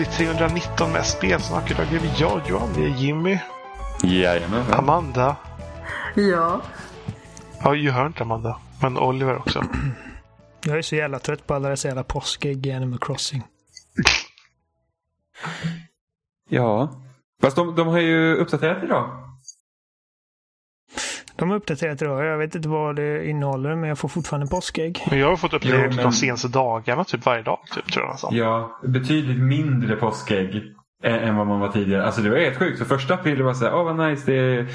[0.00, 1.70] avsnitt 319 med spelsnack.
[1.70, 3.38] Idag är vi jag, Johan, det är Jimmy,
[4.02, 4.72] Jajamän.
[4.72, 5.36] Amanda.
[6.14, 6.60] Ja.
[7.62, 8.60] Ja, ju hör inte Amanda.
[8.82, 9.64] Men Oliver också.
[10.64, 13.42] Jag är så jävla trött på alla dessa jävla påskägg i Animal Crossing.
[16.48, 16.90] Ja.
[17.42, 19.29] Fast de, de har ju uppdaterat idag.
[21.40, 22.24] De har uppdaterat idag.
[22.24, 25.06] Jag vet inte vad det innehåller, men jag får fortfarande påskägg.
[25.10, 27.58] Men jag har fått uppdatera Jo, men- de senaste dagarna, typ varje dag.
[27.74, 28.32] Typ, tror jag.
[28.32, 30.62] Ja, betydligt mindre påskägg
[31.04, 32.06] än, vad man var tidigare.
[32.06, 32.78] Alltså det var helt sjukt.
[32.78, 34.66] För första april det var så här, åh vad nice, det är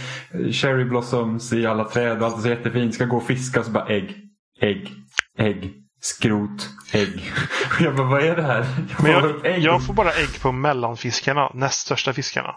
[0.51, 2.93] cherry blossoms i alla träd och allt är så jättefint.
[2.95, 4.15] Ska gå och fiska och så bara ägg,
[4.61, 4.91] ägg,
[5.37, 7.31] ägg, skrot, ägg.
[7.79, 8.65] Jag bara, vad är det här?
[9.03, 9.63] Jag jag, ägg.
[9.63, 12.55] jag får bara ägg på mellanfiskarna, näst största fiskarna.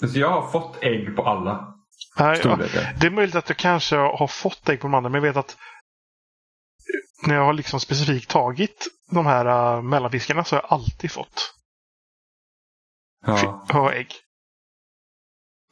[0.00, 1.74] Så jag har fått ägg på alla
[2.18, 2.94] Nej, ja, storlekar.
[3.00, 5.36] det är möjligt att jag kanske har fått ägg på de andra, men jag vet
[5.36, 5.56] att
[7.26, 11.54] när jag har liksom specifikt tagit de här uh, mellanfiskarna så har jag alltid fått
[13.26, 14.12] Ja, ägg.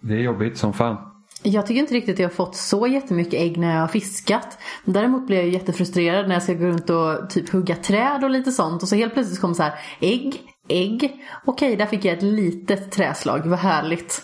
[0.03, 1.13] det är jobbigt som fan.
[1.43, 4.59] Jag tycker inte riktigt att jag har fått så jättemycket ägg när jag har fiskat.
[4.85, 8.53] Däremot blir jag jättefrustrerad när jag ska gå runt och typ hugga träd och lite
[8.53, 8.83] sånt.
[8.83, 11.25] Och så helt plötsligt kommer så här ägg, ägg.
[11.45, 13.47] Okej, där fick jag ett litet träslag.
[13.47, 14.22] Vad härligt.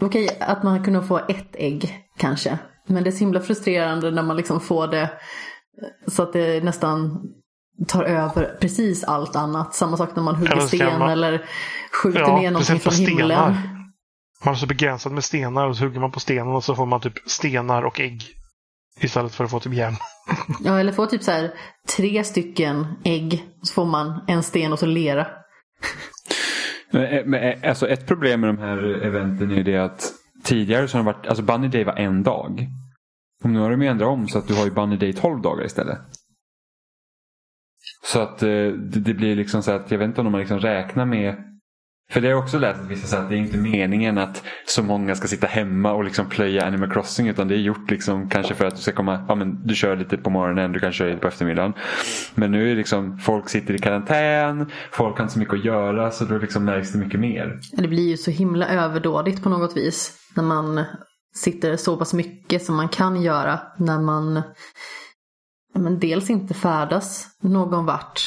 [0.00, 2.58] Okej att man kunde få ett ägg kanske.
[2.86, 5.10] Men det är så himla frustrerande när man liksom får det
[6.06, 7.22] så att det nästan
[7.88, 9.74] tar över precis allt annat.
[9.74, 11.44] Samma sak när man hugger Eller sten man- eller
[12.02, 13.54] skjuter Ja, ner någonting från himlen.
[14.44, 16.86] Man är så begränsad med stenar och så hugger man på stenen och så får
[16.86, 18.22] man typ stenar och ägg.
[19.00, 19.94] Istället för att få typ järn.
[20.64, 21.54] Ja, eller få typ så här
[21.96, 23.44] tre stycken ägg.
[23.62, 25.26] Så får man en sten och så lera.
[26.90, 30.12] Men, men, alltså ett problem med de här eventen är det att
[30.44, 32.68] tidigare så har det varit, alltså Bunny Day var en dag.
[33.44, 35.42] Och nu har de ju ändrat om så att du har ju Bunny Day 12
[35.42, 35.98] dagar istället.
[38.04, 40.60] Så att eh, det, det blir liksom så att jag vet inte om de liksom
[40.60, 41.53] räknar med
[42.10, 44.42] för det har jag också läst att vissa säger att det är inte meningen att
[44.66, 48.28] så många ska sitta hemma och liksom plöja Animal Crossing utan det är gjort liksom
[48.28, 50.92] kanske för att du ska komma, ja men du kör lite på morgonen, du kan
[50.92, 51.72] köra lite på eftermiddagen.
[52.34, 55.64] Men nu är det liksom, folk sitter i karantän, folk har inte så mycket att
[55.64, 57.58] göra så då liksom märks det mycket mer.
[57.72, 60.18] Det blir ju så himla överdådigt på något vis.
[60.36, 60.84] När man
[61.34, 63.60] sitter så pass mycket som man kan göra.
[63.78, 64.42] När man
[65.74, 68.20] men dels inte färdas någon vart.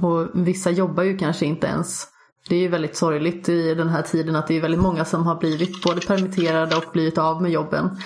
[0.00, 2.11] Och vissa jobbar ju kanske inte ens.
[2.48, 5.26] Det är ju väldigt sorgligt i den här tiden att det är väldigt många som
[5.26, 7.98] har blivit både permitterade och blivit av med jobben.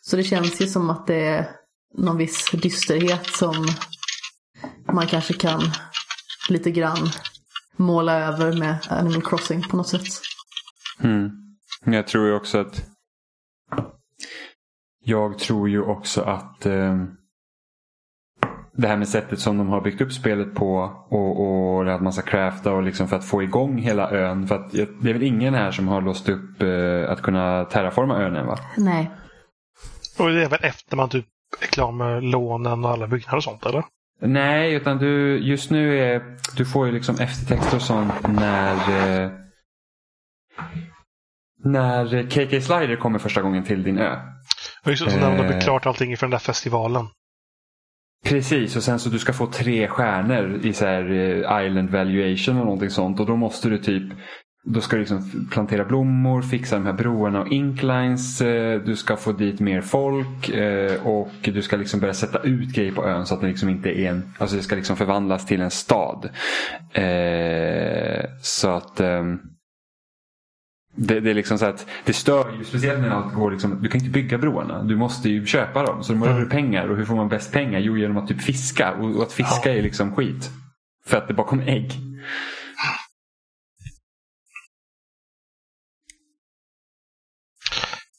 [0.00, 1.50] Så det känns ju som att det är
[1.94, 3.66] någon viss dysterhet som
[4.92, 5.60] man kanske kan
[6.48, 7.08] lite grann
[7.76, 10.06] måla över med Animal Crossing på något sätt.
[11.00, 11.30] Mm.
[11.84, 12.84] Jag tror ju också att
[15.04, 17.04] Jag tror ju också att eh,
[18.76, 20.76] det här med sättet som de har byggt upp spelet på
[21.10, 24.46] och, och att man ska crafta och liksom för att få igång hela ön.
[24.46, 28.16] För att det är väl ingen här som har låst upp eh, att kunna terraforma
[28.18, 28.58] ön än va?
[28.76, 29.10] Nej.
[30.18, 31.26] Och det är väl efter man typ
[31.62, 33.84] är klar med lånen och alla byggnader och sånt, eller?
[34.20, 36.22] Nej, utan du, just nu är,
[36.56, 38.72] du får ju liksom eftertexter och sånt när
[39.24, 39.30] eh,
[41.64, 44.16] när KK Slider kommer första gången till din ö.
[44.84, 45.50] Och just så när de har Eh.
[45.50, 47.06] byggt klart allting inför den där festivalen.
[48.24, 52.58] Precis, och sen så du ska få tre stjärnor i så här eh, Island Valuation
[52.58, 53.20] och någonting sånt.
[53.20, 54.12] Och då måste du typ
[54.66, 58.40] då ska du liksom plantera blommor, fixa de här broarna och inklines.
[58.40, 62.72] Eh, du ska få dit mer folk eh, och du ska liksom börja sätta ut
[62.74, 65.46] grejer på ön så att det liksom inte är en, alltså det ska liksom förvandlas
[65.46, 66.28] till en stad.
[68.40, 69.38] Så att ehm,
[70.94, 73.88] det, det är liksom så att det stör ju, speciellt när allt går liksom, du
[73.88, 74.82] kan inte bygga broarna.
[74.82, 76.04] Du måste ju köpa dem.
[76.04, 76.88] Så då behöver du pengar.
[76.88, 77.78] Och hur får man bäst pengar?
[77.78, 78.92] Jo, genom att typ fiska.
[78.92, 80.50] Och, och att fiska är liksom skit.
[81.06, 81.92] För att det bara kommer ägg.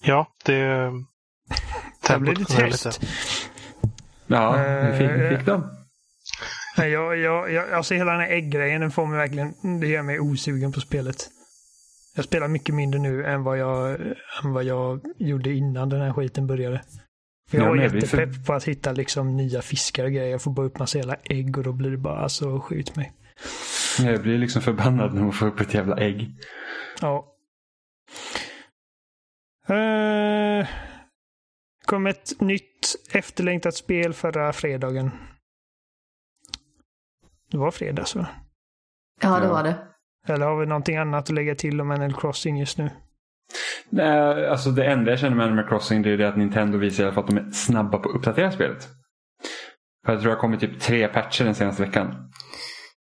[0.04, 0.92] Ja, det...
[2.10, 3.01] Här blir ner tyst.
[4.27, 4.51] Ja,
[4.92, 5.48] vi fick, vi fick.
[6.77, 10.01] Nej, jag, jag, jag, alltså hela den här ägggrejen, den får mig verkligen, det gör
[10.01, 11.30] mig osugen på spelet.
[12.16, 14.00] Jag spelar mycket mindre nu än vad jag,
[14.44, 16.82] än vad jag gjorde innan den här skiten började.
[17.50, 20.32] För jag var men vi för- jättepepp på att hitta liksom nya fiskar och grejer.
[20.32, 23.14] Jag får bara upp massa jävla ägg och då blir det bara alltså skjut mig.
[24.00, 26.32] Jag blir liksom förbannad när man får upp ett jävla ägg.
[27.02, 27.32] Ja.
[29.70, 30.68] Uh,
[31.86, 35.12] kom ett nytt efterlängtat spel förra fredagen.
[37.52, 38.28] Det var fredags va?
[39.22, 39.88] Ja, det var det.
[40.25, 42.89] Eller har vi någonting annat att lägga till om Animal Crossing just nu?
[43.89, 47.04] Nej, alltså det enda jag känner med Animal Crossing det är det att Nintendo visar
[47.04, 48.88] i alla fall att de är snabba på att uppdatera spelet.
[50.06, 52.16] För jag tror det har kommit typ tre patcher den senaste veckan.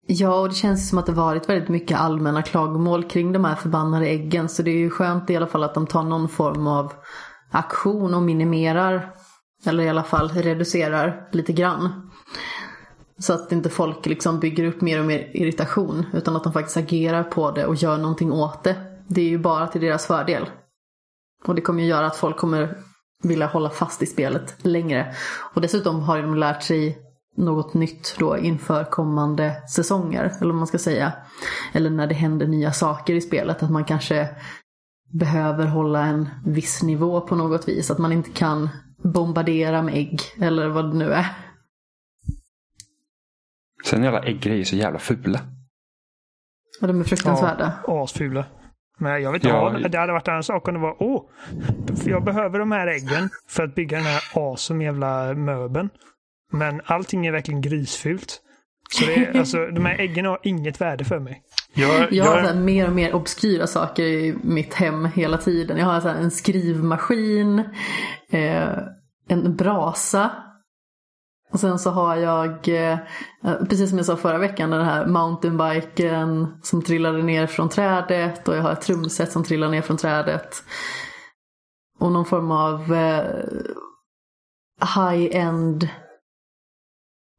[0.07, 3.55] Ja, och det känns som att det varit väldigt mycket allmänna klagomål kring de här
[3.55, 4.49] förbannade äggen.
[4.49, 6.93] Så det är ju skönt i alla fall att de tar någon form av
[7.51, 9.15] aktion och minimerar,
[9.67, 12.08] eller i alla fall reducerar lite grann.
[13.19, 16.77] Så att inte folk liksom bygger upp mer och mer irritation, utan att de faktiskt
[16.77, 18.77] agerar på det och gör någonting åt det.
[19.09, 20.47] Det är ju bara till deras fördel.
[21.45, 22.77] Och det kommer ju göra att folk kommer
[23.23, 25.15] vilja hålla fast i spelet längre.
[25.55, 26.99] Och dessutom har de lärt sig
[27.37, 31.13] något nytt då inför kommande säsonger, eller vad man ska säga.
[31.73, 34.29] Eller när det händer nya saker i spelet, att man kanske
[35.13, 37.91] behöver hålla en viss nivå på något vis.
[37.91, 38.69] Att man inte kan
[39.03, 41.27] bombardera med ägg, eller vad det nu är.
[43.89, 45.41] Sen alla äggrejer är så jävla fula.
[46.81, 47.73] Och de är fruktansvärda.
[47.87, 48.45] Ja, asfula.
[48.99, 49.89] Men jag vet inte, Ja.
[49.89, 51.23] det hade varit en sak om det var åh,
[52.05, 55.91] jag behöver de här äggen för att bygga den här awesome jävla möbeln.
[56.53, 58.41] Men allting är verkligen grisfult.
[58.91, 61.43] Så det är, alltså, de här äggen har inget värde för mig.
[61.75, 65.79] Jag, Jag har jag, mer och mer obskyra saker i mitt hem hela tiden.
[65.79, 67.59] Jag har så här en skrivmaskin,
[68.31, 68.79] eh,
[69.29, 70.31] en brasa.
[71.51, 72.99] Och sen så har jag, eh,
[73.69, 78.57] precis som jag sa förra veckan, den här mountainbiken som trillade ner från trädet och
[78.57, 80.63] jag har ett trumset som trillar ner från trädet.
[81.99, 83.25] Och någon form av eh,
[84.97, 85.89] high-end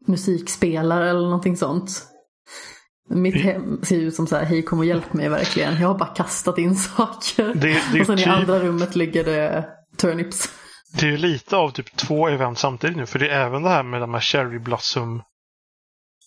[0.07, 2.05] musikspelare eller någonting sånt.
[3.09, 5.81] Mitt hem ser ut som så här, hej kom och hjälp mig verkligen.
[5.81, 7.53] Jag har bara kastat in saker.
[7.53, 10.58] det, det, och sen typ, i andra rummet ligger det turnips.
[10.93, 13.05] Det är ju lite av typ två event samtidigt nu.
[13.05, 15.23] För det är även det här med de här Cherry Blossom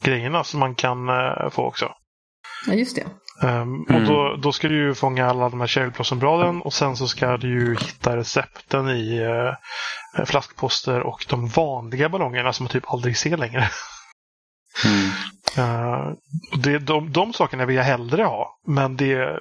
[0.02, 1.92] grejerna som man kan eh, få också.
[2.66, 3.06] Ja just det.
[3.46, 4.02] Ehm, Mm.
[4.02, 7.08] Och då, då ska du ju fånga alla de här Cherry Blossom-bladen och sen så
[7.08, 12.92] ska du ju hitta recepten i eh, flaskposter och de vanliga ballongerna som man typ
[12.92, 13.68] aldrig ser längre.
[14.84, 15.10] Mm.
[15.58, 16.12] Uh,
[16.56, 18.58] det, de, de sakerna vill jag hellre ha.
[18.66, 19.40] Men det,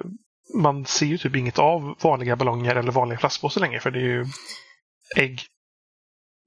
[0.54, 4.02] man ser ju typ inget av vanliga ballonger eller vanliga flaskpåsar längre för det är
[4.02, 4.26] ju
[5.16, 5.40] ägg.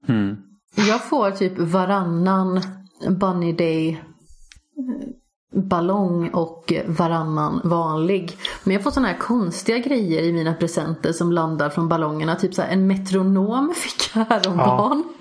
[0.08, 0.36] Mm.
[0.74, 2.60] Jag får typ varannan
[3.08, 5.08] Bunny Day eh,
[5.62, 8.36] ballong och varannan vanlig.
[8.64, 12.36] Men jag får sådana här konstiga grejer i mina presenter som landar från ballongerna.
[12.36, 15.04] Typ så här, en metronom fick jag häromdagen.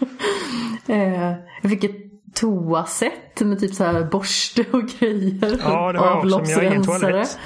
[0.88, 1.96] Eh, jag fick ett
[2.36, 5.60] toaset med typ så här borste och grejer.
[5.64, 7.40] Ja, det har jag också, men jag har ingen toalett.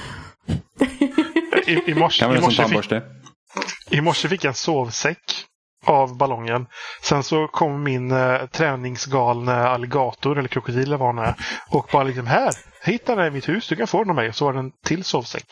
[1.68, 3.04] I, i, morse, Kan man i, en morse fick?
[3.90, 5.46] I morse fick jag en sovsäck
[5.86, 6.66] av ballongen.
[7.02, 11.36] Sen så kom min eh, träningsgalne alligator eller krokodil eller vad han är
[11.70, 12.52] och bara liksom här,
[12.84, 14.30] hitta den i mitt hus, du kan få den av mig.
[14.30, 15.46] Och så var det en till sovsäck.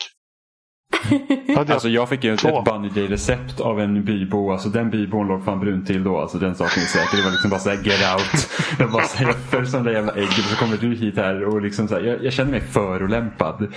[1.48, 2.58] Ja, det, Alltså jag fick ju ett, Två.
[2.58, 4.52] ett Bunny Day-recept av en bybo.
[4.52, 6.18] Alltså den bybon låg fan brun till då.
[6.18, 7.16] Alltså den saken är säker.
[7.16, 8.48] Det var liksom bara såhär get out.
[8.78, 11.44] Jag bara såhär, jag föll som det jävla ägget och så kommer du hit här
[11.44, 13.72] och liksom såhär, jag, jag känner mig förolämpad.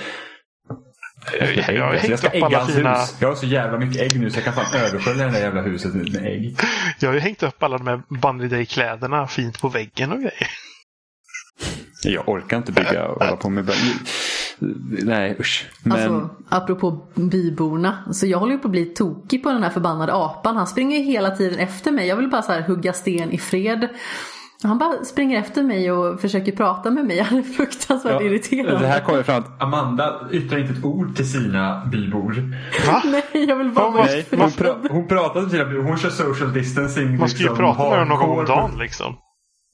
[1.39, 3.15] Jag, jag, jag har jag hängt ska upp alla fina, hus.
[3.19, 5.61] Jag har så jävla mycket ägg nu så jag kan fan överskölja det där jävla
[5.61, 6.55] huset med med ägg.
[6.99, 10.47] jag har ju hängt upp alla de här Bunny Day-kläderna fint på väggen och grejer.
[12.03, 13.71] Jag orkar inte bygga och hålla på med...
[15.03, 15.69] Nej usch.
[15.83, 17.97] Men Alltså, apropå byborna.
[18.11, 20.57] Så jag håller ju på att bli tokig på den här förbannade apan.
[20.57, 22.07] Han springer ju hela tiden efter mig.
[22.07, 23.89] Jag vill bara så här hugga sten i fred.
[24.63, 27.19] Han bara springer efter mig och försöker prata med mig.
[27.29, 28.79] Han är fruktansvärt Ja, irriterande.
[28.79, 32.55] Det här kommer fram att Amanda yttrar inte ett ord till sina bybor.
[32.87, 33.01] Va?
[33.33, 35.83] Nej, jag vill bara vara Nej, hon, pra- hon pratar till sina bybor.
[35.83, 37.17] Hon kör social distancing.
[37.17, 39.15] Man ska ju liksom, prata med dem någon gång om dagen liksom.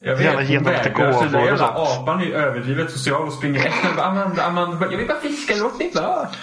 [0.05, 1.13] Jag vet, ge hon vägrar.
[1.13, 3.95] Så jävla apan är ju överdrivet social och springer efter.
[3.97, 6.27] Bara, Amanda, Amanda, jag vill bara fiska, låt mig vara.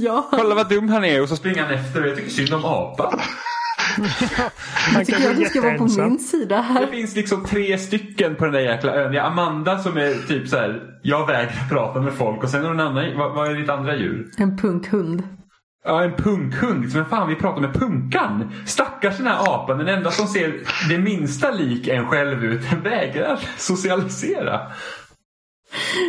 [0.00, 2.54] Ja, Kolla vad dum han är och så springer han efter och jag tycker synd
[2.54, 3.20] om apan.
[4.94, 6.86] Jag tycker att du ska vara på min sida Det här.
[6.86, 9.12] finns liksom tre stycken på den där jäkla ön.
[9.12, 10.82] Det är Amanda som är typ så här.
[11.02, 13.68] jag vägrar prata med folk och sen är det en annan, vad, vad är ditt
[13.70, 14.30] andra djur?
[14.38, 15.22] En punkhund.
[15.84, 16.94] Ja, en punkhund.
[16.94, 18.52] Men fan, vi pratar med punkan.
[18.66, 19.78] Stackars den här apan.
[19.78, 20.52] Den enda som ser
[20.88, 22.70] det minsta lik en själv ut.
[22.70, 24.60] Den vägrar socialisera.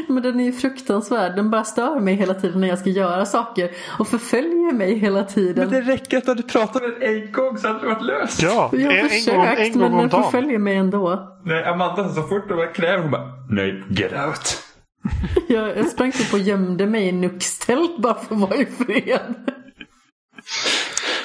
[0.08, 1.36] Men den är ju fruktansvärd.
[1.36, 3.72] Den bara stör mig hela tiden när jag ska göra saker.
[4.00, 5.70] Och förföljer mig hela tiden.
[5.70, 8.42] Men det räcker att du hade pratat med en äggkong så hade det varit löst.
[8.44, 10.24] Ja, Jag har en, en försökt gång, en men gång om den dagen.
[10.24, 11.28] förföljer mig ändå.
[11.46, 14.64] Nej, Amanda så fort var kräver hon bara Nej, get out.
[15.48, 19.36] Jag, jag sprang typ och gömde mig i nuckstält bara för att vara i fred.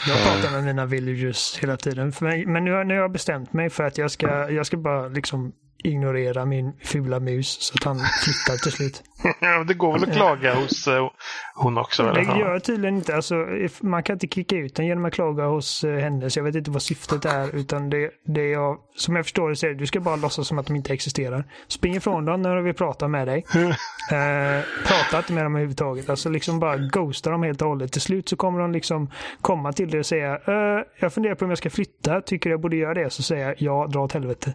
[0.08, 2.12] Jag pratar med mina villagers hela tiden.
[2.12, 4.66] För mig, men nu har, nu har jag bestämt mig för att jag ska, jag
[4.66, 5.52] ska bara liksom
[5.84, 9.02] ignorera min fula mus så att han flyttar till slut.
[9.66, 11.10] Det går väl att klaga hos eh,
[11.54, 12.02] hon också?
[12.02, 12.36] Det Eller?
[12.36, 13.16] gör jag tydligen inte.
[13.16, 13.46] Alltså,
[13.80, 16.30] man kan inte kicka ut den genom att klaga hos eh, henne.
[16.30, 17.56] Så jag vet inte vad syftet är.
[17.56, 20.48] Utan det, det jag, som jag förstår det så är det, du ska bara låtsas
[20.48, 21.44] som att de inte existerar.
[21.68, 23.46] Spring ifrån dem när vi pratar med dig.
[24.12, 26.10] Eh, prata inte med dem överhuvudtaget.
[26.10, 27.92] Alltså liksom bara ghosta dem helt och hållet.
[27.92, 29.10] Till slut så kommer de liksom
[29.40, 32.20] komma till dig och säga eh, Jag funderar på om jag ska flytta.
[32.20, 33.10] Tycker jag borde göra det?
[33.10, 34.54] Så säger jag ja, dra åt helvete.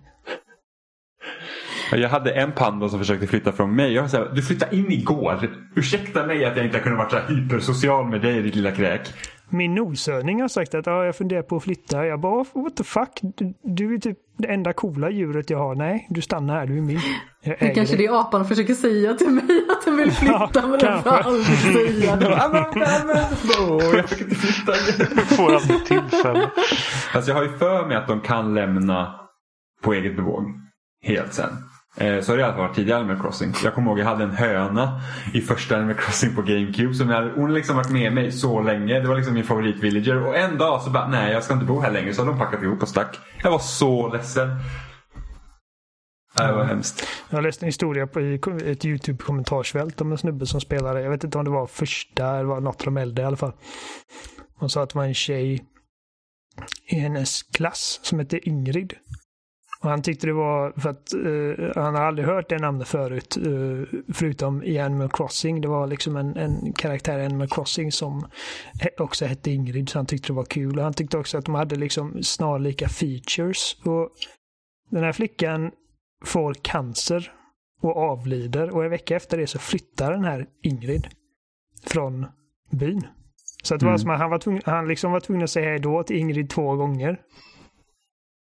[1.91, 3.93] Jag hade en panda som försökte flytta från mig.
[3.93, 5.49] Jag var du flyttade in igår.
[5.75, 9.13] Ursäkta mig att jag inte kunde vara så hypersocial med dig ditt lilla kräk.
[9.51, 12.05] Min noshörning har sagt att ja, jag funderar på att flytta.
[12.05, 13.19] Jag bara, what the fuck?
[13.21, 15.75] Du, du är typ det enda coola djuret jag har.
[15.75, 16.65] Nej, du stannar här.
[16.65, 16.99] Du är min.
[17.43, 21.03] Det kanske det apan försöker säga till mig att den vill flytta Ja, men den
[21.03, 22.29] får aldrig säga det.
[23.97, 24.73] Jag fick inte flytta.
[25.35, 26.51] Får aldrig tillfälle.
[27.13, 29.15] Alltså jag har ju för mig att de kan lämna
[29.83, 30.43] på eget bevåg.
[31.01, 31.49] Helt sen.
[31.99, 33.53] Eh, Så har det i alla fall varit tidigare Animal Crossing.
[33.63, 35.01] Jag kommer ihåg jag hade en höna
[35.33, 36.93] i första Animal Crossing på GameCube.
[36.93, 38.99] Som jag, hade- hon har liksom varit med mig så länge.
[38.99, 40.25] Det var liksom min favoritvillager.
[40.27, 42.13] Och en dag så bara, nej jag ska inte bo här längre.
[42.13, 43.19] Så hade de packat ihop och stack.
[43.43, 44.49] Jag var så ledsen.
[46.37, 47.07] Det var hemskt.
[47.29, 51.01] Jag läste en historia på ett YouTube-kommentarsfält om en snubbe som spelade.
[51.01, 53.37] Jag vet inte om det var första eller var något av de äldre i alla
[53.37, 53.51] fall.
[54.55, 55.63] Hon sa att det var en tjej
[56.91, 58.93] i hennes klass som hette Ingrid.
[59.83, 63.37] Och han tyckte det var för att eh, han har aldrig hört det namnet förut.
[63.37, 65.61] eh, förutom i Animal Crossing.
[65.61, 68.27] Det var liksom en, en karaktär i Animal Crossing som
[68.97, 69.89] också hette Ingrid.
[69.89, 70.77] Så han tyckte det var kul.
[70.77, 73.77] Och han tyckte också att de hade liksom snarlika features.
[73.85, 74.09] Och
[74.89, 75.71] den här flickan
[76.25, 77.31] får cancer
[77.81, 78.69] och avlider.
[78.69, 81.07] Och en vecka efter det så flyttar den här Ingrid
[81.85, 82.25] från
[82.71, 83.07] byn.
[83.63, 83.99] Så att det var Mm.
[83.99, 86.49] som att han, var tvungen, han liksom var tvungen att säga hej då till Ingrid
[86.49, 87.19] två gånger.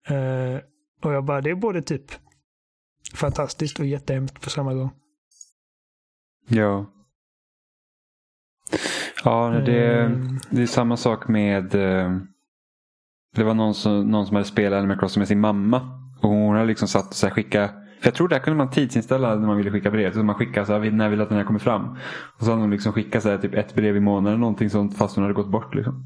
[0.07, 0.59] Eh,
[1.03, 2.11] och jag bara, det är både typ
[3.15, 4.89] fantastiskt och jättehemskt på samma gång.
[6.47, 6.85] Ja.
[9.23, 10.39] Ja, det, Mm.
[10.49, 11.75] det är samma sak med...
[11.75, 12.17] eh,
[13.35, 15.99] Det var någon som, någon som hade spelat Animal Crossing med sin mamma.
[16.21, 17.67] Och hon hade liksom satt och så här skicka...
[17.99, 20.13] För jag tror där kunde man tidsinställa när man ville skicka brev.
[20.13, 21.97] Så man skickade så här, när vill att den här kommer fram.
[22.37, 24.97] Och så hade hon liksom skickat så här, typ ett brev i månaden någonting sånt
[24.97, 25.75] fast hon hade gått bort.
[25.75, 26.05] Liksom.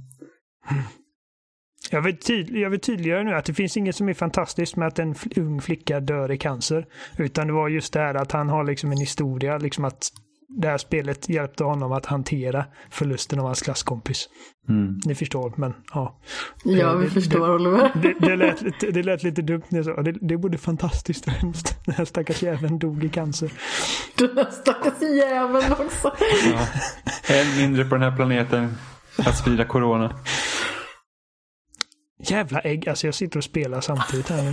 [1.92, 4.88] Jag vill, tydlig, jag vill tydliggöra nu att det finns inget som är fantastiskt med
[4.88, 6.86] att en ung flicka dör i cancer.
[7.18, 10.10] Utan det var just det här att han har liksom en historia, liksom att
[10.62, 14.30] det här spelet hjälpte honom att hantera förlusten av hans klasskompis.
[14.70, 15.00] Mm.
[15.06, 16.20] Ni förstår, men ja.
[16.64, 17.92] Ja, Det- vi det- förstår Oliver.
[18.02, 20.12] Det, det, lät, lite, det lät lite dumt när jag sa det.
[20.22, 21.86] Det är både fantastiskt och hemskt.
[21.86, 23.52] Den här stackars jäveln dog i cancer.
[24.18, 26.12] Den där stackars jäveln också.
[26.54, 26.68] Ja.
[27.36, 28.78] En mindre på den här planeten
[29.18, 30.16] att sprida corona.
[32.24, 32.90] Jävla ägg.
[32.90, 34.50] Alltså jag sitter och spelar samtidigt här nu.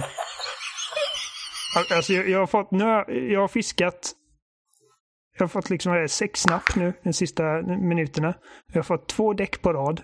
[1.76, 4.12] Al- Alltså jag, jag har fått, nu har jag, har fiskat.
[5.38, 8.34] Jag har fått liksom det, sex snapp nu de sista minuterna.
[8.66, 10.02] Jag har fått två däck på rad.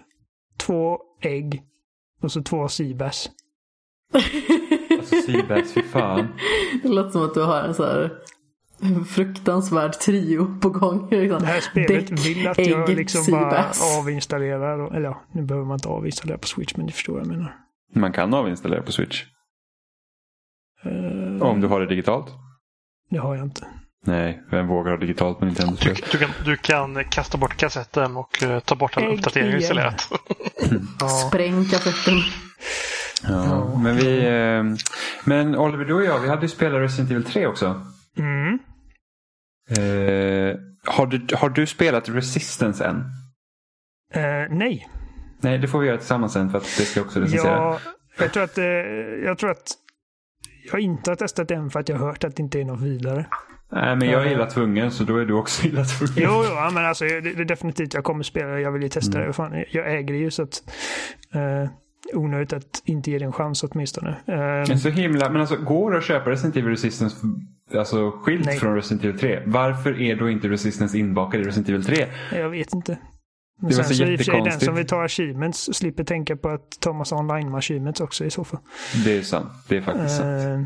[0.59, 1.63] Två ägg.
[2.23, 3.31] Och så två seabass.
[4.91, 6.29] Alltså Seabass, fy fan.
[6.83, 8.11] Det låter som att du har en så här
[9.09, 11.09] fruktansvärd trio på gång.
[11.11, 11.41] Liksom.
[11.41, 13.65] Det här spelet Däck, vill att jag ägg, liksom bara
[14.01, 14.79] avinstallerar.
[14.79, 17.29] och- Eller ja, nu behöver man inte avinstallera på Switch men ni förstår vad jag
[17.29, 17.55] menar.
[17.95, 19.23] Man kan avinstallera på Switch.
[20.85, 22.27] Eh, Om du har det digitalt.
[23.11, 23.67] Det har jag inte.
[24.07, 25.97] Nej, vem vågar ha digitalt på Du, Nintendo-spel?
[26.13, 29.95] du, kan, du kan kasta bort kassetten och eh, ta bort alla uppdateringar.
[31.01, 31.09] Ja.
[31.09, 32.15] Spräng kassetten.
[33.29, 34.19] Ja, men vi...
[34.27, 34.65] Eh,
[35.25, 37.81] men Oliver, du och jag, vi hade ju spelat Resident Evil 3 också.
[38.19, 38.59] Mm.
[39.71, 42.97] Eh, har, du, har du spelat Resistance än?
[44.15, 44.89] Eh, nej.
[45.41, 47.53] Nej, det får vi göra tillsammans sen för att det ska också recensera.
[47.53, 47.79] Jag,
[48.19, 48.65] jag, tror att, eh,
[49.25, 49.73] jag tror att
[50.73, 52.81] jag inte har testat den för att jag har hört att det inte är något
[52.81, 53.27] vidare.
[53.73, 56.15] Nej, men jag är illa tvungen så då är du också illa tvungen.
[56.17, 58.61] Jo, jo ja, men alltså det, det är definitivt jag kommer spela.
[58.61, 59.27] Jag vill ju testa Mm.
[59.29, 59.33] det.
[59.33, 60.63] Fan, jag äger det ju så att
[61.35, 61.71] eh,
[62.15, 64.11] onödigt att inte ge det en chans åtminstone.
[64.27, 64.37] Eh,
[64.69, 65.31] Men så himla...
[65.31, 67.17] Men alltså, går det att köpa Resident Evil Resistance
[67.75, 68.59] alltså, skilt Nej.
[68.59, 69.43] från Resident Evil 3?
[69.47, 72.07] Varför är då inte Resistance inbakad i Resident Evil 3?
[72.33, 72.99] jag vet inte.
[73.61, 76.05] Men Det sen så så i och för sig den som vill ta achievements slipper
[76.05, 78.61] tänka på att massa online achievements också i så fall.
[79.05, 79.49] Det är sant.
[79.69, 80.45] Det är faktiskt sant.
[80.45, 80.63] Eh,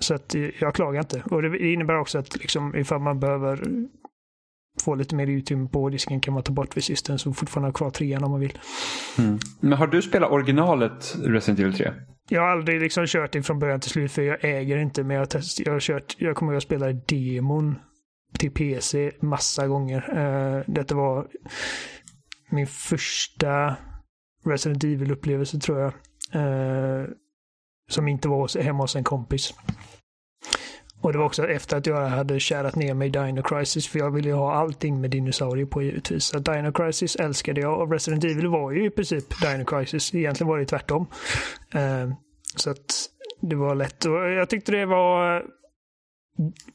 [0.00, 1.22] så att eh, jag klagar inte.
[1.30, 3.62] Och det innebär också att liksom, ifall man behöver
[4.84, 7.90] få lite mer utrymme på disken kan man ta bort Resistance och fortfarande ha kvar
[7.90, 8.58] trean om man vill.
[9.18, 9.38] Mm.
[9.60, 11.92] Men har du spelat originalet Resident Evil 3?
[12.28, 15.14] Jag har aldrig liksom kört det från början till slut för jag äger inte men
[15.14, 17.74] jag har, test, jag har kört, jag kommer att jag spelade demon
[18.38, 20.18] till PC massa gånger.
[20.18, 21.26] Eh, detta var
[22.50, 23.76] min första
[24.44, 25.92] Resident Evil-upplevelse tror jag.
[26.32, 27.06] Eh,
[27.88, 29.54] som inte var hemma hos en kompis.
[31.06, 33.98] Och det var också efter att jag hade kärat ner mig i Dino Crisis för
[33.98, 36.24] jag ville ju ha allting med dinosaurier på givetvis.
[36.24, 40.14] Så Dino Crisis älskade jag och Resident Evil var ju i princip Dino Crisis.
[40.14, 41.06] Egentligen var det tvärtom.
[41.74, 42.14] Uh,
[42.56, 43.08] så att
[43.40, 44.04] det var lätt.
[44.04, 45.42] Och jag tyckte det var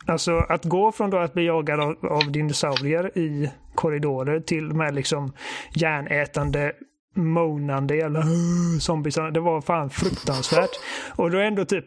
[0.05, 4.79] Alltså att gå från då att bli jagad av, av dinosaurier i korridorer till de
[4.79, 5.33] här liksom
[5.75, 6.71] järnätande
[7.15, 8.23] monande jävla
[8.79, 9.31] zombiesarna.
[9.31, 10.79] Det var fan fruktansvärt.
[11.15, 11.85] Och då ändå typ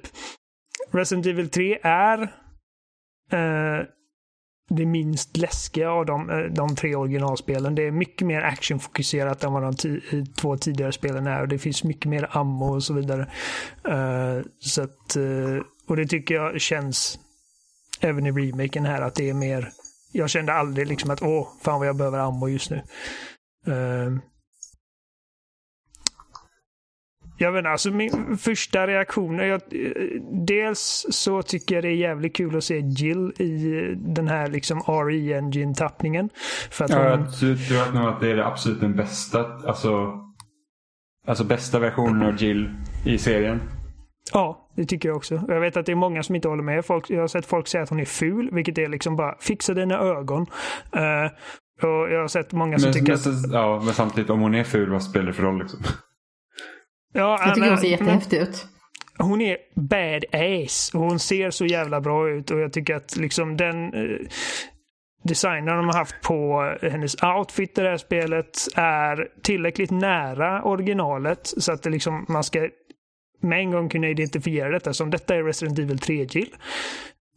[0.94, 2.22] Resident Evil 3 är
[3.32, 3.86] eh,
[4.70, 7.74] det minst läskiga av de, eh, de tre originalspelen.
[7.74, 10.00] Det är mycket mer actionfokuserat än vad de
[10.40, 11.40] två tidigare spelen är.
[11.40, 13.26] Och det finns mycket mer ammo och så vidare.
[13.88, 17.18] Uh, så att, uh, och det tycker jag känns
[18.00, 19.68] även i remaken här att det är mer
[20.12, 22.82] jag kände aldrig liksom att åh, fan vad jag behöver ammo just nu.
[23.68, 24.18] Uh,
[27.36, 29.38] jag vet inte, alltså min första reaktion.
[29.38, 29.60] Jag,
[30.46, 34.80] dels så tycker jag det är jävligt kul att se Jill i den här liksom
[34.80, 36.30] RE Engine tappningen.
[36.70, 37.20] För att ja, hon...
[37.20, 37.34] jag
[37.68, 40.18] tror nog att det är det absolut den bästa, alltså,
[41.26, 42.70] alltså bästa versionen av Jill
[43.06, 43.60] i serien.
[44.32, 45.42] Ja, det tycker jag också.
[45.48, 46.84] Jag vet att det är många som inte håller med.
[46.84, 49.74] Folk, jag har sett folk säga att hon är ful, vilket är liksom bara fixa
[49.74, 50.42] dina ögon.
[50.96, 51.30] Uh,
[51.82, 53.52] och jag har sett många som men, tycker men, att...
[53.52, 55.80] Ja, men samtidigt om hon är ful, vad spelar det för roll liksom?
[57.14, 58.66] Ja, jag tycker hon ser jättehäftig ut.
[59.18, 60.90] Hon är badass.
[60.92, 64.26] Hon ser så jävla bra ut och jag tycker att liksom den eh,
[65.22, 71.40] designen de har haft på hennes outfit i det här spelet är tillräckligt nära originalet
[71.56, 72.68] så att det liksom, man ska
[73.40, 76.54] med en gång kunna identifiera detta som detta är Resident Evil 3 Jill.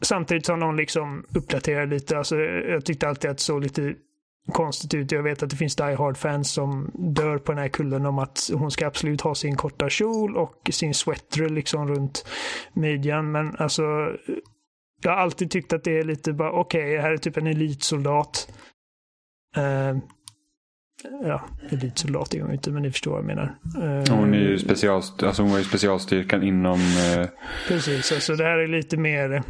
[0.01, 2.17] Samtidigt som de liksom uppdaterar lite.
[2.17, 3.93] Alltså, jag tyckte alltid att det såg lite
[4.51, 5.11] konstigt ut.
[5.11, 8.49] Jag vet att det finns Die Hard-fans som dör på den här kullen om att
[8.53, 12.25] hon ska absolut ha sin korta kjol och sin sweater liksom runt
[12.73, 13.31] midjan.
[13.31, 13.83] Men alltså,
[15.03, 17.47] jag har alltid tyckt att det är lite bara, okej, okay, här är typ en
[17.47, 18.53] elitsoldat.
[19.57, 19.97] Uh,
[21.23, 23.55] ja, elitsoldat är hon inte, men ni förstår vad jag menar.
[23.77, 26.79] Uh, hon är ju special, alltså hon var ju specialstyrkan inom...
[26.79, 27.25] Uh...
[27.67, 29.43] Precis, alltså det här är lite mer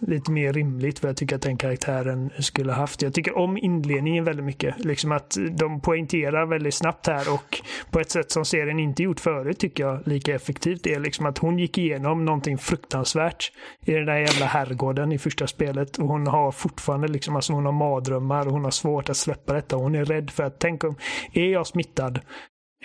[0.00, 3.02] lite mer rimligt vad jag tycker att den karaktären skulle haft.
[3.02, 4.84] Jag tycker om inledningen väldigt mycket.
[4.84, 9.20] Liksom att de poängterar väldigt snabbt här och på ett sätt som serien inte gjort
[9.20, 10.82] förut tycker jag lika effektivt.
[10.82, 13.52] Det är liksom att hon gick igenom någonting fruktansvärt
[13.86, 17.64] i den där jävla herrgården i första spelet och hon har fortfarande liksom, alltså hon
[17.64, 19.76] har mardrömmar och hon har svårt att släppa detta.
[19.76, 20.96] Hon är rädd för att tänk om,
[21.32, 22.20] är jag smittad?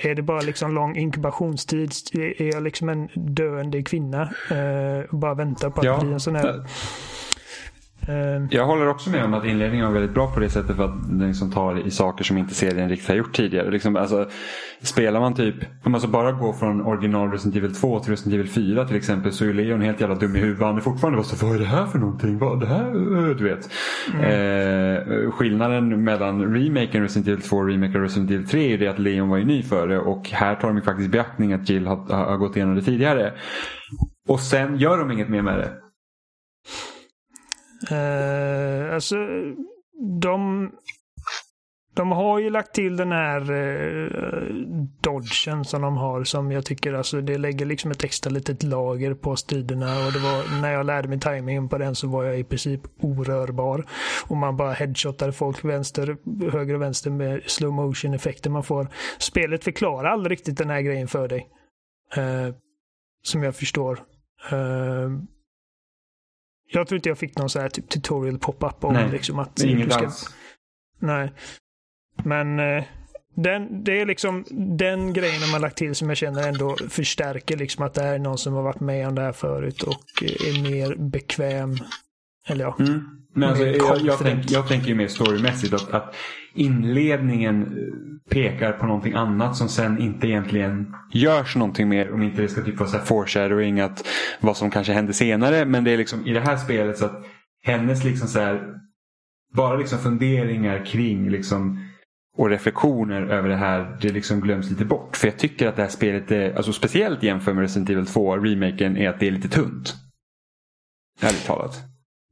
[0.02, 1.94] Är det bara liksom lång inkubationstid?
[2.14, 4.34] Är jag liksom en döende kvinna?
[5.10, 6.66] Och bara väntar på att ja, bli en sån här...
[8.10, 10.86] Uh, jag håller också med om att inledningen var väldigt bra på det sättet för
[10.86, 13.72] att den liksom tar i saker som inte serien riktigt har gjort tidigare.
[13.72, 14.30] Liksom, alltså,
[14.82, 18.34] spelar man typ, om man så bara går från original Resident Evil 2 till Resident
[18.34, 20.64] Evil 4 till exempel så är Leon helt jävla dum i huvudet.
[20.64, 22.38] Han är fortfarande bara så vad är det här för någonting?
[22.38, 23.34] Vad är det här?
[23.34, 23.70] Du vet.
[24.14, 24.26] Mm.
[24.26, 29.00] Eh, skillnaden mellan remaken Resident Evil 2 och remaken Resident Evil 3 är det att
[29.00, 31.96] Leon var ju ny för det och här tar de faktiskt beaktning att Jill har,
[32.14, 33.34] har gått igenom det tidigare.
[34.28, 35.72] Och sen gör de inget mer med det.
[37.92, 39.16] Eh, alltså,
[40.22, 40.72] de
[42.00, 44.54] de har ju lagt till den här eh,
[45.02, 49.14] dodgen som de har som jag tycker alltså det lägger liksom ett extra litet lager
[49.14, 52.40] på striderna och det var när jag lärde mig tajmingen på den så var jag
[52.40, 53.86] i princip orörbar.
[54.28, 56.18] Och man bara headshotar folk vänster,
[56.52, 58.88] höger och vänster med slow motion effekter man får.
[59.18, 61.48] Spelet förklarar aldrig riktigt den här grejen för dig.
[62.16, 62.56] Eh,
[63.24, 64.00] som jag förstår.
[64.52, 65.10] Eh,
[66.72, 69.64] jag tror inte jag fick någon så här typ tutorial pop-up om Nej, liksom att...
[69.64, 70.12] Inget ska...
[71.00, 71.32] Nej.
[72.24, 72.84] Men eh,
[73.36, 74.46] den, det är liksom
[74.78, 78.20] den grejen har lagt till som jag känner ändå förstärker liksom att det här är
[78.20, 81.78] någon som har varit med om det här förut och är mer bekväm.
[82.48, 82.76] Eller ja.
[82.80, 83.20] Mm.
[83.34, 86.16] Men alltså, jag, jag, tänk, jag tänker ju mer storymässigt att, att
[86.60, 92.14] inledningen eh, pekar på någonting annat som sen inte egentligen görs någonting mer.
[92.14, 94.08] Om inte det ska typ vara så här foreshadowing att
[94.40, 95.66] vad som kanske händer senare.
[95.66, 97.26] Men det är liksom i det här spelet så att
[97.64, 98.74] hennes liksom så här
[99.54, 101.86] bara liksom funderingar kring liksom
[102.38, 105.18] och reflektioner över det här det liksom glöms lite bort.
[105.18, 108.38] För jag tycker att det här spelet, är, alltså speciellt jämfört med Resident Evil 2,
[108.38, 109.96] remaken, är att det är lite tunt.
[111.22, 111.76] Ärligt talat.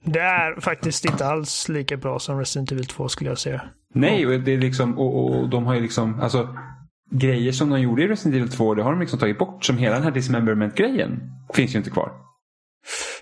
[0.03, 3.61] Det är faktiskt inte alls lika bra som Resident Evil 2 skulle jag säga.
[3.93, 6.55] Nej, och, det är liksom, och, och de har ju liksom, alltså
[7.11, 9.65] grejer som de gjorde i Resident Evil 2, det har de liksom tagit bort.
[9.65, 11.19] Som hela den här dismemberment-grejen
[11.53, 12.11] finns ju inte kvar.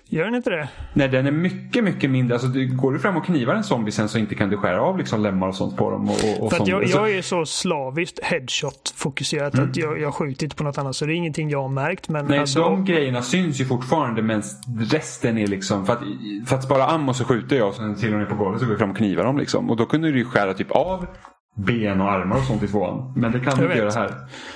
[0.08, 0.68] Gör den inte det?
[0.92, 2.34] Nej, den är mycket, mycket mindre.
[2.34, 4.80] Alltså, du, går du fram och knivar en zombie sen så inte kan du skära
[4.82, 6.08] av liksom lemmar och sånt på dem.
[6.10, 9.70] Och, och, För jag, jag är så slaviskt headshot-fokuserat Mm.
[9.70, 10.96] att jag, jag skjuter inte på något annat.
[10.96, 12.08] Så det är ingenting jag har märkt.
[12.08, 14.42] Men Nej, alltså, de grejerna syns ju fortfarande men
[14.78, 15.86] resten är liksom...
[15.86, 16.00] För att,
[16.46, 18.66] för att spara ammo så skjuter jag och sen till och med på golvet så
[18.66, 19.38] går jag fram och knivar dem.
[19.38, 19.70] Liksom.
[19.70, 21.06] Och då kunde du ju skära typ av
[21.54, 23.12] ben och armar och sånt i tvåan.
[23.16, 24.14] Men det kan du inte göra här.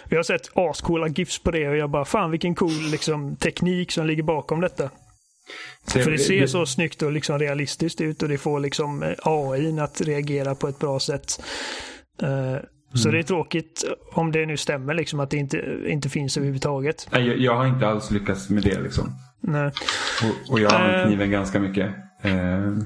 [0.08, 3.92] jag har sett ascoola GIFs på det och jag bara fan vilken cool liksom, teknik
[3.92, 4.90] som ligger bakom detta.
[5.86, 9.12] Så För det ser så snyggt och liksom realistiskt ut och det får liksom eh,
[9.22, 11.30] AI att reagera på ett bra sätt.
[12.94, 13.12] Så Mm.
[13.12, 17.08] det är tråkigt om det nu stämmer liksom att det inte, inte finns överhuvudtaget.
[17.12, 19.10] Nej, jag, jag har inte alls lyckats med det liksom.
[19.40, 19.72] Nej.
[20.22, 21.06] Och, och jag har använt Eh.
[21.06, 21.86] kniven ganska mycket.
[22.22, 22.76] Eh,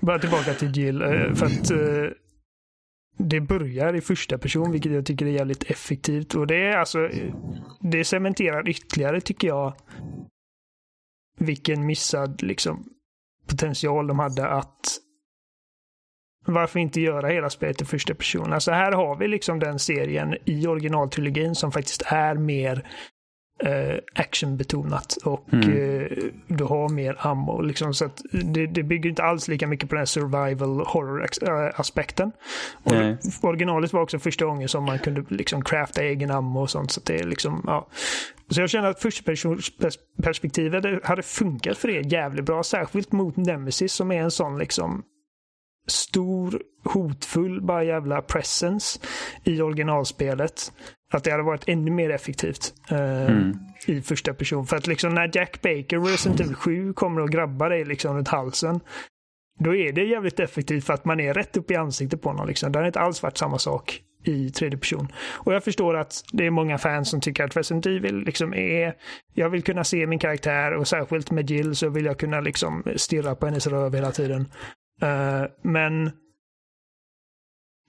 [0.00, 1.02] Bara tillbaka till Jill.
[1.02, 2.12] eh, För att eh,
[3.18, 6.34] det börjar i första person, vilket jag tycker är jävligt effektivt.
[6.34, 7.08] Och det är alltså,
[7.80, 9.74] det cementerar ytterligare tycker jag
[11.38, 12.84] vilken missad liksom,
[13.46, 14.98] potential de hade att
[16.46, 18.52] varför inte göra hela spelet i första person?
[18.52, 22.90] Alltså här har vi liksom den serien i originaltrilogin som faktiskt är mer
[24.14, 25.70] actionbetonat och Mm.
[25.70, 26.06] eh,
[26.46, 27.60] du har mer ammo.
[27.60, 31.26] Liksom, så att det, det bygger inte alls lika mycket på den här survival horror
[31.74, 32.32] aspekten.
[32.82, 33.16] Och Nej.
[33.42, 36.90] originalet var också första gången som man kunde liksom crafta egen ammo och sånt.
[36.90, 37.88] Så det är liksom, ja.
[38.48, 42.62] Så jag känner att förstapersonsperspektivet hade funkat för er jävligt bra.
[42.62, 45.02] Särskilt mot Nemesis som är en sån liksom
[45.86, 49.00] stor, hotfull, bara jävla presence
[49.44, 50.72] i originalspelet.
[51.12, 53.58] Att det hade varit ännu mer effektivt eh, Mm.
[53.86, 54.66] i första person.
[54.66, 58.16] För att liksom när Jack Baker och Resident Evil 7 kommer och grabbar dig liksom
[58.16, 58.80] runt halsen.
[59.58, 62.48] Då är det jävligt effektivt för att man är rätt upp i ansiktet på honom.
[62.48, 62.72] Liksom.
[62.72, 65.12] Det har inte alls varit samma sak i tredje person.
[65.32, 68.94] Och jag förstår att det är många fans som tycker att Resident Evil liksom är...
[69.34, 72.82] Jag vill kunna se min karaktär och särskilt med Jill så vill jag kunna liksom
[72.96, 74.48] stirra på hennes röv hela tiden.
[75.02, 76.10] Eh, men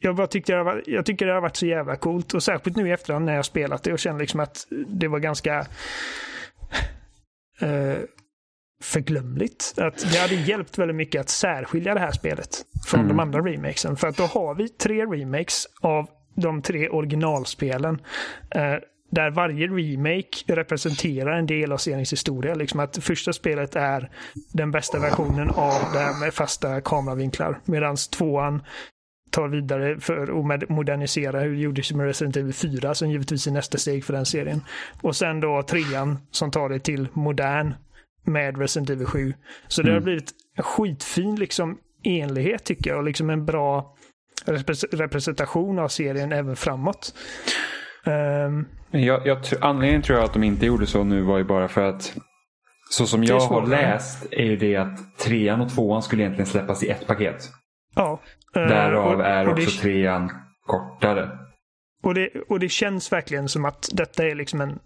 [0.01, 2.77] jag, bara tyckte det var, jag tycker det har varit så jävla coolt och särskilt
[2.77, 5.65] nu i efterhand när jag spelat det och känner liksom att det var ganska
[7.61, 7.97] eh,
[8.83, 9.73] förglömligt.
[9.77, 12.49] Att det hade hjälpt väldigt mycket att särskilja det här spelet
[12.85, 13.09] från Mm.
[13.17, 13.97] de andra remakesen.
[13.97, 18.01] För att då har vi tre remakes av de tre originalspelen.
[18.55, 18.75] Eh,
[19.11, 22.55] där varje remake representerar en del av seriens historia.
[22.55, 24.09] Liksom att första spelet är
[24.53, 27.59] den bästa versionen av det här med fasta kameravinklar.
[27.65, 28.63] Medan tvåan
[29.31, 30.21] tar vidare för
[30.61, 34.13] att modernisera hur det gjordes med Resident Evil 4 som givetvis är nästa steg för
[34.13, 34.61] den serien.
[35.01, 37.73] Och sen då trean som tar det till modern
[38.25, 39.33] med Resident Evil 7.
[39.67, 40.03] Så det har Mm.
[40.03, 43.95] blivit en skitfin liksom enlighet tycker jag och liksom en bra
[44.45, 47.13] repres- representation av serien även framåt.
[48.05, 51.67] Ehm, Jag, jag, anledningen tror jag att de inte gjorde så nu var ju bara
[51.67, 52.13] för att
[52.89, 56.83] så som jag har läst är ju det att trean och tvåan skulle egentligen släppas
[56.83, 57.49] i ett paket.
[57.95, 58.19] ja.
[58.55, 60.31] Eh, Därav och- är och det- också trean
[60.65, 61.29] kortare.
[62.03, 64.79] Och det, och det känns verkligen som att detta är liksom en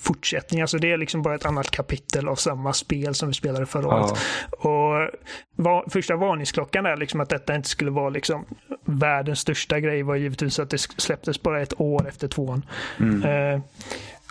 [0.00, 0.60] fortsättning.
[0.60, 3.82] Alltså det är liksom bara ett annat kapitel av samma spel som vi spelade förra
[3.82, 4.00] Ja.
[4.04, 4.18] året.
[4.50, 5.18] Och
[5.56, 8.44] var, första varningsklockan är liksom att detta inte skulle vara liksom
[8.84, 12.64] världens största grej var givetvis att det släpptes bara ett år efter tvåan.
[13.00, 13.22] Mm.
[13.54, 13.60] Eh,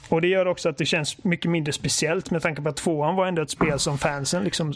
[0.09, 3.15] och det gör också att det känns mycket mindre speciellt med tanke på att tvåan
[3.15, 4.73] var ändå ett spel som fansen liksom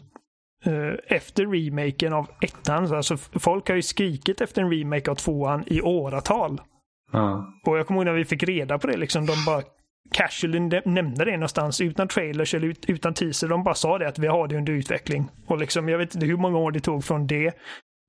[1.08, 5.64] efter remaken av ettan, så alltså folk har ju skrikit efter en remake av tvåan
[5.68, 6.62] i åratal.
[7.12, 7.54] Ja.
[7.66, 9.62] Och jag kommer ihåg när vi fick reda på det, liksom, de bara
[10.12, 13.48] casually nä- nämnde det någonstans utan trailers eller ut, utan teaser.
[13.48, 15.30] De bara sa det att vi har det under utveckling.
[15.48, 17.54] Och liksom, jag vet inte hur många år det tog från det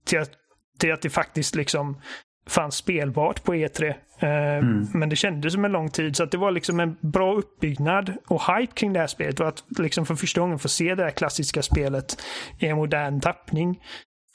[0.07, 0.31] till att,
[0.79, 2.01] till att det faktiskt liksom
[2.49, 3.89] fanns spelbart på E3.
[4.19, 7.35] Eh, Men det kändes som en lång tid så att det var liksom en bra
[7.35, 9.41] uppbyggnad och hype kring det här spelet.
[9.41, 12.23] Och att liksom för första gången få se det här klassiska spelet
[12.59, 13.81] i en modern tappning.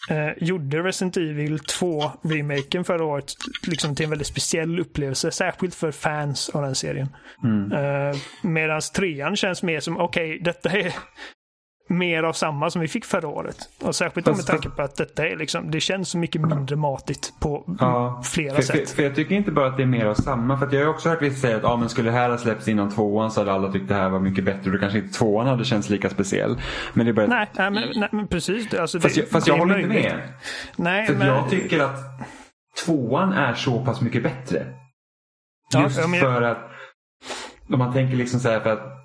[0.09, 3.33] Eh, gjorde Resident Evil 2-remaken förra året
[3.67, 5.31] liksom till en väldigt speciell upplevelse.
[5.31, 7.09] Särskilt för fans av den serien.
[7.43, 7.71] Mm.
[7.71, 10.93] Eh, Medan trean känns mer som, okej, detta är
[11.91, 13.57] mer av samma som vi fick förra året.
[13.81, 16.75] Och särskilt Fast- med tanke på att detta är liksom, det känns så mycket mindre
[16.75, 18.89] matigt på Ja, flera för, sätt.
[18.89, 20.57] För, för jag tycker inte bara att det är mer av samma.
[20.57, 22.37] För att jag har också hört vissa säga att ah, men skulle det här ha
[22.37, 24.61] släppts innan tvåan så hade alla tyckt det här var mycket bättre.
[24.65, 26.61] Och då kanske inte tvåan hade känts lika speciell.
[26.93, 27.27] Men det är bara...
[27.27, 28.73] Nej, nej, men, nej, men precis.
[28.73, 30.21] Alltså, fast det, jag, fast jag håller inte med.
[30.75, 31.99] Nej, För men, jag tycker att
[32.85, 34.65] tvåan är så pass mycket bättre.
[35.83, 36.71] Just ja, för att
[37.69, 39.00] om man tänker liksom så här för att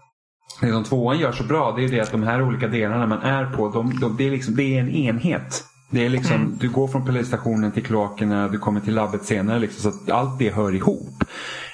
[0.61, 3.23] det som tvåan gör så bra det är det att de här olika delarna man
[3.23, 5.65] är på, de, de, det, är liksom, det är en enhet.
[5.91, 6.59] Det är liksom, Mm.
[6.61, 9.59] Du går från polisstationen till kloakerna, du kommer till labbet senare.
[9.59, 11.25] Liksom, så att allt det hör ihop.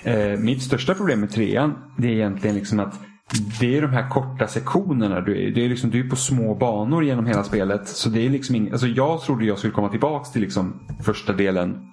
[0.05, 2.95] Eh, mitt största problem med trean det är egentligen liksom att
[3.61, 5.21] det är de här korta sektionerna.
[5.21, 7.88] Du är, det är liksom, du är på små banor genom hela spelet.
[7.88, 11.33] Så det är liksom ing, alltså jag trodde jag skulle komma tillbaka till liksom första
[11.33, 11.92] delen.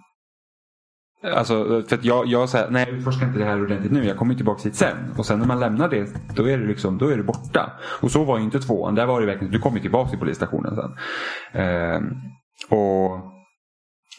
[1.23, 4.05] Alltså, för att jag, jag säger nej jag utforskar inte det här ordentligt nu.
[4.05, 4.97] Jag kommer tillbaka hit sen.
[5.17, 7.71] Och sen när man lämnar det, då är det, liksom, då är det borta.
[8.01, 8.95] Och så var ju inte tvåan.
[8.95, 10.91] Där var det verkligen, du kommer tillbaka till polisstationen sen.
[11.61, 12.01] Eh,
[12.77, 13.19] och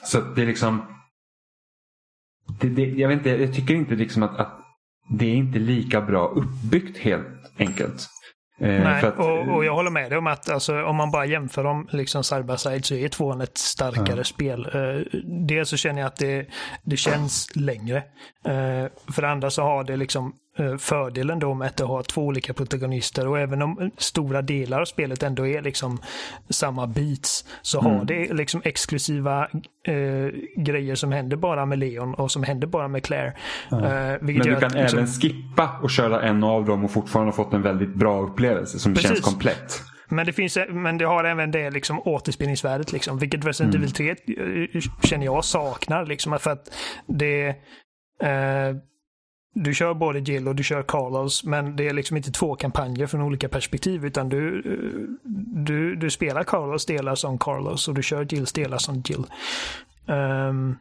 [0.05, 0.83] Så det är liksom
[2.61, 4.61] det, det, jag, vet inte, jag tycker inte liksom att, att
[5.19, 7.27] det är inte lika bra uppbyggt helt
[7.59, 8.09] enkelt.
[8.61, 11.27] Eh, Nej, att- och, och jag håller med dig om att alltså, om man bara
[11.27, 14.25] jämför dem liksom side by side så är tvåan ett starkare Ja.
[14.25, 14.67] spel.
[14.75, 16.47] Eh, dels så känner jag att det,
[16.83, 17.97] det känns längre.
[18.45, 20.33] Eh, för det andra så har det liksom eh,
[20.79, 25.23] fördelen då med att har två olika protagonister och även om stora delar av spelet
[25.23, 25.99] ändå är liksom
[26.49, 28.07] samma beats så har Mm.
[28.07, 29.49] det liksom exklusiva
[29.89, 29.95] eh,
[30.57, 33.33] grejer som händer bara med Leon och som händer bara med Claire.
[33.73, 33.79] Eh,
[34.21, 37.33] vilket Men du att, kan liksom- även skippa och köra en av dem och fortfarande
[37.33, 39.09] ha fått en väldigt bra upplevelse som Precis.
[39.11, 39.83] känns komplett.
[40.13, 43.83] Men det, finns, men det har även det liksom återspelningsvärdet, liksom, vilket Resident Mm.
[43.85, 44.11] Evil 3
[44.75, 46.07] eh, känner jag saknar.
[46.07, 46.69] Liksom, för att
[47.07, 47.49] det,
[48.23, 48.77] eh,
[49.55, 53.07] du kör både Jill och du kör Carlos, men det är liksom inte två kampanjer
[53.07, 55.31] från olika perspektiv, utan du, eh,
[55.65, 59.25] du, du spelar Carlos delar som Carlos och du kör Jills delar som Jill.
[60.07, 60.79] Um,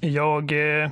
[0.00, 0.52] jag...
[0.52, 0.90] eh,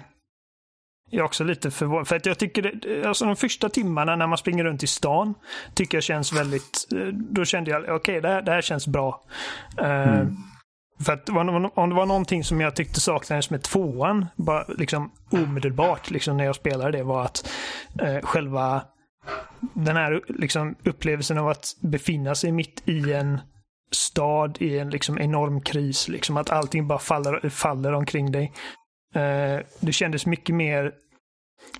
[1.10, 2.08] jag är också lite förvånad.
[2.08, 5.34] För att jag tycker det, alltså de första timmarna när man springer runt i stan
[5.74, 9.24] tycker jag känns väldigt, eh, då kände jag okej det, här, det här känns bra.
[9.78, 10.36] Eh, Mm.
[11.04, 11.28] För att
[11.74, 16.44] om det var någonting som jag tyckte saknades med tvåan, bara liksom omedelbart liksom när
[16.44, 17.50] jag spelade det var att
[18.02, 18.82] eh, själva
[19.74, 23.40] den här liksom upplevelsen av att befinna sig mitt i en
[23.90, 26.08] stad i en liksom enorm kris.
[26.08, 28.52] Liksom att allting bara faller, faller omkring dig.
[29.14, 30.92] Eh, det kändes mycket mer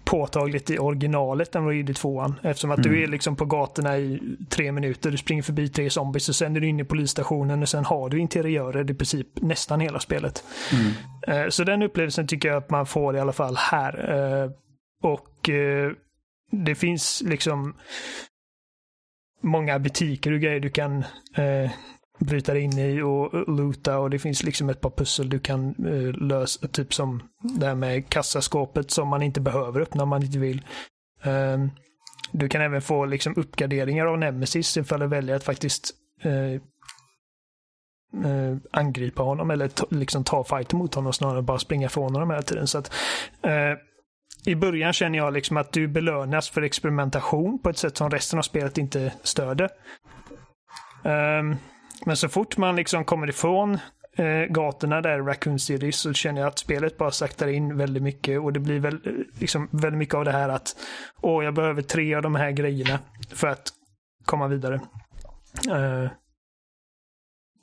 [0.05, 2.35] påtagligt i originalet än vad det gjorde i tvåan.
[2.43, 3.03] Eftersom att du Mm.
[3.03, 6.61] är liksom på gatorna i tre minuter, du springer förbi tre zombies och sen är
[6.61, 10.45] du inne i polisstationen och sen har du interiörer i princip nästan hela spelet.
[10.73, 11.45] Mm.
[11.45, 14.15] Eh, Så den upplevelsen tycker jag att man får i alla fall här.
[14.45, 14.51] Eh,
[15.03, 15.93] Och eh,
[16.51, 17.75] det finns liksom
[19.43, 20.99] många butiker och grejer du kan
[21.37, 21.71] eh,
[22.18, 25.68] bryta dig in i och loota och det finns liksom ett par pussel du kan
[25.68, 26.68] eh, lösa.
[26.68, 27.22] Typ som
[27.59, 30.62] det här med kassaskåpet som man inte behöver öppna om man inte vill.
[31.22, 31.70] Ehm,
[32.33, 35.94] du kan även få liksom uppgraderingar av Nemesis ifall du väljer att faktiskt
[38.14, 42.14] Uh, angripa honom eller ta, liksom ta fight mot honom snarare än bara springa ifrån
[42.14, 42.66] honom hela tiden.
[42.66, 42.92] Så att,
[43.46, 43.78] uh,
[44.44, 48.38] I början känner jag liksom att du belönas för experimentation på ett sätt som resten
[48.38, 49.68] av spelet inte stöder.
[51.04, 51.57] Um,
[52.07, 53.79] men så fort man liksom kommer ifrån
[54.17, 58.03] eh, gatorna där i Raccoon City så känner jag att spelet bara saktar in väldigt
[58.03, 60.77] mycket och det blir väl, eh, liksom väldigt mycket av det här att
[61.21, 62.99] åh, jag behöver tre av de här grejerna
[63.31, 63.73] för att
[64.25, 64.81] komma vidare.
[65.71, 66.11] Eh,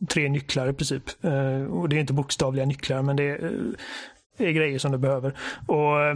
[0.10, 1.04] tre nycklar i princip.
[1.24, 3.52] Eh, och det är inte bokstavliga nycklar, men det är,
[4.38, 5.34] är grejer som du behöver.
[5.68, 6.16] Och eh,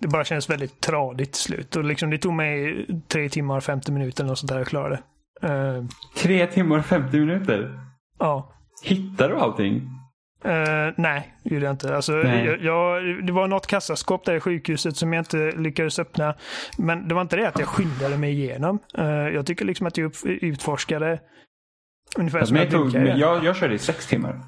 [0.00, 1.76] Det bara känns väldigt tradigt slut.
[1.76, 4.68] Och liksom, det tog mig tre timmar och 50 minuter eller något sånt där att
[4.68, 5.02] klara det.
[5.42, 5.84] Eh,
[6.16, 7.80] Tre timmar och 50 minuter.
[8.18, 8.50] ja.
[8.82, 9.90] Hittar du allting?
[10.44, 11.96] Eh, nej, det gjorde jag inte.
[11.96, 12.44] Alltså, Nej.
[12.46, 16.34] jag, jag, det var något kassaskåp där i sjukhuset som jag inte lyckades öppna.
[16.78, 18.78] Men det var inte det att jag skyndade mig igenom.
[18.98, 21.20] Eh, jag tycker liksom att jag upp, utforskade
[22.18, 23.16] ungefär Alltså, som jag tog, göra.
[23.16, 24.40] jag, jag körde i sex timmar.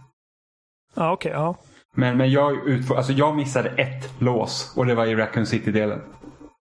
[0.95, 1.33] Ja, okej.
[1.33, 1.57] ja.
[1.95, 6.01] Men, men jag, utfor, alltså jag missade ett lås och det var i Raccoon City-delen.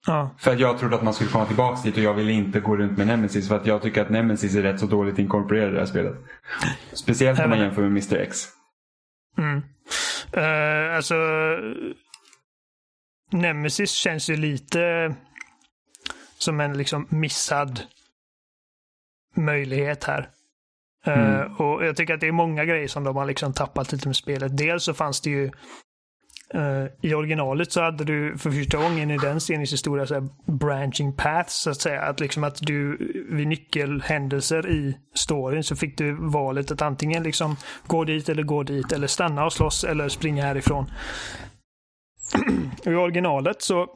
[0.06, 0.34] Ja.
[0.38, 2.76] För att jag trodde att man skulle komma tillbaka dit och jag ville inte gå
[2.76, 3.48] runt med Nemesis.
[3.48, 6.14] För att jag tycker att Nemesis är rätt så dåligt inkorporerad i det här spelet.
[6.92, 8.44] Speciellt om man jämför med Mr X.
[9.38, 9.62] Mm.
[10.32, 11.14] Eh, alltså,
[13.32, 15.14] Nemesis känns ju lite
[16.38, 17.80] som en liksom missad
[19.36, 20.28] möjlighet här.
[21.06, 21.56] Eh, Mm.
[21.56, 24.16] och Jag tycker att det är många grejer som de har liksom tappat lite med
[24.16, 24.56] spelet.
[24.56, 25.50] Dels så fanns det ju
[26.54, 30.28] Uh, i originalet så hade du för första gången i den seriens historia så här
[30.46, 32.02] branching paths så att säga.
[32.02, 32.96] Att liksom att du
[33.30, 38.62] vid nyckelhändelser i storyn så fick du valet att antingen liksom gå dit eller gå
[38.62, 40.90] dit eller stanna och slåss eller springa härifrån.
[42.84, 43.86] I originalet så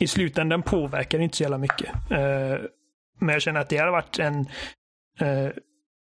[0.00, 1.94] i slutändan påverkar det inte så jävla mycket.
[2.12, 2.58] Uh,
[3.18, 4.38] men jag känner att det hade varit en
[5.22, 5.50] uh,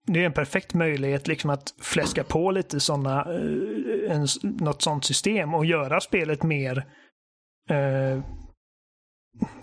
[0.07, 3.21] det är en perfekt möjlighet liksom att fläska på lite sådana...
[3.21, 6.77] Eh, en, något sånt system och göra spelet mer
[7.71, 8.23] eh,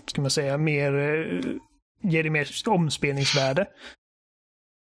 [0.06, 1.40] ska man säga, mer eh,
[2.02, 3.62] ge det mer omspelningsvärde.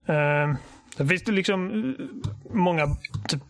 [0.07, 0.55] Eh,
[0.97, 2.05] det finns det liksom eh,
[2.53, 2.87] många
[3.27, 3.41] typ,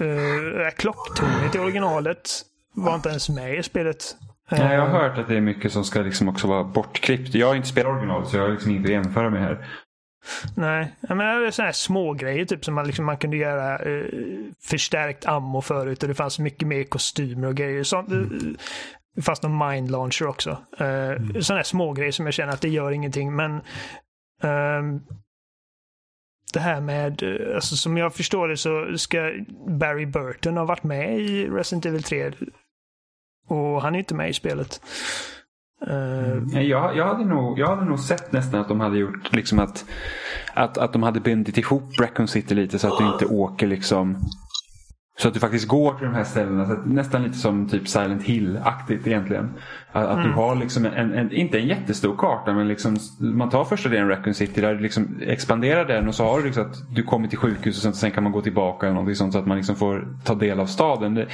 [0.00, 2.30] eh, klocktornet i originalet
[2.74, 4.16] var inte ens med i spelet.
[4.50, 7.34] Nej, jag har hört att det är mycket som ska liksom också vara bortklippt.
[7.34, 9.66] Jag har inte spelat original så jag har liksom inte att jämföra med här.
[10.56, 13.78] Nej, menar, det är sådana här små grejer typ som man, liksom, man kunde göra
[13.78, 14.06] eh,
[14.62, 17.82] förstärkt ammo förut och det fanns mycket mer kostymer och grejer.
[17.82, 18.18] Sånt, eh,
[19.16, 20.50] det fanns någon mind launcher också.
[20.50, 23.60] Uh, Sådana här små grejer som jag känner att det gör ingenting men
[24.42, 25.00] ehm,
[26.52, 29.32] det här med, eh, alltså som jag förstår det så ska
[29.68, 32.32] Barry Burton ha varit med i Resident Evil 3
[33.48, 34.80] och han är inte med i spelet.
[35.86, 36.68] Eh, mm.
[36.68, 39.84] Jag, jag, hade nog, jag hade nog sett nästan att de hade gjort liksom att,
[40.54, 44.16] att, att de hade bundit ihop Raccoon City lite så att du inte åker liksom
[45.18, 46.66] så att du faktiskt går till de här ställena.
[46.66, 49.50] Så att, nästan lite som typ Silent Hill-aktigt egentligen.
[49.96, 53.64] Att, att du har liksom en, en, inte en jättestor karta men liksom man tar
[53.64, 56.94] första delen Raccoon City där du liksom expanderar den och så har du liksom att
[56.94, 59.38] du kommer till sjukhus och sen, sen kan man gå tillbaka eller någonting sånt så
[59.38, 61.14] att man liksom får ta del av staden.
[61.14, 61.26] Det,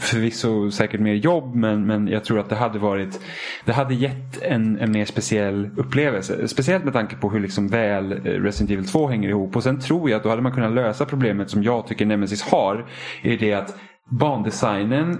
[0.00, 3.20] förvisso säkert mer jobb men, men jag tror att det hade varit
[3.64, 6.48] det hade gett en, en mer speciell upplevelse.
[6.48, 9.56] Speciellt med tanke på hur liksom väl eh, Resident Evil 2 hänger ihop.
[9.56, 12.42] Och sen tror jag att då hade man kunnat lösa problemet som jag tycker Nemesis
[12.42, 12.86] har.
[13.22, 13.76] Är det att
[14.10, 15.18] bandesignen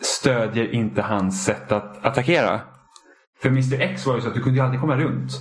[0.00, 2.60] stödjer inte hans sätt att attackera.
[3.42, 5.32] För Mr X var ju så att du kunde ju aldrig komma runt.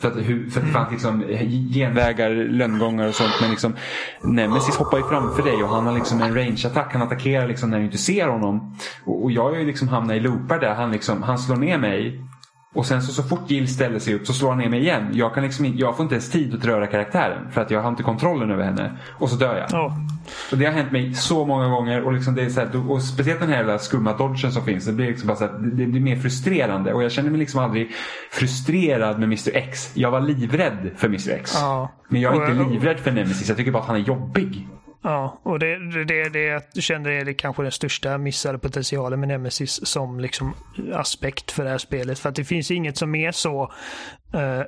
[0.00, 1.24] För att, hur, för att det fanns liksom
[1.72, 3.32] genvägar, lönngångar och sånt.
[3.40, 3.76] Men liksom,
[4.22, 6.92] Nemesis hoppar ju framför dig och han har liksom en range-attack.
[6.92, 8.76] Han attackerar liksom när du inte ser honom.
[9.04, 11.78] Och, och jag har ju liksom hamnat i loopar där han, liksom, han slår ner
[11.78, 12.24] mig.
[12.74, 15.10] Och sen så, så fort Jill ställer sig upp så slår han ner mig igen.
[15.12, 17.50] Jag, kan liksom, jag får inte ens tid att röra karaktären.
[17.50, 18.92] För att jag har inte kontrollen över henne.
[19.18, 19.66] Och så dör jag.
[19.70, 19.96] ja.
[20.52, 22.02] Och det har hänt mig så många gånger.
[22.02, 24.84] Och, liksom det är så här, och speciellt den här jävla skumma dodgen som finns.
[24.86, 26.92] Det blir, liksom bara så här, det blir mer frustrerande.
[26.92, 27.90] Och jag känner mig liksom aldrig
[28.30, 29.90] frustrerad med Mr X.
[29.94, 31.52] Jag var livrädd för Mr X.
[31.54, 31.92] Ja.
[32.08, 33.48] Men jag är inte livrädd för Nemesis.
[33.48, 34.68] Jag tycker bara att han är jobbig.
[35.02, 39.28] Ja, och det, det, det, jag känner är det kanske den största missade potentialen med
[39.28, 40.54] Nemesis som liksom
[40.92, 42.18] aspekt för det här spelet.
[42.18, 43.72] För att det finns inget som är så
[44.34, 44.62] eh,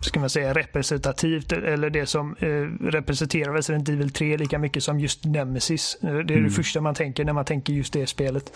[0.00, 5.00] ska man säga representativt eller det som eh, representerar Resident Evil 3 lika mycket som
[5.00, 5.98] just Nemesis.
[6.02, 8.52] Eh, Det är det första man tänker när man tänker just det spelet.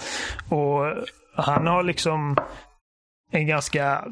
[0.49, 0.83] Och
[1.37, 2.37] han har liksom
[3.31, 4.05] en ganska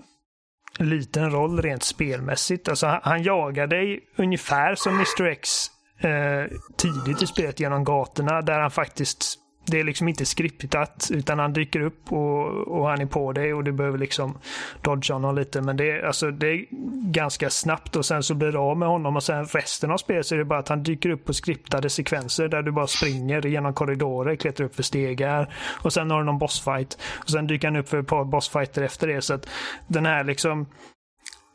[0.79, 2.69] liten roll rent spelmässigt.
[2.69, 8.61] Alltså han jagar dig ungefär som Mr X eh, tidigt i spelet genom gatorna där
[8.61, 13.07] han faktiskt det är liksom inte skriptat utan han dyker upp och, och han är
[13.07, 14.39] på dig och du behöver liksom
[14.83, 15.61] dodga honom lite.
[15.61, 16.67] Men det är, alltså, det är
[17.11, 20.27] ganska snabbt och sen så blir du av med honom och sen resten av spelet
[20.27, 23.47] så är det bara att han dyker upp på skriptade sekvenser där du bara springer
[23.47, 26.99] genom korridorer, klättrar upp för stegar och sen har du någon bossfight.
[27.15, 29.23] Och sen dyker han upp för ett par bossfighter efter det.
[29.23, 29.49] Så att
[29.87, 30.67] den här liksom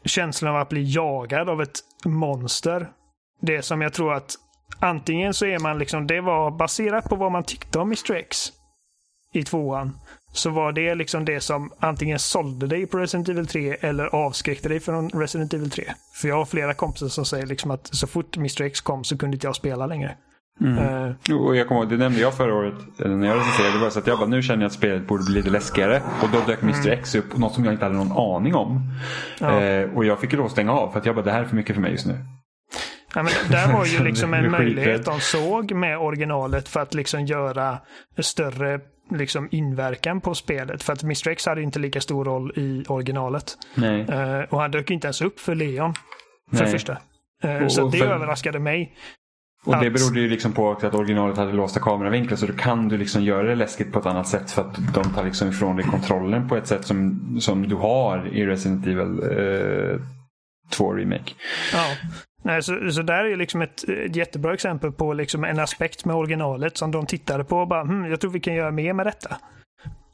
[0.05, 2.88] känslan av att bli jagad av ett monster.
[3.45, 4.31] Det som jag tror att
[4.79, 8.51] antingen så är man liksom, det var baserat på vad man tyckte om Mr X
[9.34, 9.97] i tvåan.
[10.34, 14.69] Så var det liksom det som antingen sålde dig på Resident Evil 3 eller avskräckte
[14.69, 15.84] dig från Resident Evil 3.
[16.21, 19.17] För jag har flera kompisar som säger liksom att så fort Mr X kom så
[19.17, 20.15] kunde inte jag spela längre.
[20.62, 23.73] Eh, Och jag kommer ihåg, det nämnde jag förra året när jag recenserade.
[23.73, 26.01] Det var så att jag bara, nu känner jag att spelet borde bli lite läskigare.
[26.23, 28.81] Och då dök Mr X upp, något som jag inte hade någon aning om.
[29.39, 29.62] Ja.
[29.62, 31.45] Eh, och jag fick ju att stänga av för att jag bara, det här är
[31.45, 32.17] för mycket för mig just nu.
[33.15, 37.25] Ja, men där var ju liksom en möjlighet de såg med originalet för att liksom
[37.25, 37.78] göra
[38.19, 38.80] större
[39.12, 40.84] liksom inverkan på spelet.
[40.84, 43.58] För att Mr X hade inte lika stor roll i originalet.
[44.10, 45.93] Eh, och han dök inte ens upp för Leon.
[46.54, 46.71] För Nej.
[46.71, 46.97] första.
[47.43, 48.93] Eh, Och- så det för- överraskade mig.
[49.65, 52.97] Och det berodde ju liksom på att originalet hade låsta kameravinklar så då kan du
[52.97, 55.86] liksom göra det läskigt på ett annat sätt för att de tar liksom ifrån dig
[55.86, 59.19] kontrollen på ett sätt som, som du har i Resident Evil
[59.93, 59.99] eh,
[60.71, 61.34] 2 Remake.
[61.73, 61.86] Ja.
[62.45, 66.15] Nej, så, så där är liksom ett, ett jättebra exempel på liksom en aspekt med
[66.15, 69.05] originalet som de tittade på och bara hm, jag tror vi kan göra mer med
[69.05, 69.38] detta.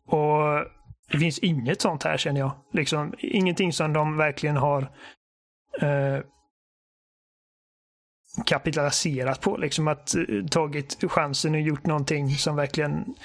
[0.07, 0.65] Och
[1.11, 2.51] det finns inget sånt här känner jag.
[2.73, 4.81] Liksom, ingenting som de verkligen har
[5.81, 6.19] eh,
[8.45, 9.57] kapitaliserat på.
[9.57, 13.15] Liksom att eh, tagit chansen och gjort någonting som verkligen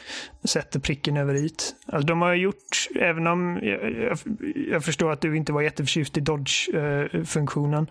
[0.45, 1.75] sätter pricken över it.
[1.87, 4.19] Alltså, de har gjort, även om jag, jag,
[4.71, 7.91] jag förstår att du inte var jätteförtjust i Dodge-funktionen.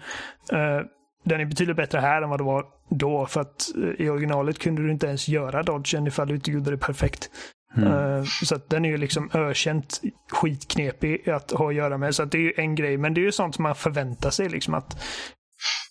[0.52, 0.82] Eh,
[1.26, 3.26] den är betydligt bättre här än vad det var då.
[3.26, 6.72] För att eh, i originalet kunde du inte ens göra Dodgen ifall du inte gjorde
[6.72, 7.30] det perfekt.
[7.78, 10.02] Eh, Så att den är ju liksom ökänt
[10.32, 12.16] skitknepig att ha att göra med.
[12.16, 12.98] Så att det är ju en grej.
[12.98, 14.50] Men det är ju sånt som man förväntar sig.
[14.50, 15.04] Liksom att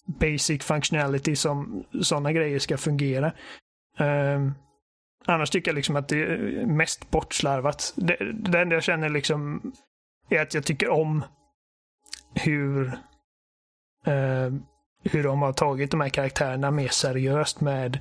[0.06, 3.32] basic functionality som sådana grejer ska fungera.
[3.98, 4.54] Um,
[5.26, 7.92] annars tycker jag liksom att det är mest bortslarvat.
[7.96, 9.72] Det, det enda jag känner liksom
[10.30, 11.24] är att jag tycker om
[12.34, 12.86] hur
[14.06, 14.52] eh,
[15.04, 17.98] hur de har tagit de här karaktärerna mer seriöst med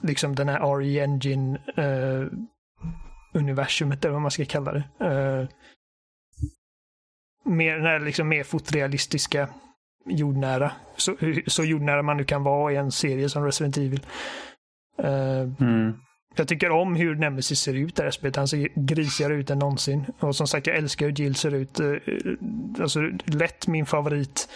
[0.00, 2.26] liksom den här RE Engine eh,
[3.32, 4.84] universumet eller vad man ska kalla det.
[5.04, 5.48] Uh,
[7.44, 9.48] mer, när liksom mer fotrealistiska
[10.06, 10.72] jordnära.
[10.96, 11.16] Så,
[11.46, 14.06] så jordnära man nu kan vara i en serie som Resident Evil.
[15.04, 15.92] Uh, mm.
[16.34, 18.36] Jag tycker om hur Nemesis ser ut i det här spelet.
[18.36, 20.04] Han ser grisigare ut än någonsin.
[20.18, 21.80] Och som sagt, jag älskar hur Jill ser ut.
[21.80, 21.96] Uh,
[22.80, 24.48] alltså lätt min favorit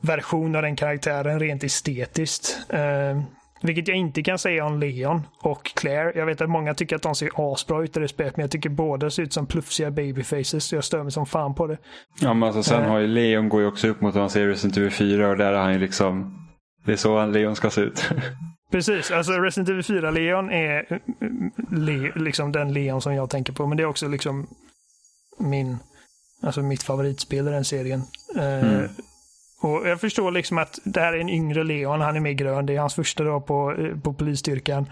[0.00, 2.58] version av den karaktären rent estetiskt.
[2.74, 3.22] Uh,
[3.62, 6.12] vilket jag inte kan säga om Leon och Claire.
[6.14, 8.50] Jag vet att många tycker att de ser asbra ut i det spelet, men jag
[8.50, 11.78] tycker båda ser ut som plufsiga babyfaces, så jag stör mig som fan på det.
[12.20, 14.46] Ja, men alltså sen uh, har ju Leon går ju också upp mot ser i
[14.46, 16.34] Resident Evil 4 och där har han ju liksom...
[16.84, 18.10] Det är så Leon ska se ut.
[18.70, 21.00] Precis, alltså Resident Evil 4-Leon är
[21.70, 24.46] le, liksom den Leon som jag tänker på, men det är också liksom
[25.38, 25.78] min,
[26.42, 28.02] alltså mitt favoritspel i den serien.
[28.36, 28.88] Uh, mm.
[29.60, 32.66] Och jag förstår liksom att det här är en yngre Leon, han är mer grön,
[32.66, 34.86] det är hans första dag på, eh, på polisstyrkan.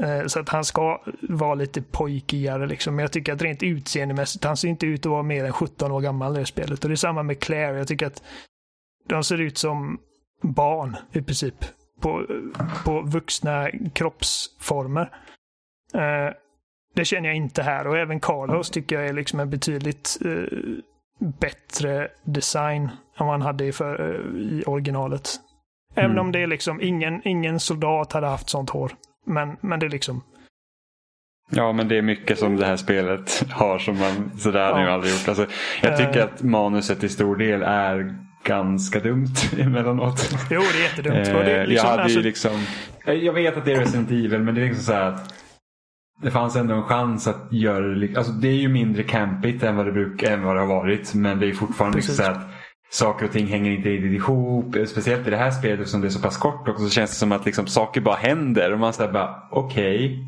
[0.00, 2.96] Eh, så att han ska vara lite pojkigare liksom.
[2.96, 5.92] Men jag tycker att rent utseendemässigt, han ser inte ut att vara mer än 17
[5.92, 6.84] år gammal i det spelet.
[6.84, 7.78] Och det är samma med Claire.
[7.78, 8.22] Jag tycker att
[9.08, 9.98] de ser ut som
[10.42, 11.54] barn i princip.
[12.00, 12.26] På,
[12.84, 15.10] på vuxna kroppsformer.
[15.94, 16.34] Eh,
[16.94, 17.86] det känner jag inte här.
[17.86, 20.18] Och även Carlos tycker jag är liksom en betydligt
[21.18, 22.82] bättre design
[23.18, 25.30] än vad han hade i, för, i originalet.
[25.94, 26.26] Även mm.
[26.26, 28.92] om det är liksom ingen, ingen soldat hade haft sånt hår.
[29.26, 30.22] Men, men det är liksom...
[31.50, 34.78] Ja, men det är mycket som det här spelet har som man sådär ja.
[34.78, 35.28] nu aldrig gjort.
[35.28, 35.46] Alltså,
[35.82, 40.30] jag tycker uh, att manuset till stor del är ganska dumt emellanåt.
[40.50, 41.28] Jo, det är jättedumt.
[41.28, 42.20] Uh, det liksom, jag, hade alltså...
[42.20, 42.66] liksom,
[43.04, 45.34] jag vet att det är Resident Evil, men det är liksom så här att
[46.22, 48.16] det fanns ändå en chans att göra det.
[48.16, 51.14] Alltså det är ju mindre campigt än vad det, bruk, än vad det har varit.
[51.14, 52.40] Men det är fortfarande liksom så att
[52.90, 54.76] saker och ting hänger inte riktigt ihop.
[54.86, 57.16] Speciellt i det här spelet som det är så pass kort också så känns det
[57.16, 58.72] som att liksom saker bara händer.
[58.72, 60.06] Och man säger bara okej.
[60.06, 60.18] Okay,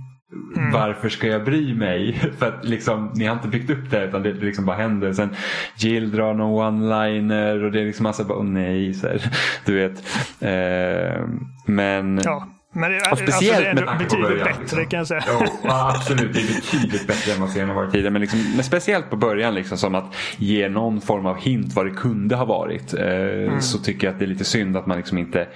[0.57, 0.73] mm.
[0.73, 2.13] Varför ska jag bry mig?
[2.39, 5.13] För att liksom, ni har inte byggt upp det utan det liksom bara händer.
[5.13, 5.37] Sen
[5.77, 8.95] Jill drar någon one-liner och det är liksom massa bara, åh nej.
[8.95, 9.23] Så här,
[9.65, 9.99] du vet.
[10.41, 11.29] Eh,
[11.67, 12.49] men ja.
[12.77, 14.87] Men det, och speciellt alltså det är betydligt början, bättre liksom.
[14.87, 15.25] kan jag säga.
[15.63, 18.11] Ja, absolut, det är betydligt bättre än vad serien har varit tidigare.
[18.11, 21.87] Men, liksom, men speciellt på början, liksom, som att ge någon form av hint vad
[21.87, 22.95] det kunde ha varit.
[22.95, 23.61] Eh, mm.
[23.61, 25.49] Så tycker jag att det är lite synd att man liksom inte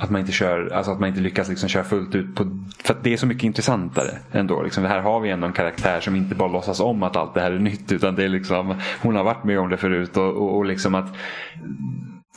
[0.00, 2.34] att man inte kör, alltså att man inte lyckas liksom köra fullt ut.
[2.34, 4.62] På, för att det är så mycket intressantare ändå.
[4.62, 7.40] Liksom, här har vi ändå en karaktär som inte bara låtsas om att allt det
[7.40, 7.92] här är nytt.
[7.92, 10.16] Utan det är liksom, hon har varit med om det förut.
[10.16, 11.16] Och, och, och liksom att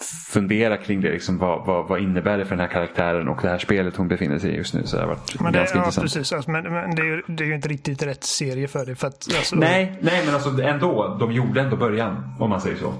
[0.05, 1.11] fundera kring det.
[1.11, 4.07] Liksom, vad, vad, vad, innebär det för den här karaktären och det här spelet hon
[4.07, 4.83] befinner sig i just nu.
[4.83, 6.05] Så det har varit men det, ganska ja, intressant.
[6.05, 8.85] Precis, alltså, men, men det, är ju, det är ju inte riktigt rätt serie för
[8.85, 8.95] det.
[8.95, 11.17] För att, alltså, nej, nej, men alltså, ändå.
[11.19, 12.93] De gjorde ändå början, om man säger så.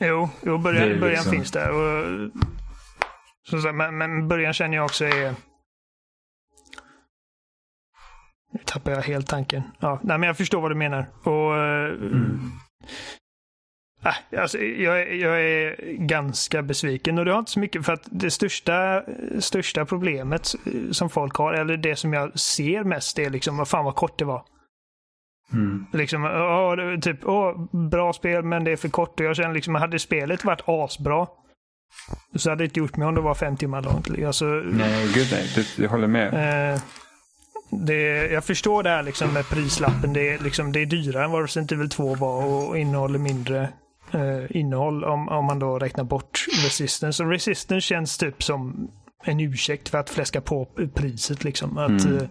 [0.00, 1.00] Jo, jo början, liksom...
[1.00, 1.70] början finns där.
[1.70, 2.30] Och,
[3.62, 5.34] så, men, men början känner jag också är...
[8.52, 9.62] Nu tappar jag helt tanken.
[9.80, 11.06] Ja, nej, men jag förstår vad du menar.
[11.24, 12.52] Och, mm.
[14.04, 18.08] Äh, alltså, jag, jag, är ganska besviken och det har inte så mycket för att
[18.10, 19.02] det största,
[19.38, 20.54] största problemet
[20.90, 24.18] som folk har, eller det som jag ser mest, är liksom vad fan vad kort
[24.18, 24.44] det var.
[25.52, 25.86] Mm.
[25.92, 29.20] Liksom, åh, typ, åh, bra spel men det är för kort.
[29.20, 31.26] Och jag känner liksom, hade spelet varit asbra
[32.34, 34.24] så hade det inte gjort mig om det var fem timmar långt.
[34.26, 35.66] Alltså, nej, gud nej.
[35.76, 36.72] Jag håller med.
[36.74, 36.80] Eh,
[37.70, 40.12] det, jag förstår det här liksom med prislappen.
[40.12, 43.68] Det är, liksom, det är dyrare än vad Resident Evil 2 var och innehåller mindre
[44.12, 47.22] eh, innehåll om, om man då räknar bort Resistance.
[47.24, 48.90] Och Resistance känns typ som
[49.24, 51.44] en ursäkt för att fläska på priset.
[51.44, 51.78] Liksom.
[51.78, 52.16] Att, mm.
[52.16, 52.28] Eh,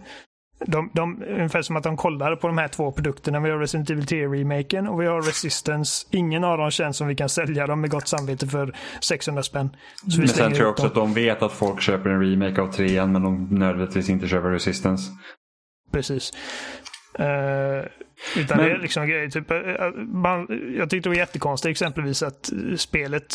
[0.66, 3.40] de, de, ungefär som att de kollar på de här två produkterna.
[3.40, 6.06] Vi har Resident Evil 3-remaken och vi har Resistance.
[6.10, 9.70] Ingen av dem känns som vi kan sälja dem med gott samvete för 600 spänn.
[10.18, 10.88] men sen tror jag också dem.
[10.88, 14.48] att de vet att folk köper en remake av 3 men de nödvändigtvis inte köper
[14.48, 15.10] Resistance.
[15.92, 16.32] Precis.
[17.18, 17.86] Uh,
[18.36, 18.66] utan men...
[18.66, 19.30] det är liksom grejer.
[19.30, 20.46] Typ, uh, man,
[20.76, 23.34] jag tyckte det var jättekonstigt exempelvis att spelet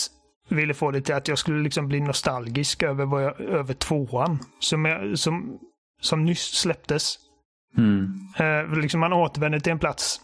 [0.50, 4.40] ville få det till att jag skulle liksom bli nostalgisk över, vad jag, över tvåan.
[4.60, 5.60] Som, jag, som
[6.02, 7.18] som nyss släpptes.
[7.78, 8.14] Mm.
[8.38, 10.22] Eh, liksom man återvänder till en plats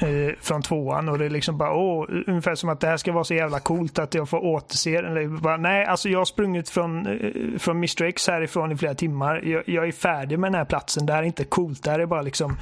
[0.00, 3.12] eh, från tvåan och det är liksom bara åh, ungefär som att det här ska
[3.12, 5.40] vara så jävla coolt att jag får återse den.
[5.40, 9.42] Bara, nej, alltså jag har sprungit från, eh, från Mr X härifrån i flera timmar.
[9.44, 11.06] Jag, jag är färdig med den här platsen.
[11.06, 11.82] Det här är inte coolt.
[11.82, 12.56] Det här är bara liksom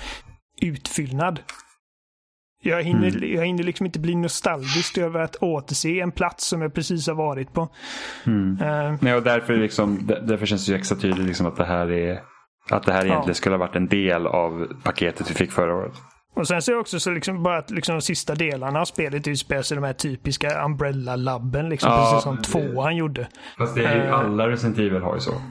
[0.62, 1.40] utfyllnad.
[2.62, 3.34] Jag hinner, mm.
[3.34, 7.14] jag hinner liksom inte bli nostalgisk över att återse en plats som jag precis har
[7.14, 7.68] varit på.
[8.26, 8.62] Mm.
[8.62, 11.90] Uh, Nej, och därför, liksom, därför känns det ju extra tydligt liksom att det här
[11.92, 12.20] är
[12.70, 13.34] att det här egentligen ja.
[13.34, 15.92] skulle ha varit en del av paketet vi fick förra året.
[16.36, 19.28] Och sen ser jag också så liksom bara att liksom de sista delarna av spelet
[19.28, 21.68] utspelar sig i de här typiska Umbrella-labben.
[21.68, 23.28] Liksom, ja, precis som tvåan gjorde.
[23.58, 25.42] Fast det är ju, uh, alla Resident Evil har ju så.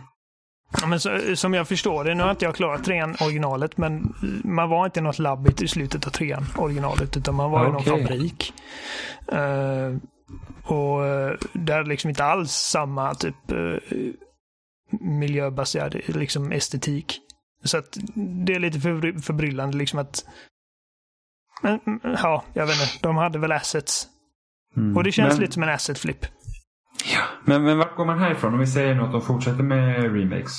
[0.82, 4.14] Ja, men så, som jag förstår det, nu har inte jag klarat trean originalet, men
[4.44, 7.72] man var inte i något labb i slutet av trean originalet, utan man var i
[7.72, 8.54] någon fabrik.
[9.32, 9.96] Eh,
[10.64, 13.78] och eh, där är liksom inte alls samma typ uh,
[15.00, 17.20] miljöbaserad liksom estetik.
[17.64, 17.98] Så att
[18.46, 20.26] det är lite förbry- förbryllande liksom att
[21.62, 23.08] men, mm, ja, jag vet inte.
[23.08, 24.08] De hade väl assets.
[24.78, 24.98] Mm.
[24.98, 26.26] Och det känns men, lite som en asset flip.
[27.14, 28.54] Ja, men, men vart går man härifrån?
[28.54, 30.52] Om vi säger nu att de fortsätter med remakes.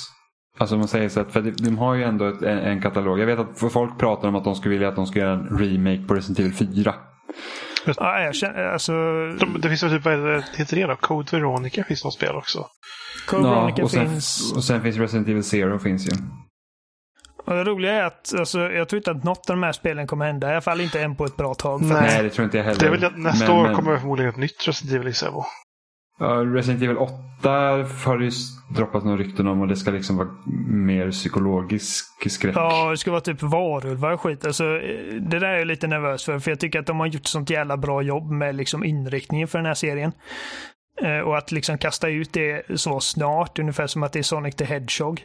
[0.57, 3.19] Alltså om man säger så att, för de har ju ändå ett, en, en katalog.
[3.19, 5.57] Jag vet att folk pratar om att de skulle vilja att de ska göra en
[5.57, 6.95] remake på Resident Evil 4.
[7.97, 8.91] Ja, jag känner, alltså...
[9.39, 10.95] De, det finns väl typ, vad heter det då?
[10.95, 12.65] Code Veronica finns något spel också.
[13.27, 14.53] Code Veronica och, sen, finns.
[14.55, 16.11] och sen finns Resident Evil Zero finns ju.
[17.47, 20.07] Och det roliga är att alltså, jag tror inte att något av de här spelen
[20.07, 20.47] kommer hända.
[20.49, 21.79] I alla fall inte än på ett bra tag.
[21.79, 22.23] För Nej.
[22.23, 22.79] Det tror inte jag heller.
[22.79, 25.07] Det är väl att nästa Men- år men- kommer det förmodligen ett nytt Resident Evil
[25.07, 25.43] i Sevo.
[26.19, 27.13] Ja, Resident Evil 8
[28.05, 28.31] har det ju
[28.75, 30.27] droppat några rykten om och det ska liksom vara
[30.67, 32.55] mer psykologisk skräck.
[32.55, 34.45] Ja, det ska vara typ varulvar och skit.
[34.45, 34.63] Alltså,
[35.19, 36.39] det där är jag lite nervös för.
[36.39, 39.59] För jag tycker att de har gjort sånt jävla bra jobb med liksom inriktningen för
[39.59, 40.11] den här serien.
[41.01, 44.55] Eh, och att liksom kasta ut det så snart, ungefär som att det är Sonic
[44.55, 45.21] the Hedgehog.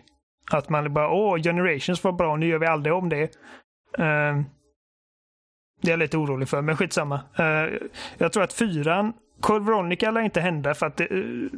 [0.50, 3.22] Att man bara, åh, Generations var bra, nu gör vi aldrig om det.
[3.98, 4.42] Uh,
[5.82, 7.20] det är jag lite orolig för, men skitsamma.
[7.40, 7.78] Uh,
[8.18, 11.50] jag tror att fyran, Cold Veronica lär inte hända för att det, uh,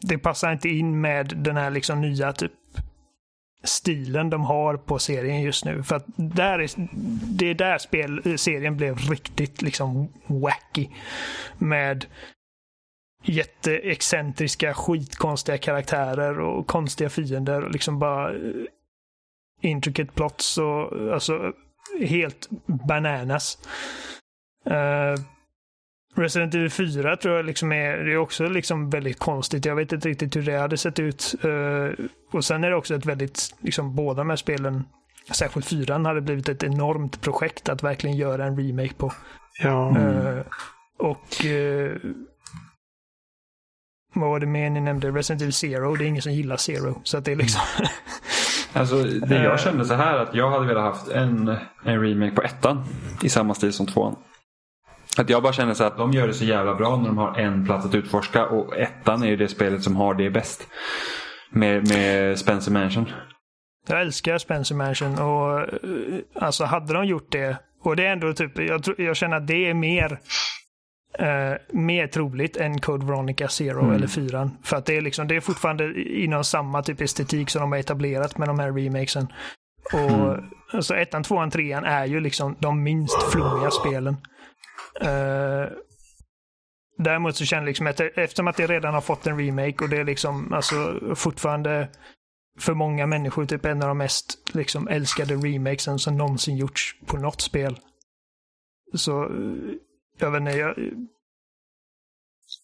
[0.00, 2.52] det passar inte in med den här liksom nya typ
[3.64, 5.82] stilen de har på serien just nu.
[5.82, 6.70] För att där är,
[7.38, 10.88] det är där spel, serien blev riktigt liksom wacky.
[11.58, 12.06] Med
[13.28, 18.40] jätteexcentriska, skitkonstiga karaktärer och konstiga fiender och liksom bara eh,
[19.60, 21.52] intricate plots och alltså
[22.00, 23.58] helt bananas.
[24.66, 25.14] Eh,
[26.16, 29.64] Resident Evil 4 tror jag liksom är, det är också liksom väldigt konstigt.
[29.64, 31.34] Jag vet inte riktigt hur det hade sett ut.
[31.44, 34.84] Eh, och sen är det också ett väldigt, liksom båda de här spelen,
[35.30, 39.12] särskilt 4 hade blivit ett enormt projekt att verkligen göra en remake på.
[39.62, 39.98] Ja.
[39.98, 40.40] Eh,
[40.98, 41.44] och
[44.20, 45.10] vad var det mer ni nämnde?
[45.10, 45.96] Resident Evil Zero.
[45.96, 47.00] Det är ingen som gillar Zero.
[47.04, 47.60] Så att det är liksom...
[48.72, 52.42] Alltså det jag kände så här att jag hade velat haft en, en remake på
[52.42, 52.84] ettan
[53.22, 54.16] i samma stil som tvåan.
[55.18, 57.38] Att jag bara känner så att de gör det så jävla bra när de har
[57.38, 60.66] en plats att utforska och ettan är ju det spelet som har det bäst.
[61.50, 63.10] Med, med Spencer Mansion.
[63.88, 65.68] Jag älskar Spencer Mansion och eh,
[66.34, 69.46] alltså hade de gjort det och det är ändå typ, jag, tror- jag känner att
[69.46, 70.20] det är mer
[71.18, 73.94] eh, mer troligt än Code Veronica Zero Mm.
[73.94, 74.50] eller 4.
[74.62, 77.78] För att det är liksom, det är fortfarande inom samma typ estetik som de har
[77.78, 79.26] etablerat med de här remakesen.
[79.92, 80.00] Och
[80.30, 80.44] Mm.
[80.72, 84.16] alltså ettan, tvåan, trean är ju liksom de minst flummiga spelen.
[85.00, 85.64] Eh,
[86.98, 89.90] däremot så känner jag liksom att eftersom att det redan har fått en remake och
[89.90, 91.88] det är liksom alltså fortfarande
[92.60, 97.16] för många människor typ en av de mest liksom älskade remakesen som någonsin gjorts på
[97.16, 97.78] något spel.
[98.94, 99.30] Så eh,
[100.18, 100.74] jag vet inte, jag,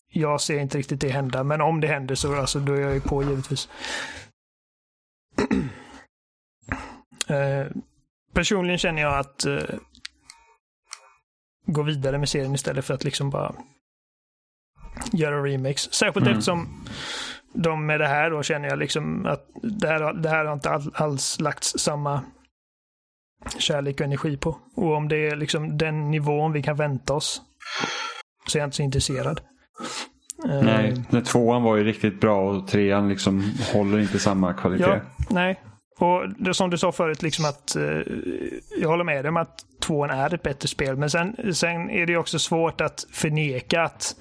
[0.08, 2.94] jag ser inte riktigt det hända, men om det händer så alltså, då är jag
[2.94, 3.68] ju på givetvis.
[7.28, 7.66] Eh,
[8.34, 9.78] personligen känner jag att eh,
[11.66, 13.54] gå vidare med serien istället för att liksom bara
[15.12, 15.94] göra remakes.
[15.94, 16.38] Särskilt Mm.
[16.38, 16.84] eftersom
[17.52, 20.70] de med det här då känner jag liksom att det här, det här har inte
[20.70, 22.24] all, alls lagts samma
[23.58, 24.56] kärlek och energi på.
[24.74, 27.42] Och om det är liksom den nivån vi kan vänta oss
[28.46, 29.40] så är jag inte så intresserad.
[30.48, 34.84] Eh, Nej, när tvåan var ju riktigt bra och trean liksom håller inte samma kvalitet.
[34.84, 35.60] Ja, nej.
[35.98, 38.00] Och det som du sa förut, liksom att eh,
[38.80, 40.96] jag håller med dig om att tvåan är ett bättre spel.
[40.96, 44.16] Men sen, sen är det också svårt att förneka att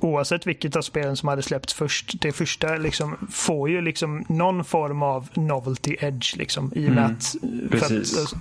[0.00, 4.64] oavsett vilket av spelen som hade släppts först, det första liksom får ju liksom någon
[4.64, 6.72] form av novelty edge liksom.
[6.74, 7.34] I och med Mm, att...
[7.70, 8.18] för precis.
[8.18, 8.32] Att,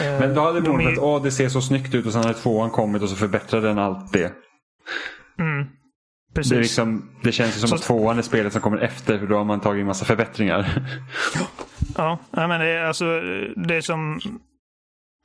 [0.00, 2.22] eh, Men då hade det de varit att det ser så snyggt ut och sen
[2.22, 4.32] hade tvåan kommit och så förbättrade den allt det.
[5.38, 5.66] Mm,
[6.34, 6.52] precis.
[6.52, 9.26] Det, liksom, det känns ju som Så- att tvåan är spelet som kommer efter för
[9.26, 10.86] då har man tagit en massa förbättringar.
[11.96, 13.04] Ja, nej, men det är alltså
[13.56, 14.20] det är som...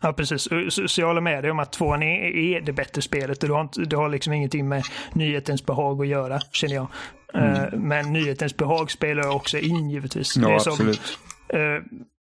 [0.04, 0.42] Ja, precis.
[0.70, 3.42] Så, så jag håller med dig om att tvåan är, är det bättre spelet.
[3.42, 4.84] Du har, inte, du har liksom ingenting med
[5.14, 6.88] nyhetens behag att göra, känner jag.
[7.34, 10.34] Eh, men nyhetens behag spelar också in givetvis.
[10.34, 10.52] det Mm.
[10.52, 11.18] Ja, som, absolut.
[11.50, 11.60] eh,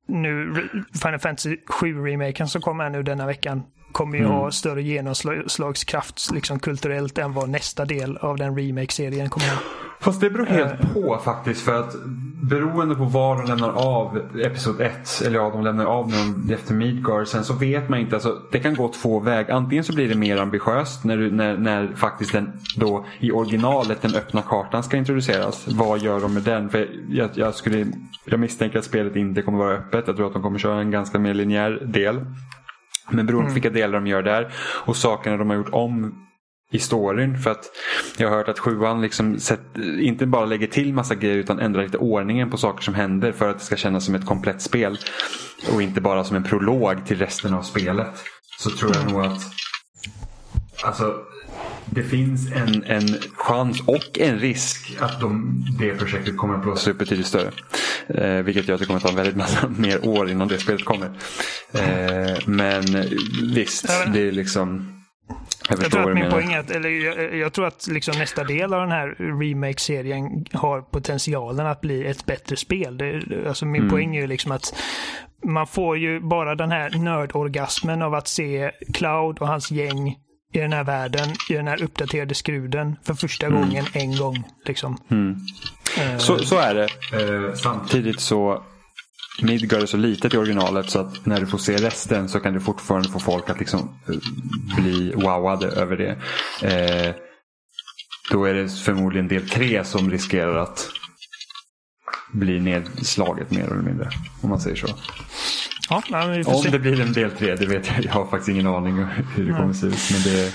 [0.07, 0.53] nu,
[1.03, 4.35] Final Fantasy 7-remaken som kommer här nu denna veckan kommer ju Mm.
[4.35, 9.57] ha större genomslagskraft liksom kulturellt än vad nästa del av den remake-serien kommer ha.
[9.99, 10.93] Fast det beror helt Eh.
[10.93, 11.61] på faktiskt.
[11.65, 11.93] För att
[12.41, 16.53] beroende på var de lämnar av Episod 1, eller ja, de lämnar av när de
[16.53, 18.15] efter Midgard, sen så vet man inte.
[18.15, 19.55] Alltså, det kan gå två vägar.
[19.55, 24.01] Antingen så blir det mer ambitiöst när, du, när, när faktiskt den då i originalet
[24.01, 25.67] den öppna kartan ska introduceras.
[25.67, 26.69] Vad gör de med den?
[26.69, 27.87] För jag, jag, skulle,
[28.25, 30.07] jag misstänker att spelet inte kommer vara öppet.
[30.07, 32.25] Jag tror att de kommer köra en ganska mer linjär del.
[33.09, 34.53] Men beroende på vilka delar de gör där
[34.85, 36.26] och sakerna de har gjort om
[36.71, 37.37] i storyn.
[37.37, 37.65] För att
[38.17, 41.83] jag har hört att sjuan liksom sett, inte bara lägger till massa grejer utan ändrar
[41.83, 44.97] lite ordningen på saker som händer för att det ska kännas som ett komplett spel.
[45.73, 48.23] Och inte bara som en prolog till resten av spelet.
[48.59, 49.41] Så tror jag nog att
[50.83, 51.15] alltså,
[51.85, 56.91] det finns en, en chans och en risk att de, det projektet kommer att blåsa
[56.91, 57.51] upp betydligt större.
[58.07, 60.85] Eh, vilket gör att det kommer att ta väldigt massa mer år innan det spelet
[60.85, 61.11] kommer.
[61.73, 62.83] Eh, men
[63.53, 64.96] visst, det är liksom
[65.69, 68.43] jag, jag tror att min poäng är att, eller jag, jag, tror att liksom nästa
[68.43, 72.97] del av den här remake-serien har potentialen att bli ett bättre spel.
[72.97, 73.91] Det, alltså min mm.
[73.91, 74.75] poäng är ju liksom att
[75.45, 80.17] man får ju bara den här nördorgasmen av att se Cloud och hans gäng
[80.53, 83.61] i den här världen, i den här uppdaterade skruden för första mm.
[83.61, 84.43] gången en gång.
[84.65, 84.97] Liksom.
[85.11, 85.37] Mm.
[85.97, 86.87] Uh, så, så är det.
[87.23, 88.63] Uh, samtidigt så
[89.41, 92.53] Midgard är så litet i originalet så att när du får se resten så kan
[92.53, 94.15] du fortfarande få folk att liksom eh,
[94.81, 96.11] bli wowade över det.
[96.61, 97.15] Eh,
[98.31, 100.89] då är det förmodligen del tre som riskerar att
[102.31, 104.09] bli nedslaget mer eller mindre.
[104.41, 104.87] Om man säger så.
[105.89, 106.69] Ja, nej, om se.
[106.69, 108.05] det blir en del tre, det vet jag.
[108.05, 110.09] Jag har faktiskt ingen aning hur det kommer se ut.
[110.11, 110.53] Men det,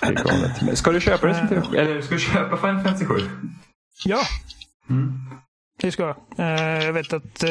[0.00, 0.78] det är galet.
[0.78, 1.62] Ska du köpa det?
[1.76, 3.14] Eller ska du köpa Final Fantasy 7?
[4.04, 4.22] Ja.
[4.90, 5.12] Mm.
[5.76, 6.16] Det ska jag.
[6.38, 7.50] Eh, jag vet att eh,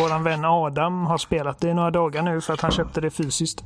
[0.00, 3.10] våran vän Adam har spelat det i några dagar nu för att han köpte det
[3.10, 3.64] fysiskt.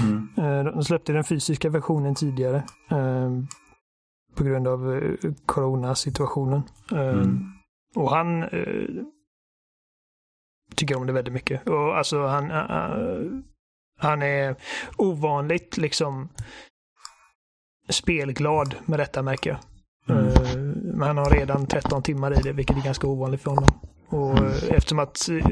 [0.00, 0.28] Mm.
[0.36, 2.62] Eh, de släppte den fysiska versionen tidigare.
[4.34, 5.00] På grund av
[5.46, 6.62] coronasituationen.
[6.92, 7.52] Mm.
[7.96, 8.44] Och han
[10.76, 11.68] tycker om det väldigt mycket.
[11.68, 12.50] Och alltså han,
[13.98, 14.56] han är
[14.96, 16.28] ovanligt liksom
[17.88, 19.58] spelglad med detta märker jag.
[20.10, 20.72] Mm.
[20.72, 23.80] Men han har redan 13 timmar i det, vilket är ganska ovanligt för honom.
[24.08, 24.52] Och mm.
[24.70, 25.46] eftersom att eh,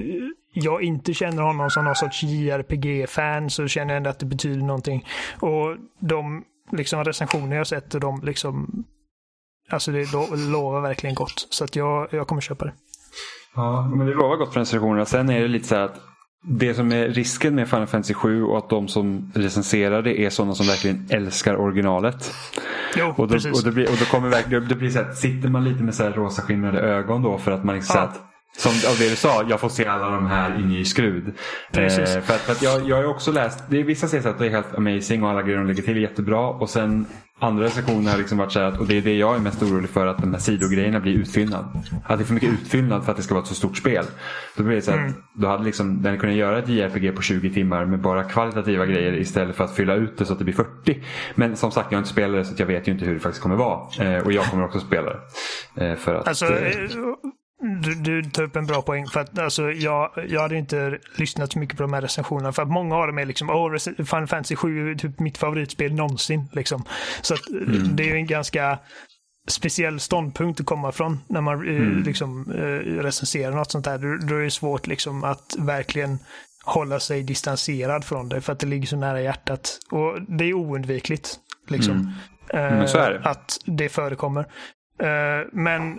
[0.53, 4.63] jag inte känner honom som någon sorts JRPG-fan så känner jag ändå att det betyder
[4.63, 5.07] någonting.
[5.41, 8.85] Och de liksom, recensioner jag sett och de liksom
[9.71, 11.47] Alltså det lovar verkligen gott.
[11.51, 12.73] Så att jag, jag kommer köpa det.
[13.55, 15.05] Ja, men det lovar gott för recensionerna.
[15.05, 16.01] Sen är det lite så här att
[16.45, 20.31] det som är risken med Final Fantasy 7 och att de som recenserar det är
[20.31, 22.35] sådana som verkligen älskar originalet.
[22.97, 23.59] Jo, och, då, precis.
[23.59, 25.95] och, det blir, och då kommer verkligen, det blir så här, sitter man lite med
[25.95, 28.03] så här rosa skimrade ögon då för att man liksom ja.
[28.03, 28.23] att
[28.57, 31.29] som av det du sa, jag får se alla de här i ny skrud.
[31.73, 34.39] Eh, för att, för att jag, jag har också läst, det är vissa säger att
[34.39, 36.49] det är helt amazing och alla grejer de lägger till är jättebra.
[36.49, 37.07] Och sen
[37.39, 39.91] andra sektioner har liksom varit så här, och det är det jag är mest orolig
[39.91, 41.65] för, att de här sidogrejerna blir utfyllnad.
[42.05, 44.05] Att det är för mycket utfyllnad för att det ska vara ett så stort spel.
[44.57, 45.09] Då blir det så mm.
[45.09, 48.87] att då hade liksom, den kunnat göra ett JRPG på 20 timmar med bara kvalitativa
[48.87, 51.03] grejer istället för att fylla ut det så att det blir 40.
[51.35, 53.21] Men som sagt, jag har inte spelat det så jag vet ju inte hur det
[53.21, 53.81] faktiskt kommer vara.
[54.01, 55.87] Eh, och jag kommer också spela det.
[55.87, 56.89] Eh, för att, alltså, eh, eh
[57.67, 59.07] du, du tar upp en bra poäng.
[59.07, 62.53] För att, alltså, jag, jag hade inte lyssnat så mycket på de här recensionerna.
[62.53, 65.95] För att många av dem är liksom, oh, Final Fantasy 7 är typ mitt favoritspel
[65.95, 66.49] någonsin.
[66.53, 66.85] Liksom.
[67.23, 67.97] Så att, mm.
[67.97, 68.79] det är ju en ganska
[69.49, 72.03] speciell ståndpunkt att komma från när man eh, mm.
[72.03, 73.99] liksom, eh, recenserar något sånt här.
[73.99, 76.19] Då, då är det svårt liksom, att verkligen
[76.65, 79.79] hålla sig distanserad från det för att det ligger så nära hjärtat.
[79.91, 81.39] Och det är oundvikligt.
[81.69, 82.13] Liksom,
[82.49, 82.81] mm.
[82.81, 83.21] Är det.
[83.25, 84.47] Att det förekommer.
[85.53, 85.99] Men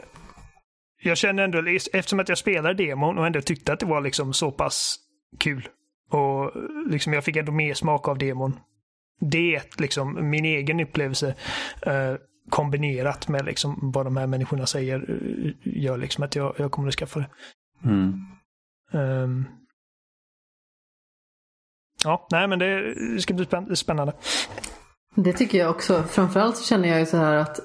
[1.01, 4.33] jag känner ändå, eftersom att jag spelade demon och ändå tyckte att det var liksom
[4.33, 4.99] så pass
[5.39, 5.69] kul.
[6.09, 6.51] Och
[6.89, 8.59] liksom jag fick ändå mer smak av demon.
[9.19, 11.35] Det, liksom min egen upplevelse
[11.81, 12.15] eh,
[12.49, 16.87] kombinerat med liksom vad de här människorna säger eh, gör liksom att jag, jag kommer
[16.87, 17.29] att skaffa det.
[17.83, 18.13] Mm.
[18.91, 19.45] Um,
[22.03, 24.13] ja, nej men det ska bli spännande.
[25.15, 26.03] Det tycker jag också.
[26.03, 27.59] Framförallt så känner jag ju så här att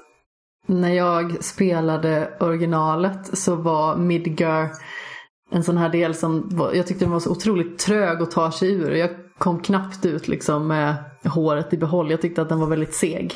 [0.67, 4.69] när jag spelade originalet så var Midgar
[5.51, 8.51] en sån här del som var, jag tyckte den var så otroligt trög att ta
[8.51, 8.91] sig ur.
[8.91, 10.95] Jag kom knappt ut liksom med
[11.25, 12.11] håret i behåll.
[12.11, 13.33] Jag tyckte att den var väldigt seg.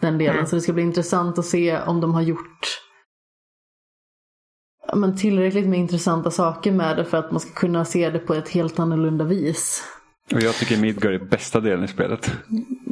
[0.00, 0.34] Den delen.
[0.34, 0.46] Mm.
[0.46, 2.84] Så det ska bli intressant att se om de har gjort
[4.94, 8.34] men tillräckligt med intressanta saker med det för att man ska kunna se det på
[8.34, 9.84] ett helt annorlunda vis.
[10.32, 12.32] Och jag tycker Midgard är bästa delen i spelet.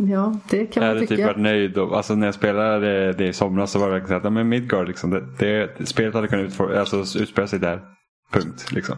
[0.09, 1.14] Ja, det kan man jag tycka.
[1.14, 1.78] Jag hade typ varit nöjd.
[1.78, 4.49] Och, alltså när jag spelade det i somras så var det verkligen så att men
[4.49, 7.80] Midgard, liksom, det, det, spelet hade kunnat utfor, alltså, utspela sig där.
[8.33, 8.72] Punkt.
[8.72, 8.97] Liksom.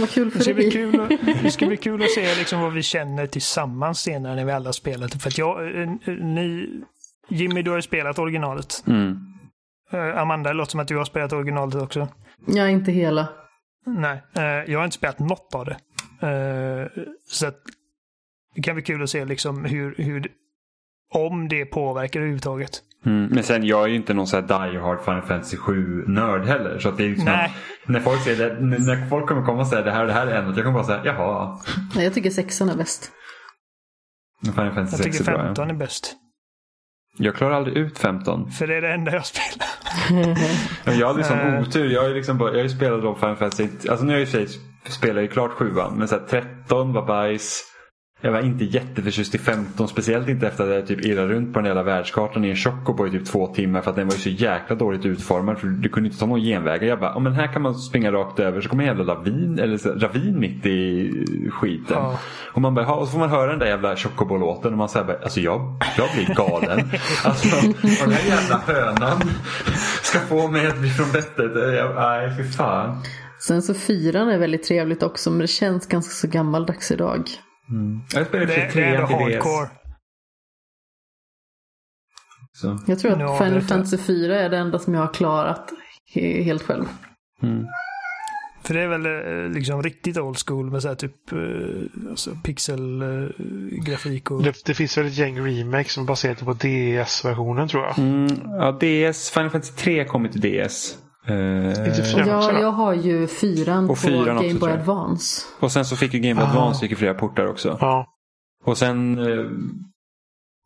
[0.00, 2.72] Vad kul för det ska, bli kul, det ska bli kul att se liksom, vad
[2.72, 5.22] vi känner tillsammans senare när vi alla spelat.
[5.22, 6.68] För att jag, eh, ni,
[7.28, 8.84] Jimmy, du har ju spelat originalet.
[8.86, 9.16] Mm.
[9.92, 12.08] Eh, Amanda, det låter som att du har spelat originalet också.
[12.46, 13.28] Ja, inte hela.
[13.86, 15.76] Nej, eh, jag har inte spelat något av det.
[16.28, 16.86] Eh,
[17.30, 17.56] så att
[18.54, 20.28] det kan bli kul att se liksom hur, hur
[21.14, 22.82] om det påverkar överhuvudtaget.
[23.06, 23.26] Mm.
[23.26, 26.78] Men sen jag är ju inte någon sån här die hard Final Fantasy 7-nörd heller.
[26.78, 27.44] Så att det är liksom Nej.
[27.82, 30.12] att när folk säger det, när folk kommer komma och säga det här och det
[30.12, 30.56] här är ämnet.
[30.56, 31.58] Jag kommer bara säga jaha.
[31.94, 33.12] Nej, jag tycker sexan är bäst.
[34.44, 35.44] Final Fantasy Jag 6 tycker är bra.
[35.46, 35.74] 15 Ja.
[35.74, 36.14] är bäst.
[37.18, 38.50] Jag klarar aldrig ut 15.
[38.50, 39.68] För det är det enda jag spelar.
[41.00, 41.60] Jag hade sån Eh.
[41.60, 41.90] otur.
[41.90, 43.68] Jag har ju liksom bara, jag har ju spelat Final Fantasy.
[43.88, 44.30] Alltså nu har jag i
[44.88, 45.98] spelat ju klart sjuan.
[45.98, 47.74] Men så här, 13 var bajs.
[48.24, 49.88] Jag var inte jätteförtjust i 15.
[49.88, 53.06] Speciellt inte efter att jag typ irrade runt på den jävla världskartan i en chocobo
[53.06, 53.80] i typ två timmar.
[53.80, 55.58] För att den var ju så jäkla dåligt utformad.
[55.58, 56.88] För du kunde inte ta någon genvägar.
[56.88, 58.60] Jag bara, men här kan man springa rakt över.
[58.60, 61.10] Så kommer en jävla lavin, eller så, ravin mitt i
[61.52, 61.96] skiten.
[61.96, 62.18] Ja.
[62.52, 64.72] Och man bara, och så får man höra den där jävla chocobo-låten.
[64.72, 66.78] Och man säger bara, alltså jag, jag blir galen.
[67.24, 69.20] alltså, och den här jävla hönan
[70.02, 71.52] ska få mig att bli från bettet.
[71.96, 73.02] Nej, fy fan.
[73.46, 77.28] Sen så fyran är väldigt trevligt också, men det känns ganska så gammaldags idag.
[78.14, 79.68] Jag spelar Det, det är hardcore.
[82.52, 82.78] Så.
[82.86, 85.70] Jag tror att Ja, Final Fantasy 4 är det enda som jag har klarat
[86.14, 86.84] he- helt själv.
[87.42, 87.66] Mm.
[88.62, 91.38] För det är väl eh, liksom riktigt old school med så här typ eh,
[92.10, 94.42] alltså pixelgrafik och...
[94.42, 97.98] Det, det finns väl ett gäng remakes som är baserade på DS-versionen tror jag.
[97.98, 100.98] Mm, ja, DS, Final Fantasy 3 kommer till DS.
[101.26, 101.36] Eh.
[102.26, 104.72] Ja, jag har ju fyran Och på fyran Game Boy.
[104.72, 105.46] Advance.
[105.60, 106.48] och sen så fick ju Game Boy Ah.
[106.48, 107.78] Advance gick flera portar också.
[107.80, 108.06] Ja.
[108.64, 109.44] Och sen eh,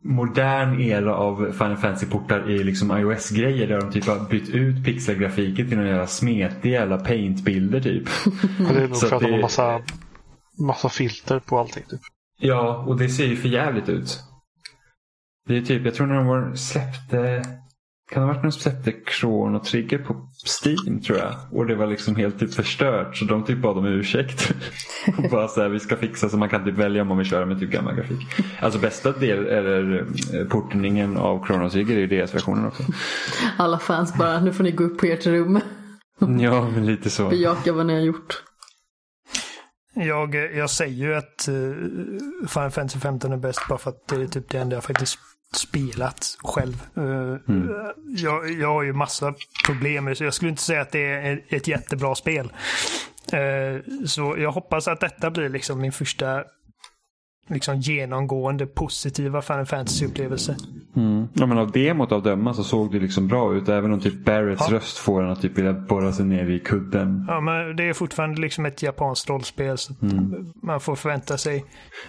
[0.05, 5.69] modern era av Final Fantasy-portar i liksom iOS-grejer där de typ har bytt ut pixelgrafiken
[5.69, 8.09] till några jävla smetiga jävla paint-bilder typ.
[8.59, 9.81] Det är nog Så för att de har massa,
[10.67, 11.83] massa filter på allting.
[11.91, 12.01] Typ.
[12.41, 14.21] Ja, och det ser ju för jävligt ut.
[15.49, 17.43] Det är typ, jag tror när de var, släppte,
[18.11, 20.29] kan det ha varit när de släppte Chrono Trigger på
[20.63, 21.35] Steam tror jag.
[21.53, 24.55] Och det var liksom helt typ förstört så de typ bad om ursäkt.
[25.19, 27.27] och bara så här, vi ska fixa så man kan typ välja om man vill
[27.27, 28.19] köra med typ gammal grafik.
[28.61, 32.83] Alltså bästa del är eh, portningen av Chrono Trigger är ju DS-versionen också.
[33.57, 35.61] Alla fans bara, nu får ni gå upp på ert rum.
[36.41, 37.29] ja, men lite så.
[37.29, 38.43] Bejaka vad ni har gjort.
[39.95, 41.75] Jag, jag säger ju att uh,
[42.49, 45.19] Final Fantasy 15 är bäst bara för att det är typ det enda jag faktiskt
[45.55, 46.83] spelat själv.
[46.97, 47.03] Eh,
[47.49, 47.69] Mm.
[48.07, 49.35] jag, jag har ju massa
[49.67, 52.53] problem med det, så jag skulle inte säga att det är ett jättebra spel.
[53.33, 56.45] Eh, så jag hoppas att detta blir liksom min första
[57.49, 60.57] liksom genomgående positiva Final Fantasy-upplevelse.
[60.97, 61.29] Mm.
[61.35, 63.69] Ja, men av demot av döma så såg det liksom bra ut.
[63.69, 64.77] Även om typ Barretts Ja.
[64.77, 67.25] röst får en att typ vilja borra sig ner i kudden.
[67.29, 70.53] Ja, men det är fortfarande liksom ett japanskt rollspel, så att Mm.
[70.63, 71.65] man får förvänta sig.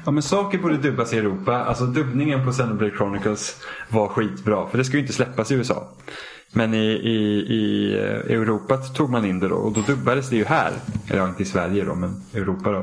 [0.05, 1.53] Ja men saker borde dubbas i Europa.
[1.63, 3.57] Alltså dubbningen på Xenoblade Chronicles
[3.89, 4.67] var skitbra.
[4.67, 5.87] För det ska ju inte släppas i USA.
[6.51, 7.15] Men i, i,
[7.53, 10.71] i eh, Europa tog man in det då och då dubbades det ju här.
[11.07, 12.79] Eller ja, inte i Sverige då, men Europa då.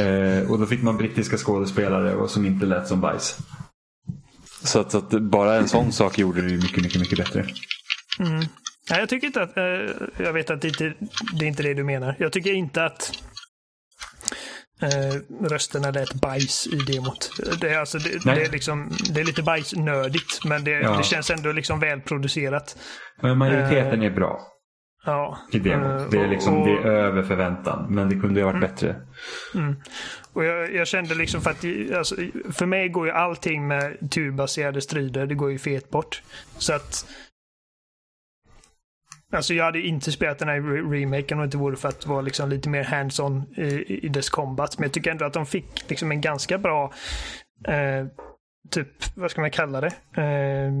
[0.00, 3.38] Eh, och då fick man brittiska skådespelare och som inte lät som bajs.
[4.62, 7.40] Så att, så att bara en sån sak gjorde det ju mycket, mycket, mycket bättre.
[8.18, 8.38] Mm.
[8.90, 9.56] Nej, jag tycker inte att...
[9.56, 9.64] Eh,
[10.24, 10.94] jag vet att det inte
[11.38, 12.16] det är inte det du menar.
[12.18, 13.12] Jag tycker inte att
[14.82, 17.30] eh, rösterna lät bajs i demot.
[17.60, 20.96] Det är, alltså, det, det är, liksom, det är lite bajsnördigt, men det, Ja.
[20.96, 22.76] det känns ändå liksom välproducerat.
[23.22, 24.40] Men majoriteten är bra
[25.06, 25.38] Ja.
[25.52, 26.00] i demot.
[26.00, 27.86] Eh, Det är, liksom, och- det är över förväntan.
[27.94, 28.96] Men det kunde ju ha varit bättre.
[29.54, 29.76] Mm.
[30.32, 31.64] Och jag, jag kände liksom för att
[31.98, 32.16] alltså,
[32.52, 36.22] för mig går ju allting med turbaserade strider, det går ju fet bort.
[36.58, 37.06] Så att
[39.34, 42.00] Alltså jag hade inte spelat den här re- remaken om det inte vore för att
[42.00, 44.78] det var liksom lite mer hands-on i, i dess combat.
[44.78, 46.92] Men jag tycker ändå att de fick liksom en ganska bra
[47.68, 48.06] eh,
[48.70, 49.92] typ, vad ska man kalla det?
[50.22, 50.72] Eh,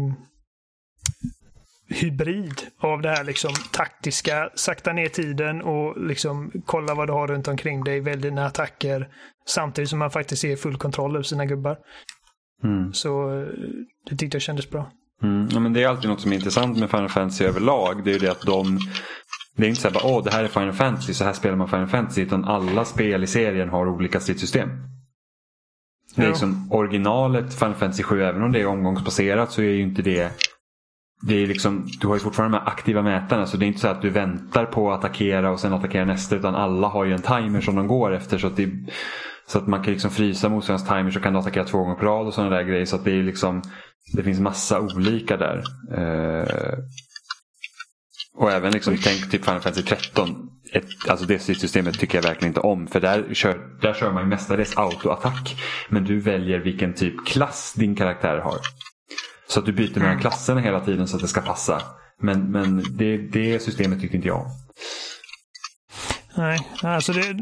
[1.88, 7.28] hybrid av det här liksom taktiska, sakta ner tiden och liksom kolla vad du har
[7.28, 9.08] runt omkring dig, välj dina attacker.
[9.46, 11.78] Samtidigt som man faktiskt är full kontroll över sina gubbar.
[12.64, 12.92] Mm.
[12.92, 13.46] Så eh,
[14.10, 14.90] det tyckte jag kändes bra.
[15.22, 15.48] Mm.
[15.50, 18.04] Ja, men det är alltid något som är intressant med Final Fantasy överlag.
[18.04, 18.78] Det är ju det att de
[19.56, 21.56] det är inte så här bara, åh det här är Final Fantasy, så här spelar
[21.56, 22.22] man Final Fantasy.
[22.22, 24.68] Utan alla spel i serien har olika stridssystem.
[26.16, 29.82] Det är liksom originalet Final Fantasy 7, även om det är omgångsbaserat så är ju
[29.82, 30.32] inte det
[31.26, 33.80] det är liksom, du har ju fortfarande de här aktiva mätarna så det är inte
[33.80, 37.12] så att du väntar på att attackera och sen attackera nästa utan alla har ju
[37.12, 38.38] en timer som de går efter.
[38.38, 38.70] Så att, det,
[39.46, 42.26] så att man kan liksom frysa motståndarens timer så kan attackera två gånger på rad
[42.26, 42.84] och sådana där grejer.
[42.84, 43.62] Så att det är liksom
[44.12, 45.62] Det finns massa olika där.
[45.96, 46.78] Eh,
[48.36, 50.50] och även liksom, tänk typ Final Fantasy 13.
[50.72, 52.86] Ett, alltså det systemet tycker jag verkligen inte om.
[52.86, 55.56] För där kör, där kör man ju mestadels autoattack.
[55.88, 58.56] Men du väljer vilken typ klass din karaktär har.
[59.48, 61.82] Så att du byter mellan klasserna hela tiden så att det ska passa.
[62.20, 64.50] Men, men det, det systemet tycker inte jag om.
[66.36, 67.36] Nej, alltså det...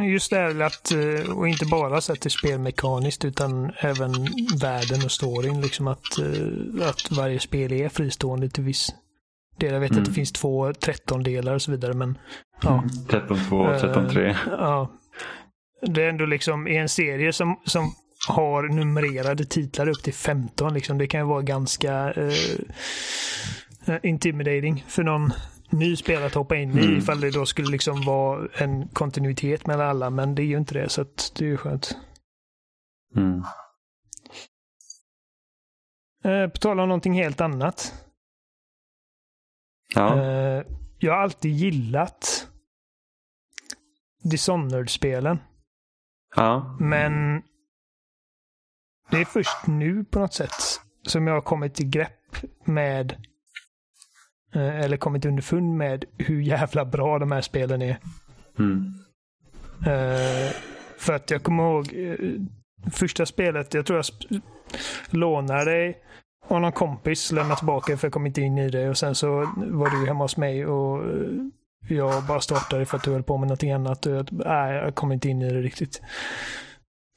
[0.00, 4.12] Just det här att, eh, och inte bara sett till spelmekaniskt utan även
[4.60, 5.60] världen och storyn.
[5.60, 8.94] Liksom att, eh, att varje spel är fristående till viss
[9.58, 9.72] del.
[9.72, 10.02] Jag vet Mm.
[10.02, 12.18] att det finns två 13-delar och så vidare men
[12.62, 12.84] ja.
[13.08, 14.28] 13-2, 13-3.
[14.30, 14.92] Eh, ja.
[15.86, 17.94] Det är ändå liksom i en serie som, som
[18.28, 20.74] har numrerade titlar upp till 15.
[20.74, 22.32] Liksom, det kan ju vara ganska eh,
[23.86, 25.32] eh, intimidating för någon
[25.72, 26.98] ny spelare att hoppa in i Mm.
[26.98, 30.10] ifall det då skulle liksom vara en kontinuitet mellan alla.
[30.10, 31.96] Men det är ju inte det så det är ju skönt.
[33.16, 33.42] Mm.
[36.24, 38.04] Eh, på tal om någonting helt annat.
[39.94, 40.22] Ja.
[40.22, 40.64] Eh,
[40.98, 42.48] jag har alltid gillat
[44.22, 45.38] Dishonored-spelen.
[46.36, 46.76] ja.
[46.80, 47.42] Men
[49.10, 53.26] det är först nu på något sätt som jag har kommit till grepp med
[54.52, 57.96] eller kommit underfund med hur jävla bra de här spelen är.
[58.58, 58.94] Mm.
[59.86, 60.52] Eh,
[60.98, 62.30] för att jag kommer ihåg eh,
[62.92, 64.40] första spelet, jag tror jag
[65.10, 65.98] lånade dig
[66.48, 69.52] av någon kompis, lämnade tillbaka för jag kom inte in i det och sen så
[69.56, 71.28] var du hemma hos mig och eh,
[71.88, 74.94] jag bara startade för att du höll på med någonting annat och jag, nej, jag
[74.94, 76.02] kom inte in i det riktigt.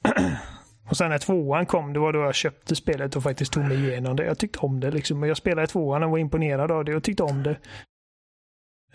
[0.88, 3.76] Och sen när tvåan kom, det var då jag köpte spelet och faktiskt tog mig
[3.88, 4.24] igenom det.
[4.24, 5.22] Jag tyckte om det liksom.
[5.22, 7.56] Jag spelade tvåan och var imponerad av det och tyckte om det.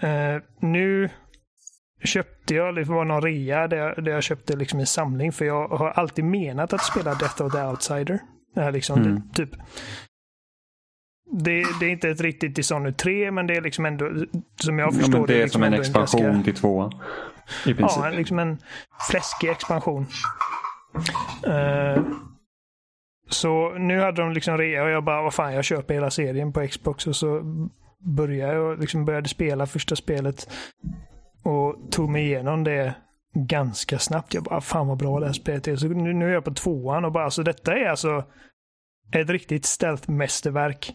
[0.08, 1.10] Eh, nu
[2.04, 5.46] köpte jag, det var någon rea där jag, där jag köpte liksom en samling för
[5.46, 8.20] jag har alltid menat att spela Death of the Outsider.
[8.56, 9.22] Det här liksom, Mm.
[9.34, 9.50] det, typ.
[11.34, 14.12] Det, det är inte ett riktigt Dishonored 3 men det är liksom ändå,
[14.56, 16.92] som jag ja förstår men det är liksom som en expansion ganska- till tvåan.
[17.66, 18.00] I princip.
[18.04, 18.58] Ja, liksom en
[19.10, 20.06] fläskig expansion.
[21.48, 22.04] Eh,
[23.30, 26.54] så nu hade de liksom rea och jag bara, vad fan, jag köper hela serien
[26.54, 27.42] på Xbox och så
[28.00, 30.50] började jag liksom började spela första spelet
[31.44, 32.96] och tog mig igenom det
[33.34, 34.34] ganska snabbt.
[34.34, 35.76] Jag bara, fan vad bra det här spelet är.
[35.76, 38.24] Så nu, nu är jag på tvåan och bara, alltså detta är alltså
[39.12, 40.94] ett riktigt stealth-mästerverk.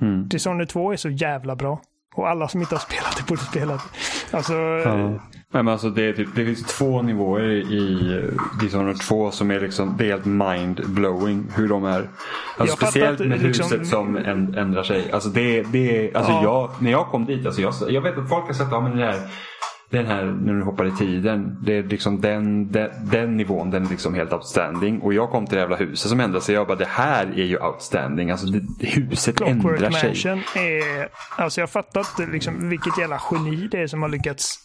[0.00, 0.28] Mm.
[0.28, 1.80] Dishonored 2 är så jävla bra.
[2.16, 4.36] Och alla som inte har spelat det borde spela det.
[4.36, 5.10] Alltså, Ja.
[5.50, 9.60] Nej, men alltså det, typ, det finns två nivåer i eh, Dishonored 2 som är
[9.60, 12.08] liksom, det är helt mind-blowing hur de är.
[12.56, 14.16] Alltså speciellt med liksom- huset som
[14.56, 15.12] ändrar sig.
[15.12, 16.42] Alltså det, det alltså Ja.
[16.42, 19.04] jag, när jag kom dit, alltså jag, jag vet att folk har ja men det
[19.04, 19.20] här
[19.90, 21.58] den här när du hoppar i tiden.
[21.62, 25.00] Det är liksom den, den, den nivån, den är liksom helt outstanding.
[25.00, 26.54] Och jag kom till det jävla huset som ändrade sig.
[26.54, 28.30] Jag bara, det här är ju outstanding.
[28.30, 30.08] Alltså det, huset Clockwork ändrar sig.
[30.08, 31.08] Mansion är...
[31.42, 34.58] Alltså jag fattar inte liksom vilket jävla geni det är som har lyckats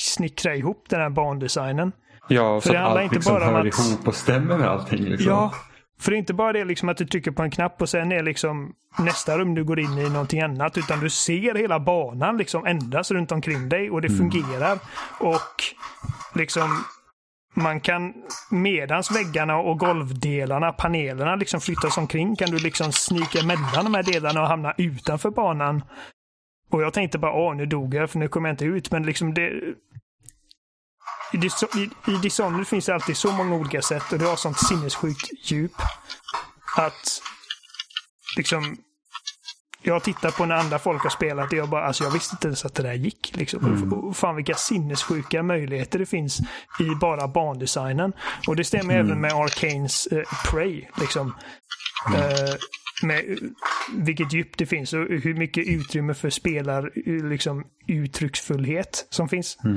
[0.00, 1.92] snickra ihop den här bandesignen.
[2.28, 4.68] Ja, För så det att allt inte liksom bara hör att- ihop och stämmer med
[4.68, 5.04] allting.
[5.04, 5.30] Liksom.
[5.32, 5.52] Ja,
[6.00, 8.12] för det är inte bara det liksom att du trycker på en knapp och sen
[8.12, 10.78] är liksom nästa rum du går in i någonting annat.
[10.78, 14.78] Utan du ser hela banan liksom ändras runt omkring dig och det fungerar.
[15.20, 15.62] Och
[16.34, 16.84] liksom
[17.54, 18.14] man kan
[18.50, 24.02] medans väggarna och golvdelarna, panelerna liksom flyttas omkring kan du liksom snika emellan de här
[24.02, 25.82] delarna och hamna utanför banan.
[26.70, 28.90] Och jag tänkte bara, åh nu dog jag för nu kommer jag inte ut.
[28.90, 29.52] Men liksom det...
[31.32, 34.36] I, Dis- i, i Dishonored finns det alltid så många olika sätt och det har
[34.36, 35.72] sånt sinnessjukt djup.
[36.76, 37.22] Att
[38.36, 38.76] liksom
[39.82, 42.34] jag har tittat på när andra folk har spelat och jag bara, alltså jag visste
[42.34, 43.36] inte ens att det där gick.
[43.36, 43.92] Liksom.
[43.92, 46.40] Och fan vilka sinnessjuka möjligheter det finns
[46.80, 48.12] i bara bandesignen.
[48.46, 50.84] Och det stämmer även med Arcanes eh, Prey.
[51.00, 51.34] Liksom.
[52.14, 52.54] Eh,
[53.02, 53.38] med
[53.92, 59.56] vilket djup det finns och hur mycket utrymme för spelar eh, liksom, uttrycksfullhet som finns.
[59.64, 59.70] Eh,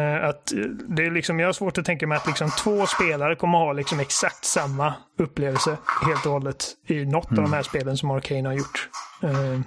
[0.00, 3.36] att eh, det är liksom, jag har svårt att tänka mig att liksom två spelare
[3.36, 5.76] kommer ha liksom exakt samma upplevelse
[6.06, 8.88] helt och hållet i något av de här spelen som Arcane har gjort.
[9.22, 9.60] Eh,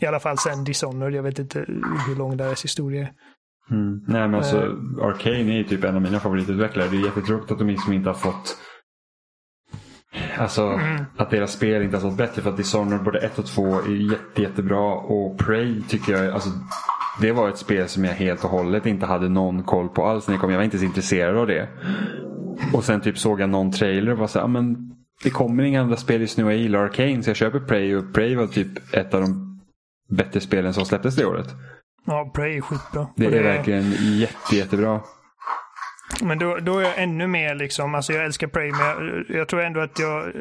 [0.00, 1.14] I alla fall sen Dishonored.
[1.14, 1.64] Jag vet inte
[2.06, 3.12] hur lång deras historia är.
[3.70, 4.04] Mm.
[4.08, 5.04] Nej men alltså Eh.
[5.06, 6.88] Arcane är ju typ en av mina favoritutvecklare.
[6.88, 8.56] Det är jättetråkigt att de liksom inte har fått
[10.38, 11.04] Alltså Mm.
[11.16, 14.10] att deras spel inte har fått bättre för att Dishonored både 1 och 2 är
[14.12, 16.50] jätte, jättebra och Prey tycker jag alltså
[17.20, 20.26] det var ett spel som jag helt och hållet inte hade någon koll på alls
[20.28, 20.50] när jag kom.
[20.50, 21.68] Jag var inte så intresserad av det.
[22.72, 24.76] Och sen typ såg jag någon trailer och var så här, "Ah, men
[25.22, 27.94] det kommer inga andra spel just nu och jag gillar Arcane så jag köper Prey
[27.96, 29.60] och Prey var typ ett av de
[30.10, 31.46] bättre spelen som släpptes det året.
[32.06, 33.06] Ja, Prey är skitbra.
[33.16, 35.00] Det Och är verkligen jätte, jättebra.
[36.22, 39.48] Men då, då är jag ännu mer liksom, alltså jag älskar Prey men jag, jag
[39.48, 40.32] tror ändå att jag,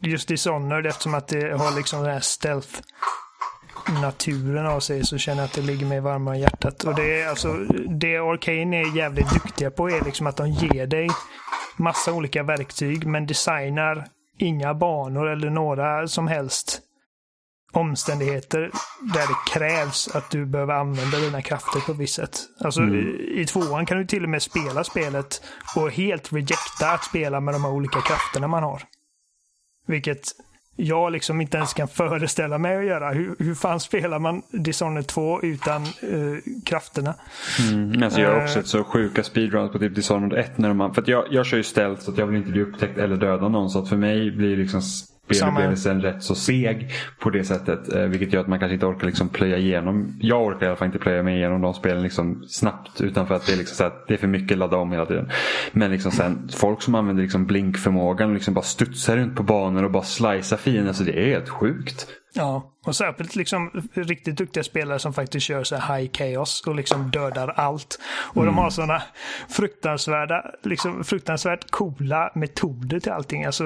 [0.00, 2.68] just Dishonored eftersom att det har liksom den här stealth
[3.88, 6.84] naturen av sig så känner jag att det ligger mig varmare i hjärtat.
[6.84, 7.54] Och det är alltså,
[8.00, 11.08] det Arcane är jävligt duktiga på är liksom att de ger dig
[11.76, 14.06] massa olika verktyg men designar
[14.38, 16.80] inga banor eller några som helst
[17.72, 18.70] omständigheter
[19.14, 22.40] där det krävs att du behöver använda dina krafter på ett visst sätt.
[22.60, 25.42] Alltså i, i tvåan kan du till och med spela spelet
[25.76, 28.82] och helt rejecta att spela med de här olika krafterna man har.
[29.86, 30.22] Vilket
[30.76, 33.10] jag liksom inte ens kan föreställa mig att göra.
[33.10, 37.14] Hur, hur fan spelar man Dishonored 2 utan uh, krafterna?
[37.72, 40.58] Mm, alltså jag har också sett så sjuka speedruns på typ Dishonored 1.
[40.58, 42.98] När man, för jag, jag kör ju stealth så att jag vill inte bli upptäckt
[42.98, 43.70] eller döda någon.
[43.70, 44.82] Så att för mig blir liksom
[45.30, 47.92] spelupplevelsen rätt så seg på det sättet.
[47.92, 50.16] Eh, vilket gör att man kanske inte orkar liksom plöja igenom.
[50.20, 53.00] Jag orkar i alla fall inte plöja mig igenom de spelen liksom snabbt.
[53.00, 55.06] Utan för att det är, liksom så att det är för mycket ladda om hela
[55.06, 55.30] tiden.
[55.72, 59.84] Men liksom sen, folk som använder liksom blinkförmågan och liksom bara studsar runt på banor
[59.84, 60.88] och bara slicear fiender.
[60.88, 62.06] Alltså det är helt sjukt.
[62.36, 67.10] Ja, och särskilt liksom riktigt duktiga spelare som faktiskt kör så high chaos och liksom
[67.10, 67.98] dödar allt.
[68.34, 68.54] Och mm.
[68.54, 69.02] de har sådana
[69.48, 73.44] fruktansvärda, liksom fruktansvärt coola metoder till allting.
[73.44, 73.64] Alltså,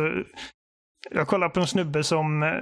[1.11, 2.61] jag kollar på en snubbe som eh,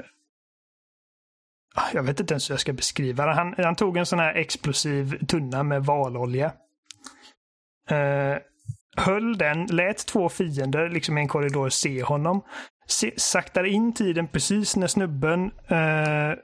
[1.75, 3.35] ah, jag vet inte ens hur jag ska beskriva det.
[3.35, 6.53] Han, han tog en sån här explosiv tunna med valolja.
[7.91, 8.37] Uh,
[8.97, 12.43] höll den, lät två fiender liksom i en korridor se honom.
[12.87, 16.35] Se, saktade in tiden precis när snubben uh,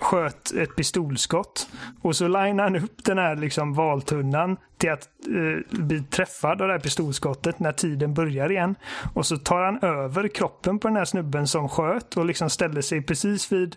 [0.00, 1.68] sköt ett pistolskott.
[2.02, 6.68] Och så linar han upp den här liksom valtunnan till att eh, bli träffad av
[6.68, 8.74] det här pistolskottet när tiden börjar igen.
[9.14, 12.80] Och så tar han över kroppen på den här snubben som sköt och liksom ställer
[12.80, 13.76] sig precis vid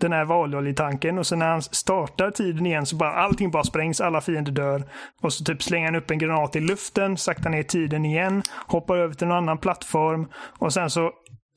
[0.00, 4.00] den här valoljetanken och sen när han startar tiden igen så bara allting bara sprängs,
[4.00, 4.84] alla fiender dör.
[5.20, 8.96] Och så typ slänger han upp en granat i luften, saktar ner tiden igen, hoppar
[8.96, 11.12] över till någon annan plattform och sen så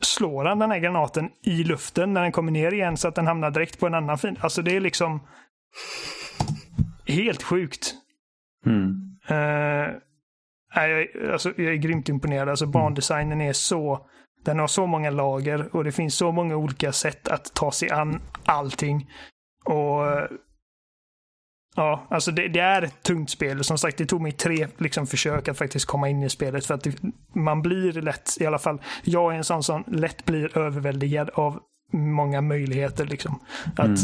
[0.05, 3.27] slår han den här granaten i luften när den kommer ner igen så att den
[3.27, 4.37] hamnar direkt på en annan fin.
[4.41, 5.27] Alltså det är liksom
[7.07, 7.93] helt sjukt.
[8.65, 8.95] Mm.
[9.31, 9.95] Uh,
[10.75, 12.49] jag, alltså, jag är grymt imponerad.
[12.49, 14.07] Alltså bandesignen är så
[14.43, 17.89] den har så många lager och det finns så många olika sätt att ta sig
[17.89, 19.09] an allting.
[19.65, 20.03] Och
[21.75, 23.63] Ja, alltså det, det, är ett tungt spel.
[23.63, 26.65] Som sagt, det tog mig tre liksom, försök att faktiskt komma in i spelet.
[26.65, 26.95] För att det,
[27.33, 31.59] man blir lätt, i alla fall, jag är en sån som lätt blir överväldigad av
[31.91, 33.05] många möjligheter.
[33.05, 33.39] Liksom.
[33.75, 33.99] Att,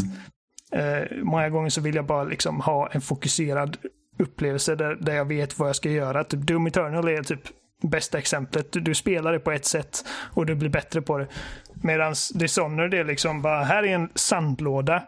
[0.72, 1.02] mm.
[1.02, 3.76] eh, många gånger så vill jag bara liksom, ha en fokuserad
[4.18, 6.24] upplevelse där, där jag vet vad jag ska göra.
[6.24, 7.40] Typ Doom Eternal är typ
[7.82, 8.72] bästa exemplet.
[8.72, 11.26] Du, du spelar det på ett sätt och du blir bättre på det.
[11.74, 15.02] Medan Dishonored är liksom bara, här är en sandlåda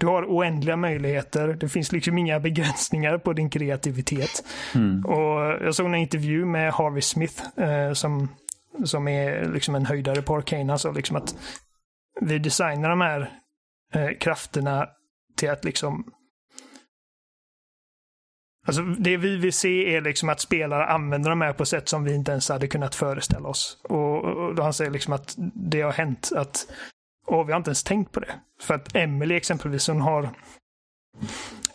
[0.00, 1.48] du har oändliga möjligheter.
[1.48, 4.44] Det finns liksom inga begränsningar på din kreativitet.
[4.74, 5.04] Mm.
[5.04, 8.28] Och Jag såg en intervju med Harvey Smith eh, som,
[8.84, 10.72] som är liksom en höjdare på Arcane.
[10.72, 11.36] Alltså liksom att
[12.20, 13.30] vi designar de här
[13.94, 14.88] eh, krafterna
[15.36, 16.04] till att liksom
[18.66, 22.04] Alltså det vi vill se är liksom att spelare använder de här på sätt som
[22.04, 23.78] vi inte ens hade kunnat föreställa oss.
[23.82, 26.66] Och, och han säger liksom att det har hänt att
[27.26, 28.34] och vi har inte ens tänkt på det.
[28.60, 30.30] För att Emily exempelvis, hon har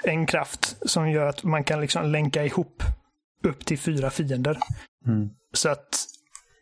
[0.04, 2.84] en kraft som gör att man kan liksom länka ihop
[3.43, 4.58] upp till fyra fiender.
[5.08, 5.30] Mm.
[5.54, 6.06] Så att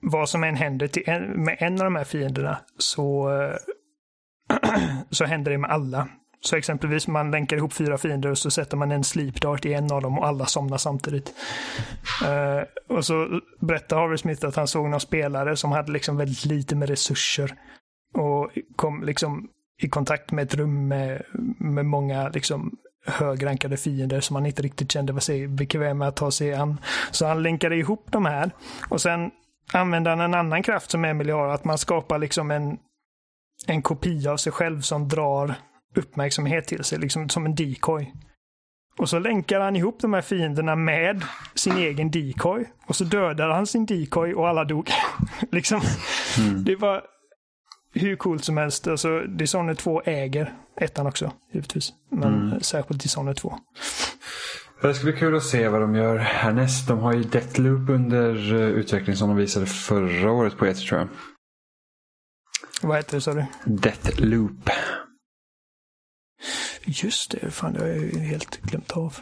[0.02, 3.30] vad som än händer till en, med en av de här fienderna så,
[5.10, 6.08] så händer det med alla.
[6.42, 9.74] Så exempelvis man länkar ihop fyra fiender och så sätter man en sleep dart i
[9.74, 11.34] en av dem och alla somnar samtidigt.
[12.26, 16.46] Uh, och så berättar Harvey Smith att han såg någon spelare som hade liksom väldigt
[16.46, 17.56] lite med resurser
[18.14, 19.50] och kom liksom
[19.82, 21.24] i kontakt med ett rum med,
[21.58, 26.32] med många liksom högrankade fiender som han inte riktigt kände sig bekväm med att ta
[26.32, 26.80] sig an.
[27.12, 28.52] Så han länkade ihop de här
[28.90, 29.32] och sen
[29.74, 32.78] använde han en annan kraft som Emily har, att man skapar liksom en,
[33.68, 35.56] en kopia av sig själv som drar
[35.96, 38.14] uppmärksamhet till sig, liksom som en decoy.
[38.98, 41.24] Och så länkar han ihop de här fienderna med
[41.56, 42.66] sin egen decoy.
[42.86, 44.90] Och så dödar han sin decoy och alla dog.
[45.52, 45.82] liksom.
[46.38, 46.64] Mm.
[46.64, 47.04] Det var
[48.00, 48.88] hur coolt som helst.
[48.88, 51.94] Alltså, Dishonored 2 äger ettan också, givetvis.
[52.12, 52.62] Men mm.
[52.62, 53.58] särskilt Dishonored 2.
[54.82, 56.88] Det ska bli kul att se vad de gör härnäst.
[56.88, 61.00] De har ju Deathloop under eh, utveckling som de visade förra året på E3 tror
[61.00, 61.08] jag.
[62.82, 63.46] Vad heter det sa du?
[63.66, 64.70] Deathloop.
[66.86, 69.18] Just det, fan det har jag ju helt glömt av.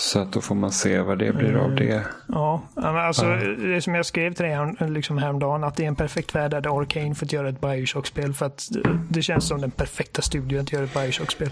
[0.00, 1.60] Så att då får man se vad det blir mm.
[1.60, 2.06] av det.
[2.28, 3.46] Ja, alltså ja.
[3.46, 6.80] det som jag skrev till dig liksom häromdagen, att det är en perfekt värld där
[6.80, 8.34] Arcane fått göra ett Bioshock-spel.
[8.34, 8.68] För att
[9.10, 11.50] det känns som den perfekta studion att göra ett Bioshock-spel.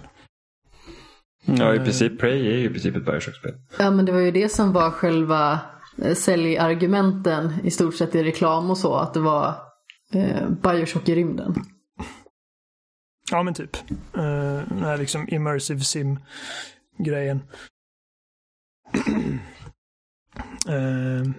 [1.45, 2.21] Ja, i princip.
[2.21, 3.55] Prey är ju i princip ett Bioshock-spel.
[3.79, 5.61] Ja, men det var ju det som var själva
[6.03, 8.95] eh, säljargumenten i stort sett i reklam och så.
[8.95, 9.55] Att det var
[10.13, 11.55] eh, Bioshock i rymden.
[13.31, 13.77] Ja, men typ.
[14.17, 14.23] Uh,
[14.69, 17.41] den här liksom immersive sim-grejen
[20.69, 21.23] uh,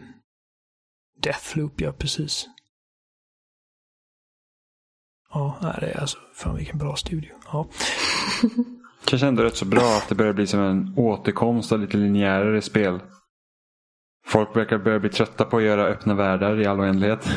[1.22, 2.48] Deathloop, ja precis.
[5.34, 7.32] Ja, det är alltså, fan vilken bra studio.
[7.52, 7.68] Ja.
[9.06, 12.62] Kanske ändå rätt så bra att det börjar bli som en återkomst av lite linjärare
[12.62, 13.00] spel.
[14.26, 17.30] Folk verkar börja bli trötta på att göra öppna världar i all oändlighet.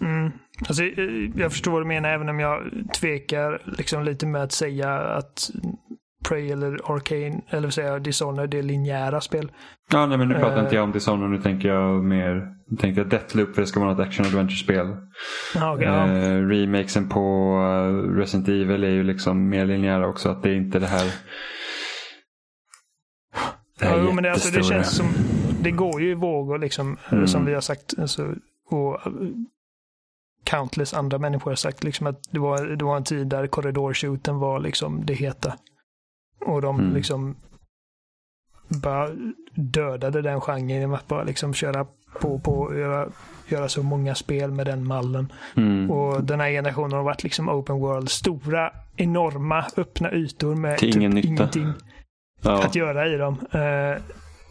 [0.00, 0.32] Mm.
[0.68, 4.52] Alltså, eh, jag förstår vad du menar även om jag tvekar liksom lite med att
[4.52, 5.50] säga att
[6.28, 9.52] Prey eller Arcane, eller vad säger jag, Dishonored, det är linjära spel.
[9.92, 10.62] Ja, nej, men nu pratar Eh.
[10.62, 11.30] inte jag om Dishonored.
[11.30, 14.96] Nu tänker jag mer nu tänkte jag Deathloop för det ska vara något action adventure-spel.
[15.54, 16.06] Ja, okej, ja.
[16.08, 17.20] Eh, remakesen på
[17.62, 20.28] eh, Resident Evil är ju liksom mer linjära också.
[20.28, 21.10] Att det är inte det här
[23.80, 25.06] det Ja, men det, alltså, det känns som,
[25.62, 27.26] det går ju i vågor liksom, Mm.
[27.26, 27.94] som vi har sagt.
[27.98, 28.34] Alltså,
[28.70, 29.12] och eh,
[30.44, 34.38] countless andra människor har sagt liksom att det var, det var en tid där korridorshooten
[34.38, 35.54] var liksom det heta.
[36.46, 36.94] Och de Mm.
[36.94, 37.36] liksom
[38.82, 39.08] bara
[39.54, 41.86] dödade den genren genom att bara liksom köra
[42.20, 43.08] på på göra,
[43.48, 45.32] göra så många spel med den mallen.
[45.56, 45.90] Mm.
[45.90, 48.08] Och den här generationen har varit liksom open world.
[48.10, 51.28] Stora, enorma, öppna ytor med Till ingen typ nytta.
[51.42, 51.72] ingenting
[52.42, 52.64] Ja.
[52.64, 53.38] att göra i dem.
[53.52, 54.02] Eh,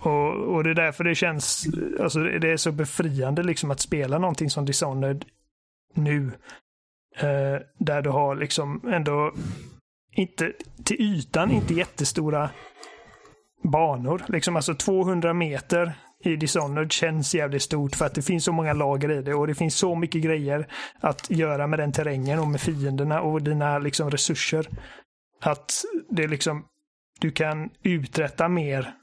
[0.07, 1.65] och, och det är därför det känns,
[1.99, 5.25] alltså det är så befriande liksom att spela någonting som Dishonored
[5.93, 6.31] nu.
[7.17, 9.31] Eh, där du har liksom ändå
[10.15, 10.53] inte
[10.83, 12.49] till ytan inte jättestora
[13.63, 14.23] banor.
[14.27, 15.93] Liksom alltså 200 meter
[16.23, 19.47] i Dishonored känns jävligt stort för att det finns så många lager i det och
[19.47, 20.67] det finns så mycket grejer
[20.99, 24.67] att göra med den terrängen och med fienderna och dina liksom resurser.
[25.41, 26.65] Att det liksom
[27.19, 28.93] du kan uträtta mer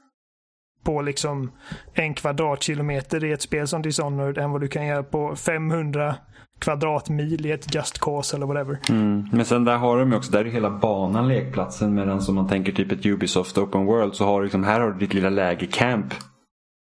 [0.83, 1.51] på liksom
[1.93, 6.15] en kvadratkilometer i ett spel som Dishonored än vad du kan göra på 500
[6.59, 8.79] kvadratmil i ett Just Cause eller whatever.
[8.89, 9.29] Mm.
[9.31, 11.95] Men sen där har de ju också, där är hela banan lekplatsen.
[11.95, 14.91] Medan som man tänker typ ett Ubisoft Open World så har du liksom, här har
[14.91, 16.13] du ditt lilla lägercamp.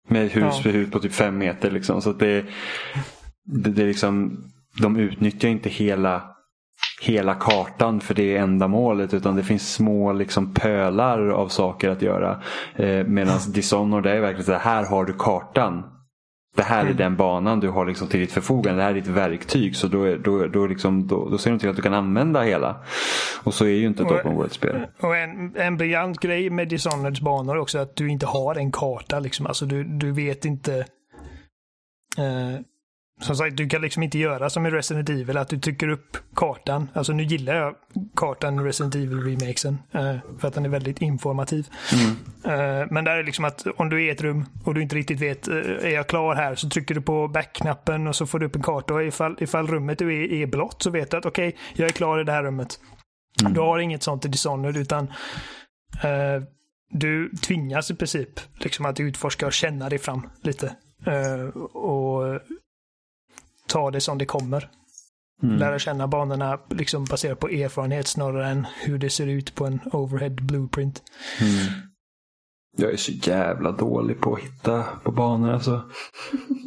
[0.08, 0.62] Med hus Ja.
[0.62, 2.02] för hus på typ fem meter liksom.
[2.02, 2.44] Så att det,
[3.44, 4.44] det, det är liksom,
[4.80, 6.22] de utnyttjar inte hela
[7.02, 12.42] hela kartan för det ändamålet utan det finns små liksom pölar av saker att göra.
[12.76, 15.82] Eh, Medan Dishonored är verkligen så här, här har du kartan.
[16.56, 16.96] Det här är Mm.
[16.96, 18.78] den banan du har liksom till ditt förfogande.
[18.80, 19.76] Det här är ditt verktyg.
[19.76, 22.42] Så då, är, då, då, liksom, då, då ser du till att du kan använda
[22.42, 22.76] hela.
[23.42, 24.86] Och så är ju inte ett Och- open world-spel.
[25.00, 28.72] Och en, en briljant grej med Dishonoreds banor är också att du inte har en
[28.72, 29.18] karta.
[29.20, 29.46] Liksom.
[29.46, 30.84] Alltså du, du vet inte...
[32.18, 32.60] Eh,
[33.22, 36.16] som sagt, du kan liksom inte göra som i Resident Evil, att du trycker upp
[36.34, 36.88] kartan.
[36.94, 37.74] Alltså nu gillar jag
[38.16, 39.78] kartan i Resident Evil-remakesen.
[39.92, 41.66] Eh, för att den är väldigt informativ.
[42.44, 44.96] Eh, men där är liksom att om du är i ett rum och du inte
[44.96, 46.54] riktigt vet, eh, är jag klar här?
[46.54, 48.94] Så trycker du på back-knappen och så får du upp en karta.
[48.94, 51.92] Och ifall, ifall rummet du är, är blått så vet du att okej, jag är
[51.92, 52.78] klar i det här rummet.
[53.50, 55.08] Du har inget sånt i Dishonored utan
[56.02, 56.42] eh,
[56.90, 60.76] du tvingas i princip liksom att utforska och känna dig fram lite.
[61.06, 62.40] Eh, och
[63.72, 64.68] ta det som det kommer.
[65.42, 65.56] Mm.
[65.56, 69.80] Lära känna banorna liksom baserat på erfarenhet snarare än hur det ser ut på en
[69.92, 71.02] overhead blueprint.
[71.40, 71.72] Mm.
[72.76, 75.52] Jag är så jävla dålig på att hitta på banor.
[75.52, 75.82] Alltså.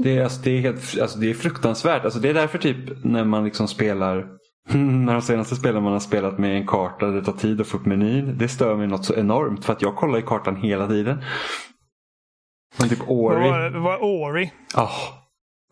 [0.03, 2.03] Det, är, alltså, det, är helt, alltså, det är fruktansvärt.
[2.03, 4.28] Alltså, det är därför typ när man liksom spelar
[4.74, 7.78] när de senaste spelen man har spelat med en karta det tar tid att få
[7.78, 8.38] upp menyn.
[8.38, 11.24] Det stör mig något så enormt för att jag kollar i kartan hela tiden.
[12.80, 13.49] Men typ Ori.
[13.49, 14.51] vad var Ori?
[14.76, 14.89] Jag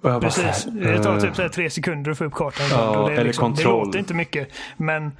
[0.04, 0.66] bara Precis.
[0.66, 2.66] Det tar eh, typ så här tre sekunder att få upp kartan.
[2.72, 3.86] Ja, Och det, är eller liksom, det kontroll.
[3.86, 4.48] låter inte mycket.
[4.78, 5.12] Men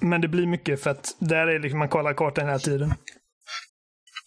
[0.00, 2.94] men det blir mycket för att där är liksom man kollar kartan hela tiden.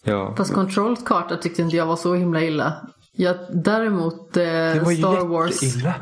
[0.03, 0.36] Ja.
[0.38, 2.89] Fast Controls karta tyckte inte jag var så himla illa.
[3.11, 5.93] Jag, däremot eh, Det var ju Star Wars jätteilla.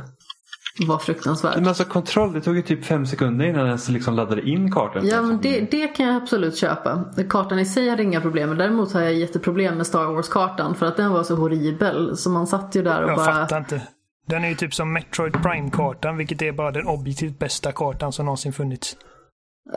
[0.79, 1.55] Var fruktansvärt.
[1.55, 4.71] Men alltså kontroll, det tog ju typ fem sekunder innan den ens liksom laddade in
[4.71, 5.07] kartan.
[5.07, 7.03] Ja, men det, det kan jag absolut köpa.
[7.29, 8.49] Kartan i sig hade inga problem.
[8.49, 12.17] men Däremot har jag jätteproblem med Star Wars-kartan för att den var så horribel.
[12.17, 13.25] Så man satt ju där och Jag bara...
[13.25, 13.81] fattar inte.
[14.27, 18.25] Den är ju typ som Metroid Prime-kartan, vilket är bara den objektivt bästa kartan som
[18.25, 18.97] någonsin funnits.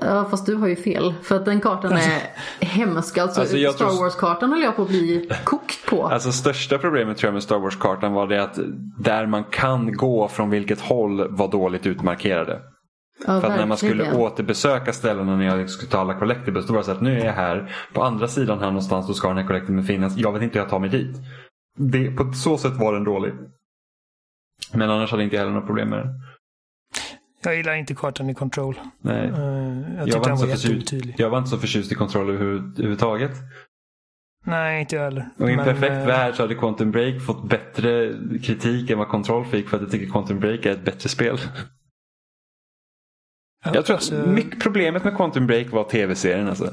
[0.01, 1.15] Ja, fast du har ju fel.
[1.23, 2.23] För att den kartan är
[2.67, 3.19] hemsk.
[3.19, 6.07] Alltså, Alltså, Star tror- Wars-kartan höll jag på att bli kokt på.
[6.07, 8.59] Alltså största problemet tror jag med Star Wars-kartan var det att
[8.99, 12.61] där man kan gå från vilket håll var dåligt utmarkerade.
[13.27, 16.73] ja, För att när man skulle återbesöka ställena när jag skulle ta alla collectibles då
[16.73, 17.75] var det så att nu är jag här.
[17.93, 20.17] På andra sidan här någonstans då ska den här collectiblen finnas.
[20.17, 21.17] Jag vet inte hur jag tar mig dit.
[21.79, 23.33] Det, på så sätt var den dålig.
[24.73, 26.09] Men annars hade inte jag heller några problem med den.
[27.43, 28.81] Jag gillar inte kartan i Control.
[29.01, 29.27] Nej.
[29.29, 29.35] Eh,
[29.99, 33.31] jag Jag var, inte så förtjust, jag var inte så förtjust i kontroll över- överhuvudtaget.
[34.45, 35.29] Nej, inte jag heller.
[35.39, 39.09] Och i en perfekt eh, värld så hade Quantum Break fått bättre kritik än vad
[39.09, 41.39] Control fick för att jag tycker Quantum Break är ett bättre spel.
[43.65, 46.71] ja, Jag tror att alltså, mycket problemet med Quantum Break var tv-serien alltså.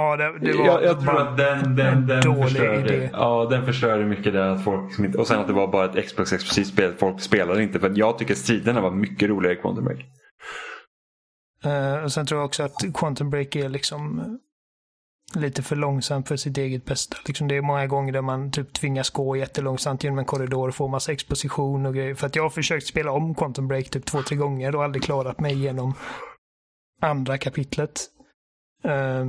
[0.00, 3.10] Ja, det, det var jag, jag tror att den, den, en den förstörde, idé.
[3.12, 4.48] ja, den förstörde mycket där.
[4.50, 6.94] Att folk, inte- och sen att det var bara ett Xbox exklusivt spel.
[6.98, 7.80] Folk spelade inte.
[7.80, 9.98] För jag tycker striderna var mycket roligare i Quantum Break.
[11.64, 14.18] Eh, och sen tror jag också att Quantum Break är liksom
[15.34, 17.16] eh, lite för långsamt för sitt eget bästa.
[17.26, 20.74] Liksom det är många gånger där man typ tvingas gå jättelångsamt genom en korridor och
[20.74, 22.14] få massa exposition och grejer.
[22.14, 25.02] För att jag har försökt spela om Quantum Break typ två, tre gånger och aldrig
[25.02, 25.94] klarat mig igenom
[27.02, 28.00] andra kapitlet.
[28.84, 29.26] Eh,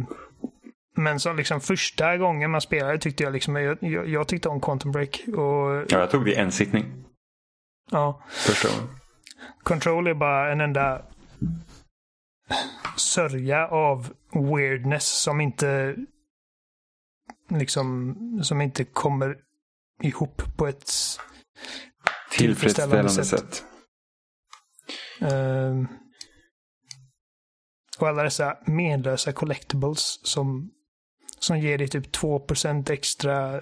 [1.00, 4.92] men så liksom första gången man spelade tyckte jag liksom, jag, jag, tyckte om Quantum
[4.92, 5.22] Break.
[5.28, 7.06] Och Ja, jag tog det i en sittning.
[7.92, 8.96] ja, Första gången.
[9.64, 11.02] Control är bara en enda
[12.96, 15.96] sörja av weirdness som inte
[17.50, 19.38] liksom som inte kommer
[20.04, 20.92] ihop på ett
[22.32, 23.26] Tillfredsställande sätt.
[23.28, 23.64] sätt.
[25.22, 25.88] Ehm,
[28.00, 30.72] och alla dessa menlösa collectibles som,
[31.44, 33.62] som ger dig typ 2% extra eh,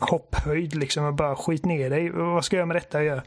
[0.00, 1.04] hopphöjd liksom.
[1.04, 2.10] Och bara skit ner dig.
[2.10, 3.22] Vad ska jag med detta göra?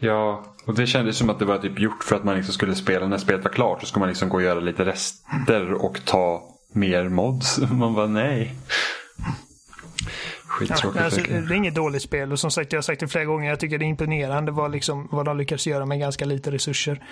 [0.00, 2.74] Ja, och det kändes som att det var typ gjort för att man liksom skulle
[2.74, 3.80] spela när spelet var klart.
[3.80, 6.42] Så skulle man liksom gå och göra lite rester och ta
[6.72, 7.58] mer mods.
[7.72, 8.54] Man bara nej.
[10.60, 11.46] Ja, Skittråkigt alltså, verkligen.
[11.46, 13.60] det är inget dåligt spel och som sagt, jag har sagt det flera gånger, jag
[13.60, 17.02] tycker det är imponerande vad, liksom, vad de lyckas göra med ganska lite resurser.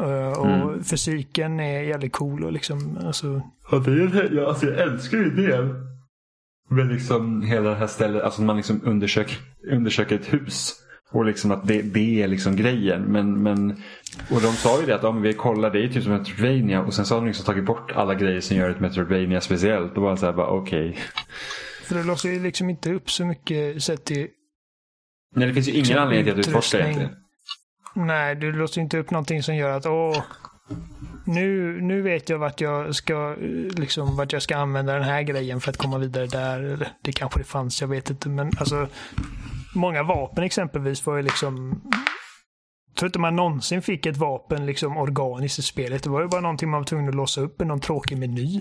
[0.00, 0.84] Uh, och Mm.
[0.84, 5.30] fysiken är jävligt cool och liksom, alltså, Ja, det är, ja, alltså jag älskar ju
[5.30, 5.74] det.
[6.70, 9.36] Men liksom hela det här stället, alltså man liksom undersöker,
[9.70, 10.74] undersöker ett hus.
[11.10, 13.02] Och liksom att det, det är liksom grejen.
[13.02, 13.70] Men, men,
[14.30, 16.82] och de sa ju det att ja, vi kollar, det är typ som Metroidvania.
[16.82, 19.96] Och sen så har de liksom tagit bort alla grejer som gör ett Metroidvania speciellt.
[19.96, 20.98] Och bara så här, okej.
[21.88, 24.28] För det låser ju liksom inte upp så mycket sett till
[25.36, 27.02] Nej, det finns ju ingen Liksom anledning till att utforska utrustning.
[27.02, 28.06] egentligen.
[28.06, 30.22] Nej, du låser inte upp någonting som gör att åh,
[31.24, 33.36] nu, nu vet jag vart jag ska
[33.76, 36.58] liksom vart jag ska använda den här grejen för att komma vidare där.
[36.62, 38.28] Eller, det kanske det fanns, jag vet inte.
[38.28, 38.88] Men alltså,
[39.74, 41.80] många vapen exempelvis var ju liksom
[42.88, 46.02] jag tror inte man någonsin fick ett vapen liksom organiskt i spelet.
[46.02, 48.60] Det var ju bara någonting man var tvungen att låsa upp i någon tråkig meny.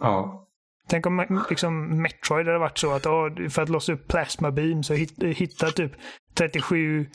[0.00, 0.48] Ja.
[0.88, 4.82] Tänk om liksom, Metroid hade varit så att ja, för att låsa upp Plasma Beam
[4.82, 5.92] så hit, hitta typ
[6.34, 7.06] 37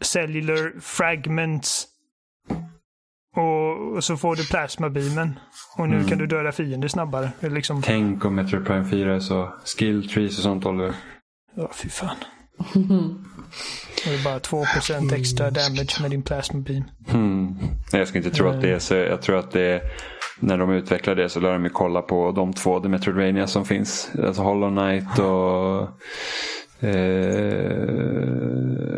[0.00, 1.86] cellular fragments.
[3.36, 5.38] Och, och så får du Plasma Beamen.
[5.78, 6.08] Och nu Mm.
[6.08, 7.30] kan du döda fiender snabbare.
[7.40, 10.94] Liksom, Tänk om Metro Prime 4 är så skill trees och sånt håller.
[11.54, 12.16] ja, fy fan.
[14.04, 16.84] Det är bara 2% extra damage med din Plasma Beam.
[17.92, 18.94] Nej, Jag ska inte tro att det är så.
[18.94, 19.80] Jag tror att det är,
[20.40, 23.64] när de utvecklar det så lär de ju kolla på de två The Metroidvania som
[23.64, 24.10] finns.
[24.26, 25.82] Alltså Hollow Knight och
[26.88, 27.82] eh,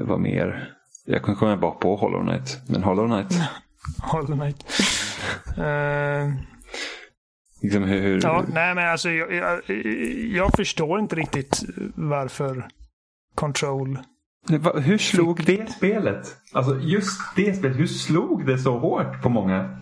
[0.07, 0.71] vad mer?
[1.07, 2.61] Jag kan komma bara på Hollow Knight.
[2.69, 3.41] Men Hollow Knight.
[4.03, 4.65] Hollow Knight.
[5.59, 6.29] Eh,
[7.63, 9.61] Liksom hur, hur, ja, nej men alltså jag, jag,
[10.33, 11.63] jag förstår inte riktigt
[11.95, 12.69] varför
[13.35, 13.99] Control
[14.83, 16.37] hur slog det spelet?
[16.53, 17.79] Alltså just det spelet.
[17.79, 19.79] Hur slog det så hårt på många?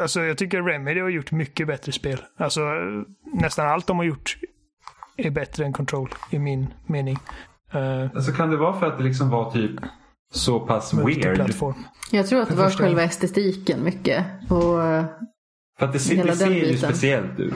[0.00, 2.18] Alltså jag tycker Remedy har gjort mycket bättre spel.
[2.36, 2.60] Alltså
[3.34, 4.36] nästan allt de har gjort
[5.16, 7.18] är bättre än Control i min mening.
[7.74, 9.70] Uh, Alltså kan det vara för att det liksom var typ
[10.32, 11.50] så pass weird?
[12.10, 14.24] Jag tror att det var själva estetiken mycket.
[14.50, 15.04] Och eh,
[15.78, 16.78] För att det, ser- Hela det ser den ju biten.
[16.78, 17.54] speciellt ut.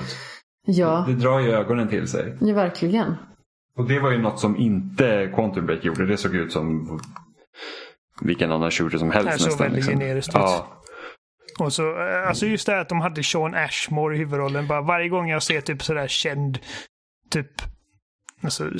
[0.66, 2.36] ja, Det drar ju ögonen till sig.
[2.40, 3.14] ja, verkligen.
[3.76, 6.06] Och det var ju något som inte Quantum Break gjorde.
[6.06, 7.00] Det såg ut som
[8.20, 9.64] vilken annan shooter som helst Det såg nästan.
[9.66, 10.00] väldigt Liksom.
[10.00, 10.34] generiskt ut.
[10.34, 10.66] Ja.
[11.58, 14.66] Och så, eh, alltså just det här att de hade Sean Ashmore i huvudrollen.
[14.66, 16.58] Bara varje gång jag ser typ sådär känd,
[17.30, 17.50] typ,
[18.42, 18.70] alltså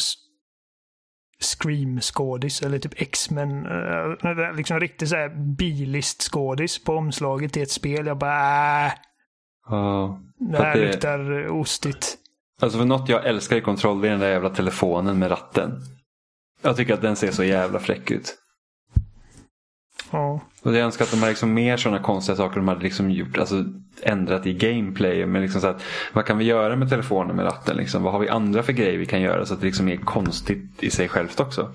[1.41, 3.67] Scream-skådis eller typ X-Men.
[3.67, 8.07] Uh, liksom riktigt såhär bilist-skådis på omslaget i ett spel.
[8.07, 8.93] Jag bara äh,
[9.69, 10.21] ja.
[10.39, 12.19] Det här det- luktar eh, ostigt.
[12.61, 15.81] Alltså för något jag älskar i kontroll det är den där jävla telefonen med ratten.
[16.63, 18.37] Jag tycker att den ser så jävla fräck ut.
[20.11, 20.41] Ja.
[20.63, 23.39] Och jag önskar att de hade liksom mer sådana konstiga saker de hade liksom gjort,
[23.39, 23.65] alltså
[24.03, 25.27] ändrat i gameplay.
[25.27, 25.83] Men liksom så att,
[26.13, 27.77] vad kan vi göra med telefonen med ratten?
[27.77, 28.03] Liksom?
[28.03, 30.83] Vad har vi andra för grejer vi kan göra så att det liksom är konstigt
[30.83, 31.71] i sig självt också?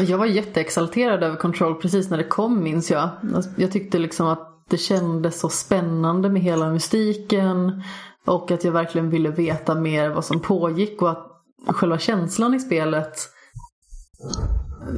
[0.00, 3.10] Jag var jätteexalterad över Control precis när det kom minns jag.
[3.56, 7.82] Jag tyckte liksom att det kändes så spännande med hela mystiken.
[8.26, 11.26] Och att jag verkligen ville veta mer vad som pågick och att
[11.66, 13.18] själva känslan i spelet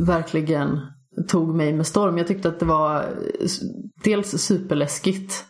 [0.00, 0.80] verkligen
[1.28, 2.18] tog mig med storm.
[2.18, 3.06] Jag tyckte att det var
[4.04, 5.44] dels superläskigt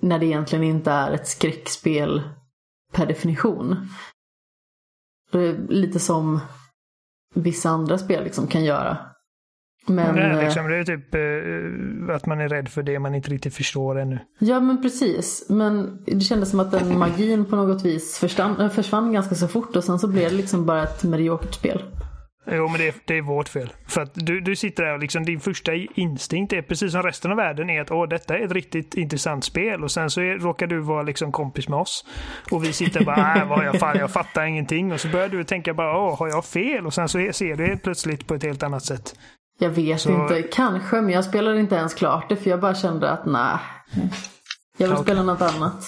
[0.00, 2.22] när det egentligen inte är ett skräckspel
[2.92, 3.88] per definition.
[5.68, 6.40] Lite som
[7.34, 8.98] vissa andra spel liksom kan göra.
[9.86, 12.98] Men, det, är eh, liksom, det är typ eh, att man är rädd för det
[12.98, 14.18] man inte riktigt förstår ännu.
[14.38, 15.46] ja men precis.
[15.48, 19.76] Men det kändes som att den magin på något vis försvann, försvann ganska så fort
[19.76, 21.82] och sen så blev det liksom bara ett mediokert spel.
[22.46, 23.72] Jo, men det är, det är vårt fel.
[23.88, 27.30] För att du, du sitter där och liksom din första instinkt är precis som resten
[27.30, 30.38] av världen är att Åh, detta är ett riktigt intressant spel och sen så är,
[30.38, 32.04] råkar du vara liksom kompis med oss.
[32.50, 34.92] Och vi sitter bara, äh, vad jag, fan, jag fattar ingenting.
[34.92, 36.86] Och så börjar du tänka bara, Åh, har jag fel?
[36.86, 39.14] Och sen så ser du helt plötsligt på ett helt annat sätt.
[39.58, 42.74] Jag vet Så- inte, kanske, men jag spelade inte ens klart det för jag bara
[42.74, 43.56] kände att nej.
[44.78, 45.84] Jag vill Ja, spela något annat.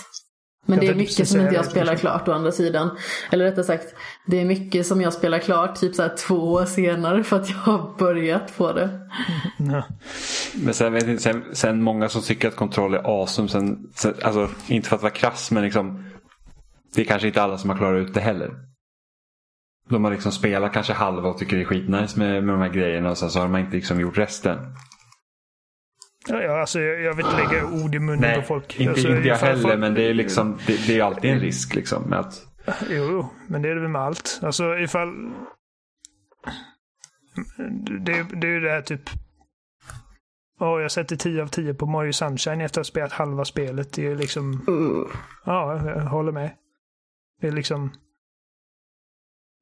[0.67, 2.99] Men det är mycket som inte jag spelar klart å andra sidan.
[3.31, 3.95] Eller rättare sagt,
[4.27, 7.51] det är mycket som jag spelar klart typ så här två år senare för att
[7.51, 9.09] jag har börjat på det.
[9.59, 9.83] Ja.
[10.55, 13.49] Men sen, vet jag inte, sen, sen många som tycker att kontroll är awesome.
[13.49, 16.03] Sen, sen, alltså, inte för att vara krass men liksom.
[16.95, 18.51] Det är kanske inte alla som har klarat ut det heller.
[19.89, 22.69] De har liksom spelat kanske halva och tycker det är skitnice med, med de här
[22.69, 24.59] grejerna och sen så har de inte liksom gjort resten.
[26.29, 28.81] Ja, alltså, jag, jag vill inte lägga ord i munnen på folk.
[28.81, 31.41] inte, alltså, inte jag heller folk- men det är liksom det, det är alltid en
[31.41, 32.03] risk liksom.
[32.03, 32.47] Med att,
[32.91, 34.41] Jo, men det är det väl med allt.
[34.43, 35.09] Alltså ifall...
[38.01, 39.11] Det, det är ju det här typ...
[40.61, 43.93] Åh, jag sätter 10 av 10 på Mario Sunshine efter att ha spelat halva spelet.
[43.93, 44.65] Det är liksom...
[45.45, 46.51] Ja, jag håller med.
[47.41, 47.91] Det är liksom...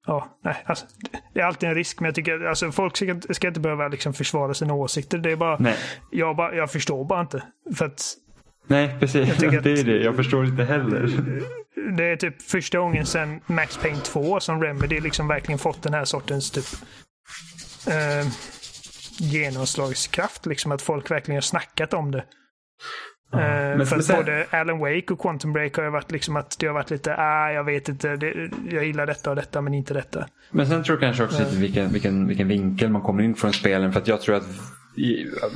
[0.06, 0.86] Ja, nej, alltså,
[1.34, 3.88] det är alltid en risk, men jag tycker alltså, folk ska, inte- ska inte behöva
[3.88, 5.18] liksom försvara sina åsikter.
[5.18, 5.76] Det är bara, nej.
[6.10, 7.42] jag, bara, jag förstår bara inte.
[7.76, 8.02] För att
[8.66, 9.36] nej, precis.
[9.38, 9.96] Det är det.
[10.02, 11.10] Jag förstår inte heller.
[11.96, 15.94] det är typ första gången sedan Max Payne 2 som Remedy liksom verkligen fått den
[15.94, 16.66] här sortens typ
[17.86, 18.28] eh,
[19.18, 20.46] genomslagskraft.
[20.46, 22.24] Liksom att folk verkligen har snackat om det.
[23.40, 26.10] Eh, men- för men att sen- både Alan Wake och Quantum Break har ju varit
[26.10, 29.36] liksom att det har varit lite, ah, jag vet inte, det, jag gillar detta och
[29.36, 30.26] detta men inte detta.
[30.50, 33.52] Men sen tror jag kanske också lite vilken, vilken, vilken vinkel man kommer in från
[33.52, 33.92] spelen.
[33.92, 34.46] För att jag tror att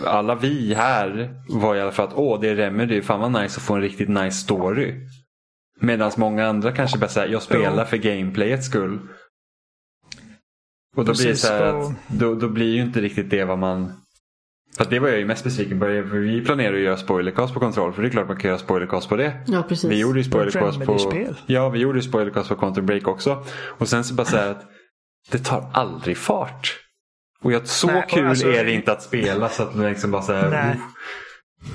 [0.06, 3.56] alla vi här var i alla fall att åh det är Remedy, fan vad nice
[3.58, 4.94] att få en riktigt nice story.
[5.80, 8.98] Medan många andra kanske bara säger jag spelar för gameplayets skull.
[10.96, 13.58] Och då blir det så här att då, då blir ju inte riktigt det vad
[13.58, 13.92] man
[14.78, 15.86] för att det var jag ju mest besviken på.
[15.86, 17.92] Vi planerade att göra spoilercast på kontroll.
[17.92, 19.32] För det är klart man kan göra spoilercast på det.
[19.46, 19.90] Ja, precis.
[19.90, 20.92] Vi gjorde ju spoilercast på...
[20.92, 21.36] Remedy-spel.
[21.46, 23.44] Ja, vi gjorde ju spoilercast på Quantum Break också.
[23.66, 24.64] Och sen så bara säga att
[25.30, 26.76] det tar aldrig fart.
[27.42, 29.86] Och jag, så Nej, och kul alltså- är det inte att spela så att man
[29.86, 30.80] liksom bara säger Nej.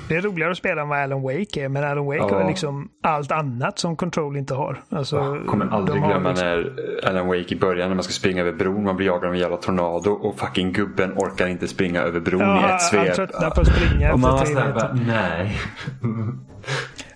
[0.08, 2.38] Det är roligare att spela än vad Alan Wake är, men Alan Wake Ja.
[2.42, 4.82] har liksom allt annat som Control inte har.
[4.90, 6.72] Alltså, Jag kommer aldrig glömma liksom- när
[7.08, 8.84] Alan Wake i början när man ska springa över bron.
[8.84, 12.40] Man blir jagad av en jävla tornado och fucking gubben orkar inte springa över bron
[12.40, 13.14] i Ja, ett han svep.
[13.14, 15.56] tröttnar på att springa Och man var efter nej.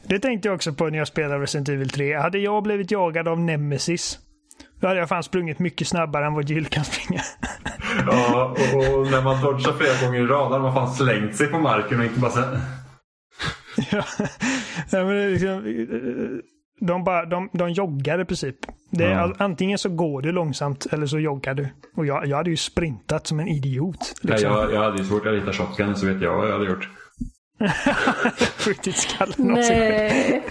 [0.06, 2.14] Det tänkte jag också på när jag spelade Resident Evil 3.
[2.16, 4.18] Hade jag blivit jagad av Nemesis,
[4.80, 7.20] då hade jag fan sprungit mycket snabbare än vad Jill kan springa.
[8.06, 11.46] Ja, och, och när man dodgar flera gånger i rad har man fan slängt sig
[11.46, 12.60] på marken och inte bara såhär.
[13.90, 14.02] ja.
[14.90, 15.62] Ja, men det är liksom,
[16.80, 18.56] de, bara, de, de joggar i princip.
[18.90, 19.18] Det är, Ja.
[19.20, 21.68] all- Antingen så går du långsamt eller så joggar du.
[21.96, 24.14] Och jag, jag hade ju sprintat som en idiot.
[24.22, 24.50] Ja, Liksom.
[24.52, 26.88] jag, jag hade ju svårt att rita shotgun så vet jag vad jag hade gjort.
[28.58, 29.78] Skjutit skallen av sig själv.
[30.00, 30.42] Nej.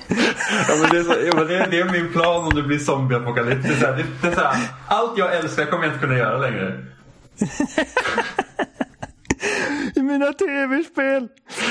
[0.67, 2.79] Ja, men det, är så, ja, men det, det är min plan om det blir
[2.79, 3.67] zombieapokalyps.
[3.67, 4.57] Det är så här, det, det är så här,
[4.87, 6.83] allt jag älskar kommer jag inte kunna göra längre.
[9.95, 11.27] I mina tv-spel!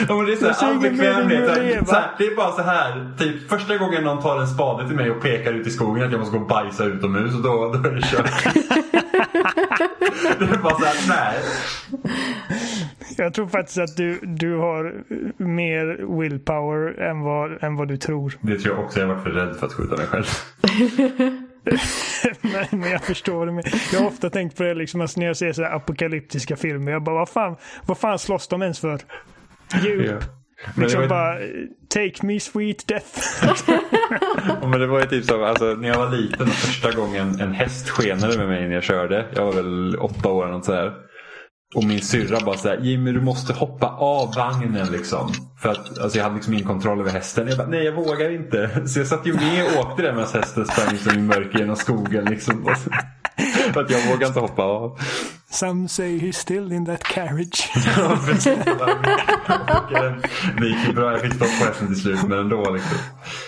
[0.08, 1.86] Ja, men det är så här, all bekvämlighet.
[2.18, 3.16] Det är bara så här.
[3.18, 6.10] Typ, första gången någon tar en spade till mig och pekar ut i skogen att
[6.12, 8.44] jag måste gå och bajsa utomhus och då, då är det kört.
[10.38, 11.42] det är bara så här, nej.
[13.24, 15.04] Jag tror faktiskt att du, du har
[15.42, 18.38] mer willpower än vad, än vad du tror.
[18.40, 19.00] Det tror jag också.
[19.00, 20.24] Jag har varit för rädd för att skjuta mig själv.
[22.40, 23.64] men, men jag förstår menar.
[23.92, 26.92] Jag har ofta tänkt på det liksom, alltså, när jag ser så här apokalyptiska filmer.
[26.92, 27.56] Jag bara, vad fan,
[27.86, 29.00] vad fan slåss de ens för?
[29.82, 30.04] Djur.
[30.04, 30.26] Ja.
[30.64, 31.38] Men det, Liksom var bara,
[31.88, 33.44] take me sweet death.
[34.70, 37.88] men det var ju typ så, alltså, när jag var liten första gången en häst
[37.88, 39.26] skenade med mig när jag körde.
[39.34, 41.05] Jag var väl åtta år eller något sådär.
[41.76, 45.32] Och min syrra bara såhär, Jimmy du måste hoppa av vagnen liksom.
[45.58, 47.48] För att alltså, jag hade liksom ingen kontroll över hästen.
[47.48, 48.86] Jag bara, nej jag vågar inte.
[48.86, 51.76] Så jag satt ju med och åkte där medan hästen sprang liksom i mörker genom
[51.76, 52.64] skogen liksom.
[53.72, 54.98] För att jag vågade inte hoppa av.
[55.50, 57.68] Some say he's still in that carriage.
[57.96, 58.58] Ja, precis.
[60.60, 62.98] Det gick ju bra, jag fick stopp på hästen till slut men ändå liksom.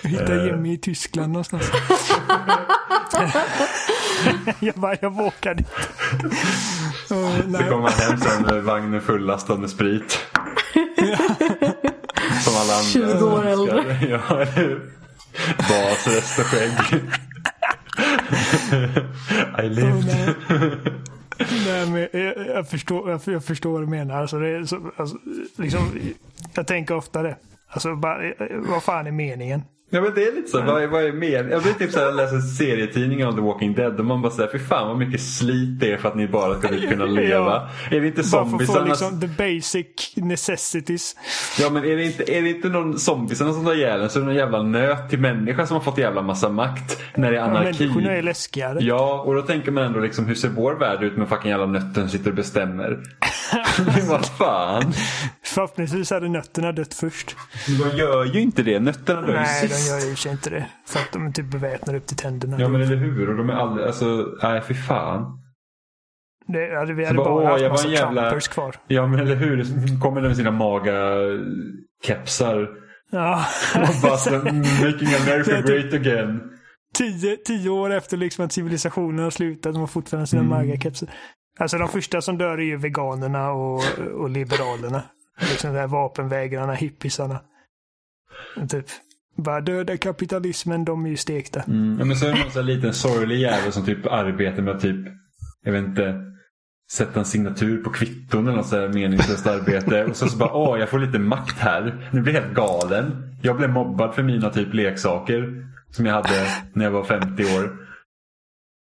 [0.03, 0.45] Hitta Eh.
[0.47, 1.71] Jimmy i Tyskland någonstans.
[4.61, 5.65] jag bara, jag vågar inte.
[5.65, 6.29] Oh,
[7.09, 7.69] Så nej.
[7.71, 10.19] kom han hem sen med vagnen fullastad med sprit.
[12.45, 12.91] Som alla andra.
[12.93, 13.99] 20 år äldre.
[14.09, 14.21] Ja?
[15.59, 17.03] Bas, röst och skägg.
[19.59, 20.05] I Oh, lived.
[20.07, 20.35] nej.
[21.39, 24.21] Nej, men, jag, jag, förstår, jag, jag förstår vad du menar.
[24.21, 25.19] Alltså, det är så, alltså,
[25.57, 25.81] liksom,
[26.55, 27.37] jag tänker ofta det.
[27.69, 29.63] Alltså, bara, eh, vad fan är meningen?
[29.91, 31.51] Ja men det är lite så, vad, är- vad är meningen?
[31.51, 34.51] Jag blir typ såhär, jag läser serietidningar om The Walking Dead och man bara säger
[34.53, 37.69] fy fan vad mycket slit det är för att ni bara ska kunna leva.
[37.91, 39.87] Är det inte Bara för att få liksom the basic
[40.17, 41.17] necessities.
[41.61, 44.19] Ja men är det inte, är det inte någon zombiesarna som tar ihjäl en så
[44.19, 47.37] är det någon jävla nöt till människa som har fått jävla massa makt när det
[47.37, 47.85] är Ja, anarki.
[47.87, 48.79] Människorna är läskigare.
[48.81, 51.67] Ja, och då tänker man ändå liksom hur ser vår värld ut med fucking jävla
[51.67, 52.99] nötten som sitter och bestämmer?
[54.09, 54.93] Vad fan?
[55.45, 57.37] Förhoppningsvis hade nötterna dött först.
[57.67, 58.81] De gör ju inte det.
[58.81, 60.67] Nötterna dör ju Nej, de gör i och för sig inte det.
[60.87, 62.57] För att de är typ beväpnade upp till tänderna.
[62.61, 63.31] Ja men eller hur?
[63.31, 65.43] Och de är aldrig, alltså, nej fy fan.
[66.47, 68.77] det, hade, vi hade bara, bara haft massa jävla- campers kvar.
[68.87, 69.65] Ja men eller hur?
[70.01, 72.69] Kommer de med sina maga-kepsar
[73.11, 73.45] Ja.
[73.75, 76.41] och bara så, making America great again.
[76.95, 79.73] tio, tio år efter liksom att civilisationen har slutat.
[79.73, 80.59] De har fortfarande sina Mm.
[80.59, 81.09] magakepsar.
[81.61, 83.83] Alltså de första som dör är ju veganerna och,
[84.15, 85.03] och liberalerna.
[85.51, 87.41] Liksom de här vapenvägrarna, hippisarna.
[88.69, 88.87] Typ.
[89.39, 91.63] Bara döda kapitalismen, de är ju stekta.
[91.63, 91.97] Mm.
[91.99, 94.81] Ja, men så är det någon sån liten sorglig jävel som typ arbetar med att
[94.83, 95.07] typ,
[95.65, 96.15] jag vet inte,
[96.93, 100.05] sätta en signatur på kvitton eller något så här meningslöst arbete.
[100.05, 102.09] Och så, så bara, åh jag får lite makt här.
[102.13, 103.35] Nu blir jag helt galen.
[103.43, 107.88] Jag blev mobbad för mina typ leksaker som jag hade när jag var 50 år.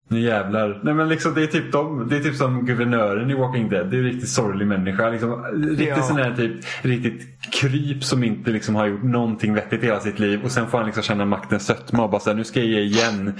[0.09, 0.81] Nu jävlar.
[0.84, 3.89] Nej men liksom det är typ de, det är typ som guvernören i Walking Dead.
[3.91, 5.09] Det är en riktigt sorglig människa.
[5.09, 6.03] Liksom, riktigt Ja.
[6.03, 10.19] sån här typ, riktigt kryp som inte liksom har gjort någonting vettigt i hela sitt
[10.19, 10.43] liv.
[10.43, 12.80] Och sen får han liksom känna maktens sötma och bara säga nu ska jag ge
[12.80, 13.34] igen.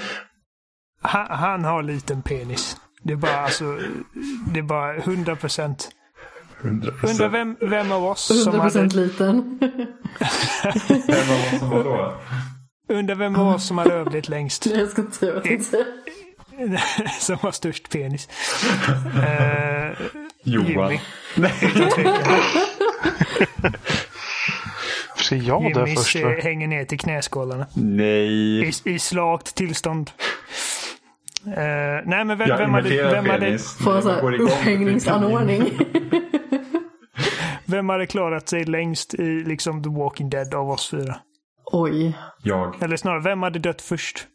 [1.02, 2.77] Han, han har liten penis.
[3.03, 3.77] Det är bara alltså,
[4.53, 5.90] det är bara 100 procent.
[6.61, 7.10] 100%.
[7.10, 9.60] Undrar vem, vem av oss som 100% hade, liten.
[11.07, 12.14] Vem av oss som var då?
[12.90, 14.65] undrar vem av oss som hade överlevt längst.
[14.65, 15.85] Jag ska inte säga
[17.20, 18.30] som har störst penis.
[19.24, 19.92] Eh,
[20.44, 20.68] Johan.
[20.92, 21.00] Jimmy.
[21.36, 21.52] Nej.
[25.16, 26.16] Ska jag dö Jimmys först?
[26.16, 26.30] eh, va?
[26.42, 27.66] hänger ner till knäskålarna.
[27.76, 28.64] Nej.
[28.70, 30.12] I, i slakt tillstånd.
[31.48, 31.54] Eh,
[32.06, 33.78] nej men vem, Jag vem, hade, vem, hade, penis.
[33.78, 35.80] Få en sån här upphängningsanordning.
[37.66, 41.16] vem hade klarat sig längst i liksom The Walking Dead av oss fyra?
[41.66, 42.18] Oj.
[42.44, 42.84] Jag.
[42.84, 44.28] Eller snarare, vem hade dött först?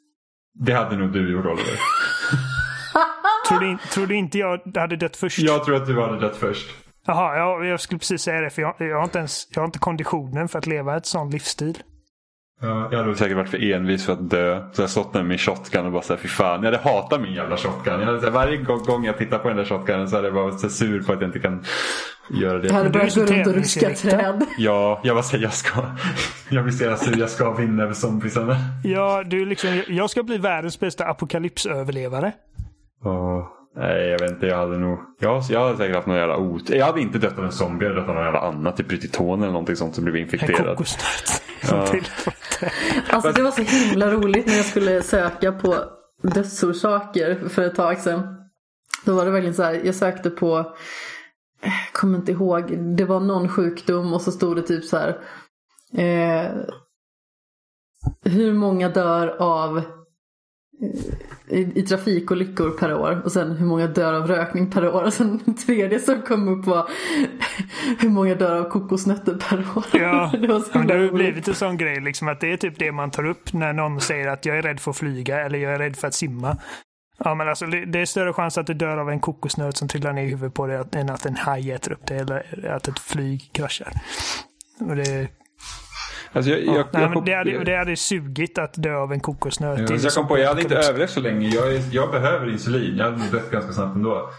[0.54, 1.78] Det hade nog du gjort Oliver.
[3.48, 5.38] Tror du, tror du inte jag hade dött först?
[5.38, 6.70] Jag tror att du hade dött först.
[7.06, 8.50] Jaha, ja, jag skulle precis säga det.
[8.50, 11.30] För jag, jag, har inte ens, jag har inte konditionen för att leva ett sån
[11.30, 11.78] livsstil.
[12.60, 14.60] Ja, jag hade säkert varit för envis för att dö.
[14.72, 16.62] Så jag har stått där med min shotgun och bara såhär, fy fan.
[16.62, 18.00] Jag hade hatat min jävla shotgun.
[18.00, 20.44] Jag hade, här, varje gång, jag tittar på den där shotgunen så hade jag bara
[20.44, 21.64] varit så sur på att jag inte kan
[22.30, 24.46] göra Jag hade du är börjat gå runt och ruska träd.
[24.58, 25.80] Ja, jag bara säger jag ska.
[26.48, 27.18] Jag blir så jävla sur.
[27.18, 28.56] Jag ska vinna över zombiesarna.
[28.84, 32.32] Ja, du liksom, jag ska bli världens bästa apokalypsöverlevare.
[33.04, 33.44] Åh,
[33.76, 34.46] nej, jag vet inte.
[34.46, 34.98] Jag hade nog...
[35.20, 36.70] Jag, jag hade säkert haft någon jävla ot.
[36.70, 37.84] Jag hade inte dött av en zombie.
[37.84, 38.76] Jag hade dött av någon jävla annat.
[38.76, 40.66] Typ brutit tån eller någonting sånt som blev En infekterad.
[40.66, 41.42] kokosnöt.
[41.62, 41.94] Ja.
[43.10, 45.84] Alltså det var så himla roligt när jag skulle söka på
[46.22, 48.36] dödsorsaker för ett tag sedan.
[49.04, 50.76] Då var det verkligen så här, jag sökte på,
[51.62, 55.20] jag kommer inte ihåg, det var någon sjukdom och så stod det typ så här.
[55.92, 56.50] Eh,
[58.24, 59.84] hur många dör av eh,
[61.48, 65.12] i, i trafikolyckor per år och sen hur många dör av rökning per år och
[65.12, 66.90] sen den tredje som kom upp var
[68.00, 69.84] hur många dör av kokosnötter per år.
[69.92, 72.52] Ja, det var så men det har ju blivit en sån grej liksom att det
[72.52, 74.96] är typ det man tar upp när någon säger att jag är rädd för att
[74.96, 76.56] flyga eller jag är rädd för att simma.
[77.24, 79.88] Ja men alltså det det är större chans att du dör av en kokosnöt som
[79.88, 82.88] trillar ner i huvudet på dig än att en haj äter upp dig eller att
[82.88, 83.92] ett flyg kraschar.
[84.80, 85.28] Och det,
[86.32, 89.12] Alltså, jag, ja, jag, nej, jag, men det, hade, det hade sugit att dö av
[89.12, 89.78] en kokosnöt.
[89.78, 91.48] Ja, i en så jag kom på, jag hade inte överlevt så länge.
[91.48, 92.96] Jag, jag behöver insulin.
[92.96, 94.30] Jag hade dött ganska snabbt ändå.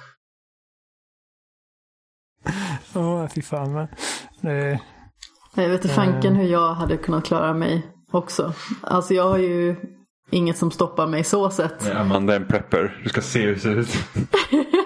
[2.94, 3.74] Ja, fy fan.
[3.74, 3.88] Men,
[4.42, 4.80] det,
[5.56, 8.54] Jag vet inte fanken hur jag hade kunnat klara mig också.
[8.82, 9.76] Alltså jag har ju
[10.30, 11.84] inget som stoppar mig så sett.
[11.84, 13.00] Nej, Amanda är en prepper.
[13.04, 13.98] Du ska se hur det ser ut.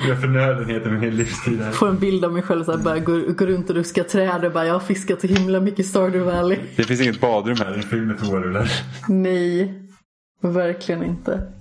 [0.00, 1.72] Har förnödenheter med min livstid här.
[1.72, 4.44] Får en bild av mig själv så här, bara gå, gå runt och ruska träd
[4.44, 6.58] och bara jag har fiskat så himla mycket i Stardew Valley.
[6.76, 7.70] Det finns inget badrum här.
[7.70, 8.70] Det är fylld med toarullar.
[9.08, 9.74] Nej,
[10.40, 11.52] verkligen inte.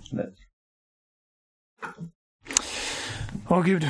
[3.48, 3.88] Åh gud.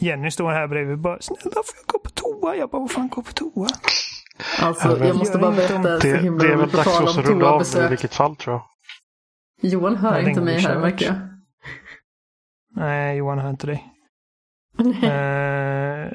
[0.00, 2.56] Jenny står här bredvid och bara snälla får jag gå på toa?
[2.56, 3.68] Jag bara vad fan gå på toa?
[4.60, 7.18] Alltså jag måste bara berätta så Det, himla det är väl roligt dags för oss
[7.18, 8.62] att runda av i vilket fall tror jag.
[9.70, 11.29] Johan hör Nej, inte mig går här märker jag.
[12.76, 13.86] Nej, Johan hör inte dig.
[15.02, 16.06] Eh,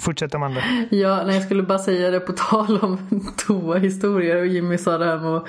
[0.00, 0.60] fortsätt Amanda.
[0.90, 2.98] Ja, nej, jag skulle bara säga det på tal om
[3.46, 5.46] toahistorier och Jimmy sa det här med att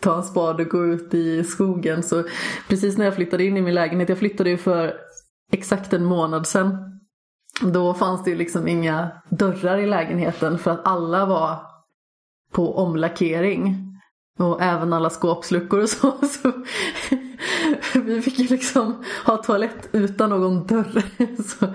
[0.00, 2.02] ta en spade och gå ut i skogen.
[2.02, 2.24] Så
[2.68, 4.94] precis när jag flyttade in i min lägenhet, jag flyttade ju för
[5.52, 7.00] exakt en månad sedan.
[7.62, 11.56] Då fanns det ju liksom inga dörrar i lägenheten för att alla var
[12.52, 13.88] på omlackering.
[14.38, 16.10] Och även alla skåpsluckor och så.
[16.26, 16.52] så
[18.04, 21.02] vi fick ju liksom ha toalett utan någon dörr.
[21.42, 21.74] Så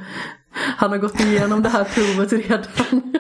[0.78, 3.14] han har gått igenom det här provet redan.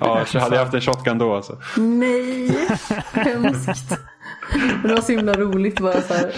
[0.00, 1.58] Ja, så hade jag haft en shotgun då alltså.
[1.76, 2.68] Nej,
[3.12, 3.98] hemskt.
[4.52, 6.32] Men det var så himla roligt bara så här.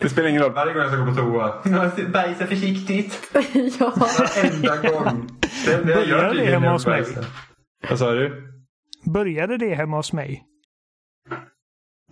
[0.00, 2.08] Det spelar ingen roll, varje gång jag ska gå på toa.
[2.12, 3.30] Bajsa försiktigt.
[3.80, 3.92] Ja,
[4.44, 5.28] Enda gång.
[5.66, 7.02] Det enda jag Börjar gör det tydligen hemma är att hos mig?
[7.02, 7.24] bajsa.
[7.90, 8.42] Vad sa du?
[9.14, 10.42] Började det hemma hos mig?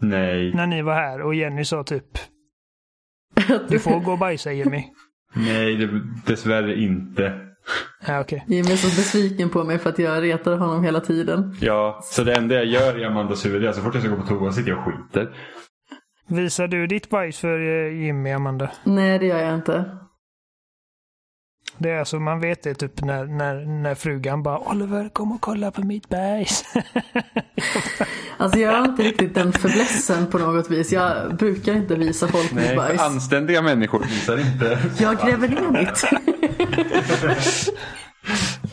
[0.08, 0.54] Nej.
[0.54, 2.18] När ni var här och Jenny sa typ
[3.68, 4.84] Du får gå och bajsa Jimmy.
[5.34, 7.40] Nej, det, dessvärre inte.
[8.06, 8.44] Ja, okej.
[8.48, 11.56] Jimmy är så besviken på mig för att jag retar honom hela tiden.
[11.60, 14.14] Ja, så det enda jag gör i Amandas huvud är att så fort jag ska
[14.14, 15.36] gå på toa sitter jag och skiter.
[16.28, 18.70] Visar du ditt bajs för eh, Jimmy, Amanda?
[18.84, 19.98] Nej, det gör jag inte.
[21.84, 25.40] Det är alltså, man vet det typ när, när, när frugan bara Oliver kom och
[25.40, 26.64] kolla på mitt bajs.
[28.36, 30.92] Alltså jag är inte riktigt den förblessen på något vis.
[30.92, 33.00] Jag brukar inte visa folk mitt Nej, bajs.
[33.00, 34.78] för anständiga människor visar inte.
[34.98, 36.04] Jag gräver ner mitt.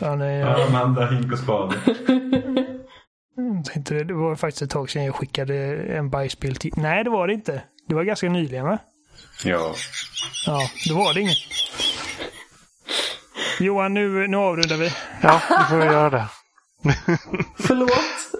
[0.00, 0.66] ja, nej, ja.
[0.66, 1.74] Amanda, hink och spade.
[3.72, 6.72] Tänkte det, det var faktiskt ett tag sedan jag skickade en bajsbild till...
[6.76, 7.62] Nej, det var det inte.
[7.88, 8.78] Det var ganska nyligen va?
[9.44, 9.74] Ja.
[10.46, 11.38] Ja, då var det inget.
[13.60, 14.92] Johan, nu, nu avrundar vi.
[15.20, 16.28] Ja, vi får göra det.
[17.58, 18.32] Förlåt.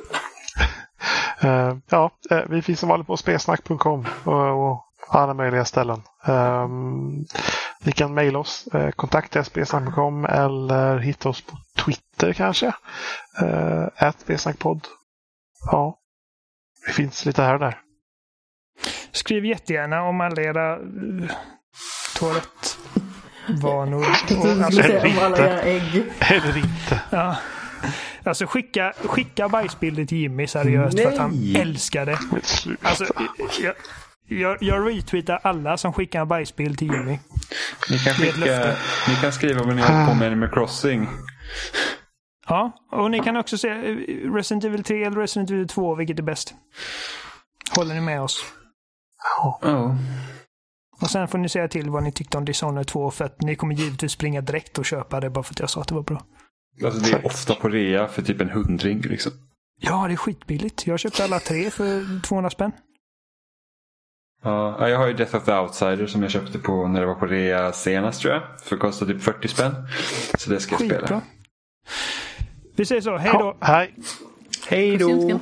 [1.41, 6.03] Eh, ja, eh, vi finns som vanligt på spelsnack.com och, och alla möjliga ställen.
[6.27, 7.27] Um,
[7.85, 12.67] ni kan mejla oss, uh, kontakta spelsnack.com eller hitta oss på Twitter kanske.
[13.43, 14.87] Uh, spelsnackpodd.
[15.71, 15.99] Ja,
[16.87, 17.79] det finns lite här och där.
[19.13, 21.31] Skriv jättegärna om alla era uh,
[23.95, 24.99] Och, skulle alltså, inte.
[26.21, 27.01] Eller inte.
[27.11, 27.37] ja.
[28.25, 31.61] alltså skicka, skicka bajsbilder till Jimmy seriöst för att han Nej.
[31.61, 32.19] älskar det.
[32.83, 33.07] Alltså,
[33.63, 33.75] jag,
[34.29, 37.19] jag, jag retweetar alla som skickar en bajsbild till Jimmy.
[37.91, 38.75] Ni kan, skicka,
[39.09, 41.09] ni kan skriva vad ni har på med Animal Crossing.
[42.49, 46.19] Ja, och ni kan också säga eh, Resident Evil 3 eller Resident Evil 2, vilket
[46.19, 46.55] är bäst?
[47.77, 48.45] Håller ni med oss?
[49.63, 49.97] Ja.
[51.03, 53.57] Och sen får ni säga till vad ni tyckte om Dishonored 2 för att ni
[53.57, 56.03] kommer givetvis springa direkt och köpa det bara för att jag sa att det var
[56.03, 56.25] bra.
[56.85, 59.33] Alltså det är ofta på rea för typ en hundring liksom.
[59.81, 60.87] Ja, det är skitbilligt.
[60.87, 62.73] Jag köpte alla tre för 200 spänn.
[64.43, 67.07] Ja, ja, jag har ju Death of the Outsider som jag köpte på när det
[67.07, 68.43] var på rea senast tror jag.
[68.63, 69.75] För det kostar typ 40 spänn.
[70.39, 71.07] Så det ska jag Skitbra.
[71.07, 71.21] spela.
[72.77, 73.17] Vi säger så.
[73.17, 73.57] Hej då!
[73.61, 73.95] Ja, hej.
[74.69, 75.41] Hej Jonsken.